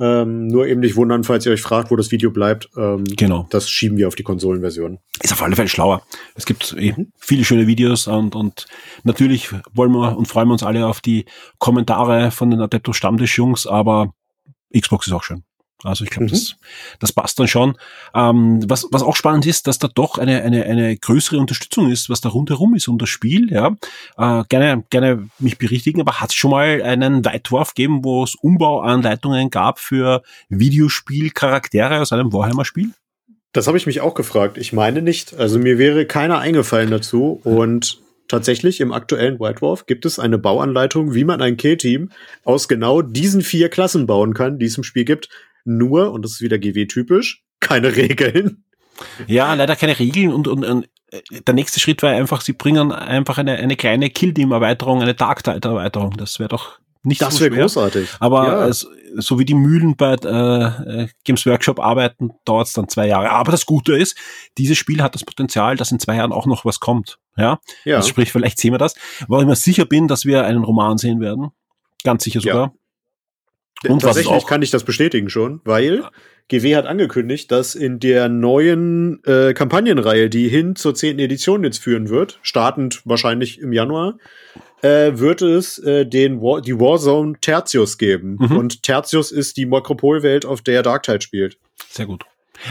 Ähm, 0.01 0.49
nur 0.49 0.67
eben 0.67 0.81
nicht 0.81 0.97
wundern, 0.97 1.23
falls 1.23 1.47
ihr 1.47 1.53
euch 1.53 1.63
fragt, 1.63 1.91
wo 1.91 1.97
das 1.97 2.11
Video 2.11 2.33
bleibt. 2.33 2.69
Ähm, 2.77 3.05
genau. 3.05 3.47
Das 3.51 3.71
schieben 3.71 3.97
wir 3.97 4.09
auf 4.09 4.17
die 4.17 4.25
Konsolenversion. 4.25 4.99
Ist 5.23 5.33
auf 5.33 5.43
alle 5.43 5.55
Fälle 5.55 5.69
schlauer. 5.69 6.03
Es 6.35 6.47
gibt 6.47 6.75
eh 6.77 6.93
mhm. 6.93 7.13
viele 7.17 7.45
schöne 7.45 7.69
Videos 7.69 8.09
und, 8.09 8.35
und 8.35 8.67
natürlich 9.05 9.51
wollen 9.73 9.93
wir 9.93 10.17
und 10.17 10.27
freuen 10.27 10.49
wir 10.49 10.53
uns 10.53 10.65
alle 10.65 10.87
auf 10.87 11.01
die 11.01 11.27
Kommentare 11.59 12.33
von 12.33 12.51
den 12.51 12.61
Adepto 12.61 12.93
Stammtisch 12.93 13.39
Jungs, 13.39 13.69
aber 13.69 14.13
Xbox 14.77 15.07
ist 15.07 15.13
auch 15.13 15.23
schön. 15.23 15.45
Also 15.85 16.05
ich 16.05 16.11
glaube, 16.11 16.27
mhm. 16.27 16.31
das, 16.31 16.57
das 16.99 17.13
passt 17.13 17.39
dann 17.39 17.49
schon. 17.49 17.77
Ähm, 18.15 18.61
was, 18.69 18.87
was 18.91 19.03
auch 19.03 19.17
spannend 19.17 19.47
ist, 19.47 19.67
dass 19.67 19.79
da 19.79 19.89
doch 19.89 20.19
eine, 20.19 20.43
eine, 20.43 20.65
eine 20.65 20.97
größere 20.97 21.39
Unterstützung 21.39 21.91
ist, 21.91 22.09
was 22.09 22.21
da 22.21 22.31
rundherum 22.31 22.75
ist 22.75 22.89
um 22.89 22.99
das 22.99 23.09
Spiel. 23.09 23.53
Ja, 23.53 23.77
äh, 24.17 24.45
gerne, 24.49 24.85
gerne 24.91 25.29
mich 25.39 25.59
berichtigen, 25.59 26.01
aber 26.01 26.21
hat 26.21 26.31
es 26.31 26.35
schon 26.35 26.51
mal 26.51 26.83
einen 26.83 27.25
Weitwurf 27.25 27.75
gegeben, 27.75 28.05
wo 28.05 28.25
es 28.25 28.35
Umbauanleitungen 28.35 29.51
gab 29.51 29.79
für 29.79 30.23
Videospielcharaktere 30.49 32.01
aus 32.01 32.13
einem 32.13 32.33
Warhammer-Spiel? 32.33 32.91
Das 33.53 33.69
habe 33.69 33.79
ich 33.79 33.87
mich 33.87 34.01
auch 34.01 34.15
gefragt. 34.15 34.59
Ich 34.59 34.73
meine 34.73 35.01
nicht. 35.01 35.35
Also 35.35 35.61
mir 35.61 35.79
wäre 35.79 36.07
keiner 36.07 36.41
eingefallen 36.41 36.91
dazu. 36.91 37.41
Und 37.45 38.01
tatsächlich 38.27 38.81
im 38.81 38.93
aktuellen 38.93 39.39
White 39.39 39.61
Wolf 39.61 39.87
gibt 39.87 40.05
es 40.07 40.19
eine 40.19 40.39
Bauanleitung, 40.39 41.15
wie 41.15 41.25
man 41.25 41.41
ein 41.41 41.57
Kill-Team 41.57 42.11
aus 42.43 42.67
genau 42.67 43.01
diesen 43.01 43.43
vier 43.43 43.69
Klassen 43.69 44.07
bauen 44.07 44.35
kann, 44.35 44.59
die 44.59 44.67
es 44.67 44.77
im 44.77 44.83
Spiel 44.83 45.05
gibt. 45.05 45.29
Nur, 45.65 46.13
und 46.13 46.23
das 46.25 46.33
ist 46.33 46.41
wieder 46.41 46.59
GW-typisch, 46.59 47.43
keine 47.61 47.95
Regeln. 47.97 48.65
Ja, 49.27 49.55
leider 49.55 49.75
keine 49.77 49.99
Regeln 49.99 50.33
und, 50.33 50.47
und, 50.47 50.65
und 50.65 50.89
äh, 51.11 51.21
der 51.47 51.55
nächste 51.55 51.81
Schritt 51.81 52.03
war 52.03 52.11
einfach, 52.11 52.41
sie 52.43 52.53
bringen 52.53 52.93
einfach 52.93 53.39
eine, 53.39 53.57
eine 53.57 53.77
kleine 53.77 54.11
Kill-Team-Erweiterung, 54.11 55.03
eine 55.03 55.15
Dark 55.15 55.43
Tide-Erweiterung. 55.43 56.17
Das 56.17 56.39
wäre 56.39 56.49
doch 56.49 56.79
nicht 57.03 57.21
das 57.21 57.35
so 57.35 57.41
wäre 57.41 57.51
schwer. 57.53 57.63
großartig. 57.63 58.09
Aber 58.21 58.47
Ja. 58.47 58.67
es, 58.69 58.87
so 59.17 59.39
wie 59.39 59.45
die 59.45 59.55
Mühlen 59.55 59.97
bei 59.97 60.15
äh, 60.15 61.03
äh, 61.03 61.09
Games 61.25 61.45
Workshop 61.45 61.79
arbeiten, 61.81 62.31
dauert 62.45 62.69
es 62.69 62.73
dann 62.73 62.89
zwei 62.89 63.07
Jahre. 63.09 63.31
Aber 63.31 63.53
das 63.53 63.67
Gute 63.67 63.97
ist, 63.97 64.17
dieses 64.59 64.79
Spiel 64.79 65.03
hat 65.03 65.15
das 65.15 65.25
Potenzial, 65.25 65.77
dass 65.77 65.93
in 65.93 66.01
zwei 66.01 66.17
Jahren 66.17 66.33
auch 66.33 66.47
noch 66.47 66.65
was 66.65 66.81
kommt. 66.81 67.19
Ja, 67.37 67.59
ja. 67.85 67.97
also 67.97 68.09
sprich, 68.09 68.31
vielleicht 68.33 68.59
sehen 68.59 68.73
wir 68.73 68.79
das. 68.79 68.95
Weil 69.29 69.43
ich 69.43 69.47
mir 69.47 69.57
sicher 69.57 69.85
bin, 69.87 70.09
dass 70.09 70.25
wir 70.25 70.45
einen 70.47 70.65
Roman 70.65 70.99
sehen 70.99 71.21
werden. 71.21 71.51
Ganz 72.05 72.25
sicher 72.25 72.41
sogar. 72.41 72.73
Und 73.87 74.03
Tatsächlich 74.03 74.47
kann 74.47 74.63
ich 74.63 74.71
das 74.71 74.85
bestätigen 74.85 75.29
schon, 75.29 75.61
weil 75.65 76.05
GW 76.49 76.77
hat 76.77 76.87
angekündigt, 76.87 77.51
dass 77.51 77.75
in 77.75 78.01
der 78.01 78.29
neuen 78.29 79.23
äh, 79.25 79.55
Kampagnenreihe, 79.55 80.29
die 80.29 80.49
hin 80.49 80.77
zur 80.77 80.95
10. 80.95 81.19
Edition 81.19 81.65
jetzt 81.65 81.79
führen 81.79 82.09
wird, 82.11 82.39
startend 82.43 83.03
wahrscheinlich 83.05 83.61
im 83.61 83.73
Januar, 83.73 84.19
äh, 84.83 85.13
wird 85.15 85.41
es 85.41 85.79
äh, 85.79 86.05
den 86.05 86.43
War, 86.43 86.61
die 86.61 86.79
Warzone 86.79 87.35
Tertius 87.41 87.97
geben. 87.97 88.37
Mhm. 88.39 88.57
Und 88.57 88.83
Tertius 88.83 89.33
ist 89.33 89.57
die 89.57 89.65
Makropolwelt, 89.65 90.45
auf 90.45 90.61
der 90.61 90.83
Darktide 90.83 91.23
spielt. 91.23 91.57
Sehr 91.89 92.07
gut. 92.07 92.25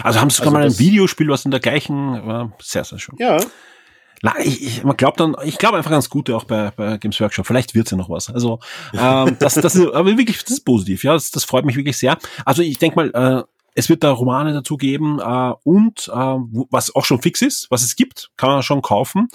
Also 0.04 0.22
haben 0.22 0.30
sie 0.30 0.38
sogar 0.38 0.54
Also 0.54 0.60
mal 0.60 0.66
ein 0.66 0.80
Videospiel, 0.80 1.28
was 1.28 1.46
in 1.46 1.52
der 1.52 1.60
gleichen 1.60 2.26
war. 2.26 2.54
Sehr, 2.62 2.84
sehr 2.84 3.00
schön. 3.00 3.16
Ja, 3.18 3.40
Na, 4.26 4.34
ich, 4.40 4.64
ich, 4.64 4.84
man 4.86 4.96
glaubt 4.96 5.20
dann, 5.20 5.36
ich 5.44 5.58
glaube 5.58 5.76
einfach 5.78 5.92
ganz 5.92 6.10
Gute 6.10 6.36
auch 6.38 6.46
bei, 6.46 6.72
bei 6.72 6.98
Games 6.98 7.20
Workshop. 7.20 7.46
Vielleicht 7.46 7.76
wird's 7.76 7.92
ja 7.92 7.98
noch 7.98 8.10
was. 8.10 8.30
Also 8.30 8.60
ähm, 8.94 9.36
das, 9.38 9.56
das 9.56 9.76
ist 9.76 9.86
aber 9.94 10.18
wirklich, 10.18 10.42
das 10.42 10.52
ist 10.54 10.62
positiv. 10.66 11.04
Ja, 11.04 11.12
das, 11.14 11.30
das 11.30 11.44
freut 11.44 11.66
mich 11.66 11.76
wirklich 11.76 11.98
sehr. 11.98 12.18
Also 12.46 12.62
ich 12.62 12.78
denke 12.78 12.96
mal, 12.96 13.12
äh, 13.14 13.44
es 13.76 13.90
wird 13.90 14.02
da 14.04 14.12
Romane 14.12 14.54
dazu 14.54 14.78
geben 14.78 15.20
äh, 15.20 15.54
und 15.64 16.08
äh, 16.08 16.12
was 16.72 16.96
auch 16.96 17.04
schon 17.04 17.22
fix 17.22 17.42
ist, 17.42 17.70
was 17.70 17.84
es 17.84 17.98
gibt, 17.98 18.32
kann 18.38 18.50
man 18.50 18.64
schon 18.64 18.82
kaufen. 18.82 19.28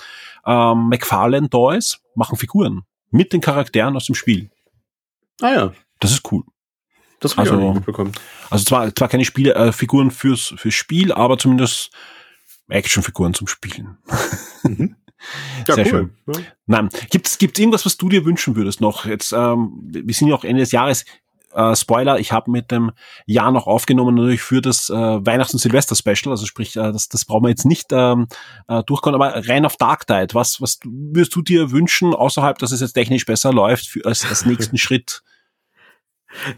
Ähm, 0.46 0.88
McFarlane 0.88 1.50
Toys 1.50 1.98
machen 2.14 2.38
Figuren 2.38 2.84
mit 3.10 3.34
den 3.34 3.42
Charakteren 3.42 3.94
aus 3.94 4.06
dem 4.06 4.14
Spiel. 4.14 4.48
ah 5.42 5.50
ja, 5.52 5.72
Das 6.00 6.12
ist 6.12 6.32
cool. 6.32 6.44
das 7.20 7.36
habe 7.36 7.46
ich 7.46 7.52
Also- 7.52 7.62
auch 7.62 7.66
nicht 7.68 7.76
mitbekommen. 7.86 8.12
Also 8.48 8.64
zwar, 8.64 8.94
zwar 8.94 9.08
keine 9.08 9.26
Spiele, 9.26 9.54
äh, 9.54 9.70
Figuren 9.72 10.10
fürs, 10.10 10.54
fürs 10.56 10.74
Spiel, 10.74 11.12
aber 11.12 11.36
zumindest 11.36 11.90
Actionfiguren 12.68 13.34
zum 13.34 13.48
Spielen. 13.48 13.98
Ja, 15.66 15.74
Sehr 15.74 15.92
cool. 15.92 16.10
schön. 16.26 16.46
Nein. 16.66 16.88
Gibt's 17.10 17.38
gibt's 17.38 17.58
irgendwas, 17.58 17.84
was 17.84 17.96
du 17.96 18.08
dir 18.08 18.24
wünschen 18.24 18.54
würdest 18.54 18.80
noch? 18.80 19.04
Jetzt, 19.04 19.32
ähm, 19.32 19.72
wir 19.82 20.14
sind 20.14 20.28
ja 20.28 20.34
auch 20.36 20.44
Ende 20.44 20.60
des 20.60 20.70
Jahres. 20.72 21.04
Äh, 21.52 21.74
Spoiler, 21.74 22.20
ich 22.20 22.30
habe 22.30 22.50
mit 22.50 22.70
dem 22.70 22.92
Jahr 23.26 23.50
noch 23.50 23.66
aufgenommen 23.66 24.14
natürlich 24.14 24.42
für 24.42 24.60
das 24.60 24.90
äh, 24.90 24.94
Weihnachts- 24.94 25.54
und 25.54 25.58
Silvester-Special, 25.60 26.30
also 26.30 26.46
sprich, 26.46 26.76
äh, 26.76 26.92
das, 26.92 27.08
das 27.08 27.24
brauchen 27.24 27.44
wir 27.44 27.48
jetzt 27.48 27.64
nicht 27.64 27.86
ähm, 27.90 28.28
äh, 28.68 28.84
durchkommen, 28.84 29.20
aber 29.20 29.48
rein 29.48 29.64
auf 29.64 29.76
Dark 29.76 30.06
Tide, 30.06 30.34
was, 30.34 30.60
was 30.60 30.78
würdest 30.84 31.34
du 31.34 31.42
dir 31.42 31.72
wünschen, 31.72 32.14
außerhalb, 32.14 32.58
dass 32.58 32.70
es 32.70 32.80
jetzt 32.80 32.92
technisch 32.92 33.24
besser 33.26 33.52
läuft, 33.52 33.86
für, 33.88 34.04
als, 34.04 34.24
als 34.24 34.46
nächsten 34.46 34.76
Schritt? 34.78 35.22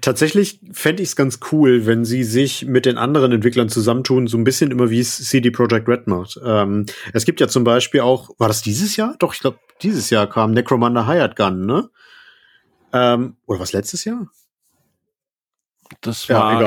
Tatsächlich 0.01 0.61
fände 0.73 1.03
ich 1.03 1.11
es 1.11 1.16
ganz 1.16 1.39
cool, 1.53 1.87
wenn 1.87 2.05
sie 2.05 2.25
sich 2.25 2.66
mit 2.66 2.87
den 2.87 2.99
anderen 2.99 3.31
Entwicklern 3.33 3.68
zusammentun, 3.68 4.27
so 4.27 4.37
ein 4.37 4.45
bisschen 4.45 4.71
immer 4.73 4.91
wie 4.91 4.99
es 5.01 5.16
CD 5.29 5.51
Projekt 5.51 5.89
Red 5.89 6.07
macht. 6.09 6.39
Ähm, 6.45 6.87
es 7.12 7.25
gibt 7.25 7.41
ja 7.41 7.47
zum 7.49 7.62
Beispiel 7.64 8.01
auch, 8.01 8.31
war 8.39 8.49
das 8.49 8.62
dieses 8.62 8.97
Jahr? 8.97 9.14
Doch, 9.21 9.33
ich 9.35 9.41
glaube, 9.41 9.59
dieses 9.83 10.11
Jahr 10.11 10.29
kam 10.29 10.51
Necromunda 10.53 11.07
Hired 11.07 11.37
Gun, 11.37 11.66
ne? 11.66 11.89
Ähm, 12.93 13.37
oder 13.47 13.61
was 13.61 13.73
letztes 13.73 14.05
Jahr? 14.05 14.27
Das 16.01 16.27
Ja, 16.29 16.39
war, 16.39 16.61
egal. 16.61 16.64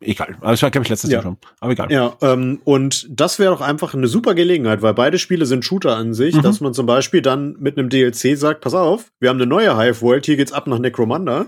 ich 0.00 0.16
glaub, 0.16 0.28
egal. 0.28 0.38
Also 0.40 0.50
das 0.52 0.62
war, 0.62 0.70
glaube 0.70 0.82
ich, 0.84 0.88
letztes 0.90 1.10
Ja. 1.10 1.16
Jahr 1.16 1.22
schon. 1.22 1.36
Aber 1.60 1.72
egal. 1.72 1.90
Ja, 1.92 2.16
ähm, 2.22 2.60
und 2.64 3.06
das 3.10 3.38
wäre 3.38 3.52
doch 3.52 3.60
einfach 3.60 3.94
eine 3.94 4.06
super 4.08 4.34
Gelegenheit, 4.34 4.82
weil 4.82 4.94
beide 4.94 5.18
Spiele 5.18 5.46
sind 5.46 5.64
Shooter 5.64 5.96
an 5.96 6.14
sich, 6.14 6.34
Mhm. 6.36 6.42
dass 6.42 6.60
man 6.60 6.74
zum 6.74 6.86
Beispiel 6.86 7.22
dann 7.22 7.56
mit 7.58 7.78
einem 7.78 7.88
DLC 7.90 8.36
sagt, 8.36 8.62
pass 8.62 8.74
auf, 8.74 9.12
wir 9.20 9.28
haben 9.28 9.36
eine 9.36 9.46
neue 9.46 9.76
Hive 9.78 10.02
World, 10.02 10.26
hier 10.26 10.36
geht's 10.36 10.52
ab 10.52 10.66
nach 10.66 10.78
Necromunda. 10.78 11.46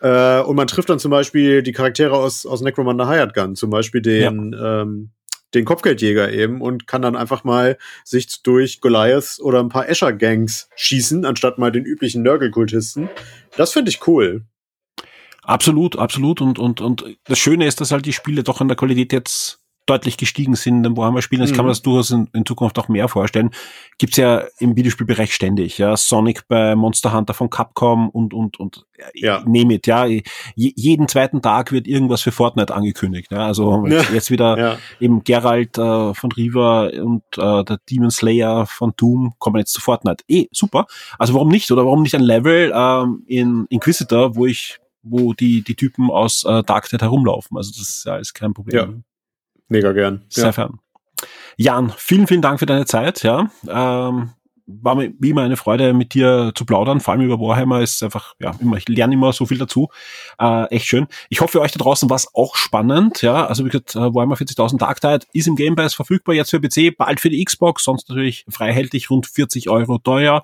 Äh, 0.00 0.40
und 0.40 0.56
man 0.56 0.66
trifft 0.66 0.88
dann 0.88 0.98
zum 0.98 1.10
Beispiel 1.10 1.62
die 1.62 1.72
Charaktere 1.72 2.14
aus, 2.14 2.46
aus 2.46 2.62
Necromunda 2.62 3.08
Hired 3.08 3.34
Gun, 3.34 3.54
zum 3.54 3.70
Beispiel 3.70 4.00
den, 4.00 4.56
ähm, 4.60 5.10
den 5.54 5.64
Kopfgeldjäger 5.64 6.32
eben 6.32 6.60
und 6.60 6.86
kann 6.86 7.02
dann 7.02 7.16
einfach 7.16 7.44
mal 7.44 7.76
sich 8.04 8.42
durch 8.42 8.80
Goliaths 8.80 9.40
oder 9.40 9.60
ein 9.60 9.68
paar 9.68 9.88
Escher-Gangs 9.88 10.68
schießen, 10.76 11.24
anstatt 11.24 11.58
mal 11.58 11.72
den 11.72 11.84
üblichen 11.84 12.22
Nörgelkultisten. 12.22 13.08
Das 13.56 13.72
finde 13.72 13.90
ich 13.90 14.06
cool. 14.06 14.44
Absolut, 15.42 15.98
absolut. 15.98 16.40
Und, 16.40 16.58
und, 16.58 16.80
und 16.80 17.04
das 17.24 17.38
Schöne 17.38 17.66
ist, 17.66 17.80
dass 17.80 17.90
halt 17.90 18.06
die 18.06 18.12
Spiele 18.12 18.42
doch 18.42 18.60
an 18.60 18.68
der 18.68 18.76
Qualität 18.76 19.12
jetzt 19.12 19.59
deutlich 19.90 20.16
gestiegen 20.16 20.54
sind 20.54 20.76
in 20.78 20.82
den 20.84 20.96
Warhammer-Spielen. 20.96 21.42
Ich 21.42 21.50
kann 21.50 21.60
Mhm. 21.60 21.66
mir 21.66 21.70
das 21.72 21.82
durchaus 21.82 22.10
in, 22.12 22.28
in 22.32 22.46
Zukunft 22.46 22.78
auch 22.78 22.88
mehr 22.88 23.08
vorstellen. 23.08 23.50
Gibt's 23.98 24.16
ja 24.16 24.44
im 24.58 24.76
Videospielbereich 24.76 25.34
ständig. 25.34 25.78
Ja, 25.78 25.96
Sonic 25.96 26.46
bei 26.48 26.74
Monster 26.76 27.12
Hunter 27.12 27.34
von 27.34 27.50
Capcom 27.50 28.08
und, 28.08 28.32
und, 28.32 28.58
und 28.60 28.86
Ja. 29.14 29.42
nehme 29.46 29.74
it, 29.74 29.86
ja. 29.86 30.04
Je, 30.06 30.22
jeden 30.54 31.08
zweiten 31.08 31.42
Tag 31.42 31.72
wird 31.72 31.86
irgendwas 31.88 32.22
für 32.22 32.32
Fortnite 32.32 32.72
angekündigt. 32.74 33.32
Ja, 33.32 33.46
also 33.46 33.84
Ja. 33.86 34.02
jetzt 34.12 34.30
wieder 34.30 34.58
Ja. 34.58 34.76
eben 35.00 35.24
Geralt 35.24 35.76
äh, 35.76 36.14
von 36.14 36.32
Riva 36.32 36.86
und 37.02 37.22
äh, 37.36 37.64
der 37.64 37.78
Demon 37.90 38.10
Slayer 38.10 38.66
von 38.66 38.92
Doom 38.96 39.32
kommen 39.38 39.58
jetzt 39.58 39.72
zu 39.72 39.80
Fortnite. 39.80 40.24
Eh, 40.28 40.46
super. 40.52 40.86
Also 41.18 41.34
warum 41.34 41.48
nicht? 41.48 41.70
Oder 41.72 41.84
warum 41.84 42.02
nicht 42.02 42.14
ein 42.14 42.22
Level 42.22 42.72
ähm, 42.74 43.24
in 43.26 43.66
Inquisitor, 43.70 44.36
wo 44.36 44.46
ich, 44.46 44.78
wo 45.02 45.32
die, 45.32 45.62
die 45.62 45.74
Typen 45.74 46.10
aus 46.10 46.44
äh, 46.44 46.62
Dark 46.62 46.88
Tide 46.88 47.04
herumlaufen? 47.04 47.56
Also 47.56 47.70
das 47.70 47.88
ist 47.88 48.04
ja 48.06 48.12
alles 48.14 48.32
kein 48.34 48.54
Problem. 48.54 49.04
Mega 49.70 49.92
gern. 49.92 50.24
Sehr 50.28 50.52
fern. 50.52 50.80
Jan, 51.56 51.92
vielen, 51.96 52.26
vielen 52.26 52.42
Dank 52.42 52.58
für 52.58 52.66
deine 52.66 52.86
Zeit. 52.86 53.22
Ja, 53.22 53.50
ähm, 53.68 54.30
war 54.66 54.94
mir 54.94 55.12
wie 55.18 55.30
immer 55.30 55.42
eine 55.42 55.56
Freude, 55.56 55.92
mit 55.94 56.14
dir 56.14 56.52
zu 56.54 56.64
plaudern. 56.64 57.00
Vor 57.00 57.12
allem 57.12 57.22
über 57.22 57.38
Warhammer 57.38 57.80
ist 57.80 58.02
einfach, 58.02 58.34
ja, 58.40 58.52
immer, 58.60 58.76
ich 58.76 58.88
lerne 58.88 59.14
immer 59.14 59.32
so 59.32 59.46
viel 59.46 59.58
dazu. 59.58 59.88
Äh, 60.38 60.64
echt 60.74 60.86
schön. 60.86 61.06
Ich 61.28 61.40
hoffe, 61.40 61.52
für 61.52 61.60
euch 61.60 61.72
da 61.72 61.78
draußen 61.78 62.08
war 62.10 62.16
es 62.16 62.34
auch 62.34 62.56
spannend. 62.56 63.22
Ja, 63.22 63.46
also 63.46 63.64
wie 63.64 63.68
gesagt, 63.68 63.94
äh, 63.94 64.14
Warhammer 64.14 64.36
40.000 64.36 64.78
Dark 64.78 65.00
Tide 65.00 65.26
ist 65.32 65.48
im 65.48 65.56
Game 65.56 65.76
Pass 65.76 65.94
verfügbar, 65.94 66.34
jetzt 66.34 66.50
für 66.50 66.60
PC, 66.60 66.96
bald 66.96 67.20
für 67.20 67.30
die 67.30 67.44
Xbox, 67.44 67.84
sonst 67.84 68.08
natürlich 68.08 68.44
freihältig, 68.48 69.10
rund 69.10 69.26
40 69.26 69.68
Euro 69.68 69.98
teuer. 69.98 70.42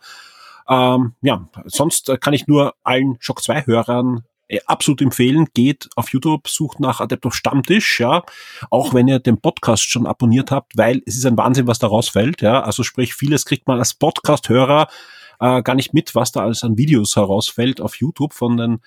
Ähm, 0.68 1.14
ja, 1.22 1.48
sonst 1.64 2.08
äh, 2.08 2.16
kann 2.16 2.34
ich 2.34 2.46
nur 2.46 2.74
allen 2.82 3.16
Shock 3.20 3.42
2 3.42 3.66
Hörern 3.66 4.24
absolut 4.66 5.02
empfehlen. 5.02 5.46
Geht 5.54 5.88
auf 5.96 6.10
YouTube, 6.10 6.48
sucht 6.48 6.80
nach 6.80 7.00
Adeptus 7.00 7.34
Stammtisch, 7.34 8.00
ja. 8.00 8.22
Auch 8.70 8.94
wenn 8.94 9.08
ihr 9.08 9.18
den 9.18 9.40
Podcast 9.40 9.84
schon 9.84 10.06
abonniert 10.06 10.50
habt, 10.50 10.76
weil 10.76 11.02
es 11.06 11.16
ist 11.16 11.26
ein 11.26 11.36
Wahnsinn, 11.36 11.66
was 11.66 11.78
da 11.78 11.86
rausfällt, 11.86 12.42
ja. 12.42 12.62
Also 12.62 12.82
sprich, 12.82 13.14
vieles 13.14 13.44
kriegt 13.44 13.66
man 13.66 13.78
als 13.78 13.94
Podcast-Hörer 13.94 14.88
äh, 15.40 15.62
gar 15.62 15.74
nicht 15.74 15.94
mit, 15.94 16.14
was 16.14 16.32
da 16.32 16.40
alles 16.40 16.62
an 16.62 16.78
Videos 16.78 17.16
herausfällt 17.16 17.80
auf 17.80 17.96
YouTube 17.96 18.32
von 18.32 18.56
den 18.56 18.80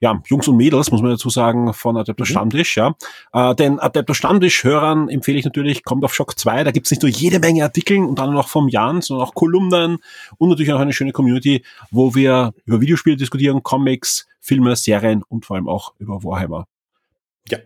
ja, 0.00 0.20
Jungs 0.26 0.46
und 0.46 0.56
Mädels, 0.56 0.90
muss 0.90 1.00
man 1.00 1.12
dazu 1.12 1.30
sagen, 1.30 1.72
von 1.72 1.96
Adeptus 1.96 2.28
Mhm. 2.28 2.32
Stammtisch, 2.32 2.76
ja. 2.76 2.94
Äh, 3.32 3.54
den 3.54 3.78
Adeptus 3.80 4.18
Stammtisch-Hörern 4.18 5.08
empfehle 5.08 5.38
ich 5.38 5.44
natürlich, 5.44 5.84
kommt 5.84 6.04
auf 6.04 6.14
Shock 6.14 6.38
2, 6.38 6.64
da 6.64 6.70
gibt's 6.70 6.90
nicht 6.90 7.02
nur 7.02 7.10
jede 7.10 7.38
Menge 7.38 7.62
Artikel 7.64 7.98
und 7.98 8.18
dann 8.18 8.34
noch 8.34 8.48
vom 8.48 8.68
Jan, 8.68 9.00
sondern 9.00 9.26
auch 9.26 9.34
Kolumnen 9.34 9.98
und 10.38 10.48
natürlich 10.50 10.72
auch 10.72 10.80
eine 10.80 10.92
schöne 10.92 11.12
Community, 11.12 11.64
wo 11.90 12.14
wir 12.14 12.52
über 12.66 12.80
Videospiele 12.80 13.16
diskutieren, 13.16 13.62
Comics, 13.62 14.26
Filme, 14.40 14.76
Serien 14.76 15.22
und 15.28 15.46
vor 15.46 15.56
allem 15.56 15.68
auch 15.68 15.94
über 15.98 16.22
Warhammer. 16.22 16.66
Ja. 17.48 17.58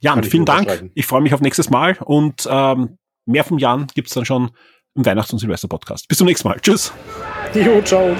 Jan, 0.00 0.22
vielen 0.24 0.44
Dank. 0.44 0.90
Ich 0.94 1.06
freue 1.06 1.22
mich 1.22 1.32
auf 1.32 1.40
nächstes 1.40 1.70
Mal 1.70 1.96
und 2.04 2.46
ähm, 2.50 2.98
mehr 3.24 3.44
vom 3.44 3.58
Jan 3.58 3.86
gibt's 3.94 4.12
dann 4.12 4.26
schon 4.26 4.50
im 4.94 5.04
Weihnachts- 5.06 5.32
und 5.32 5.38
Silvester-Podcast. 5.38 6.06
Bis 6.06 6.18
zum 6.18 6.26
nächsten 6.26 6.48
Mal. 6.48 6.60
Tschüss. 6.60 6.92
Jo, 7.54 7.80
ciao. 7.82 8.14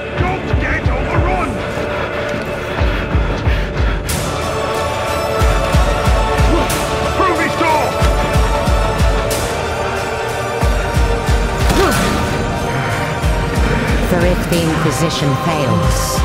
For 14.16 14.24
if 14.24 14.48
the 14.48 14.62
Inquisition 14.62 15.28
fails, 15.44 16.16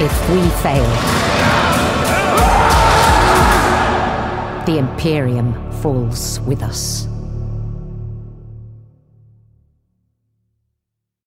if 0.00 0.30
we 0.30 0.48
fail, 0.62 0.88
the 4.64 4.78
Imperium 4.78 5.52
falls 5.82 6.40
with 6.46 6.62
us. 6.62 7.06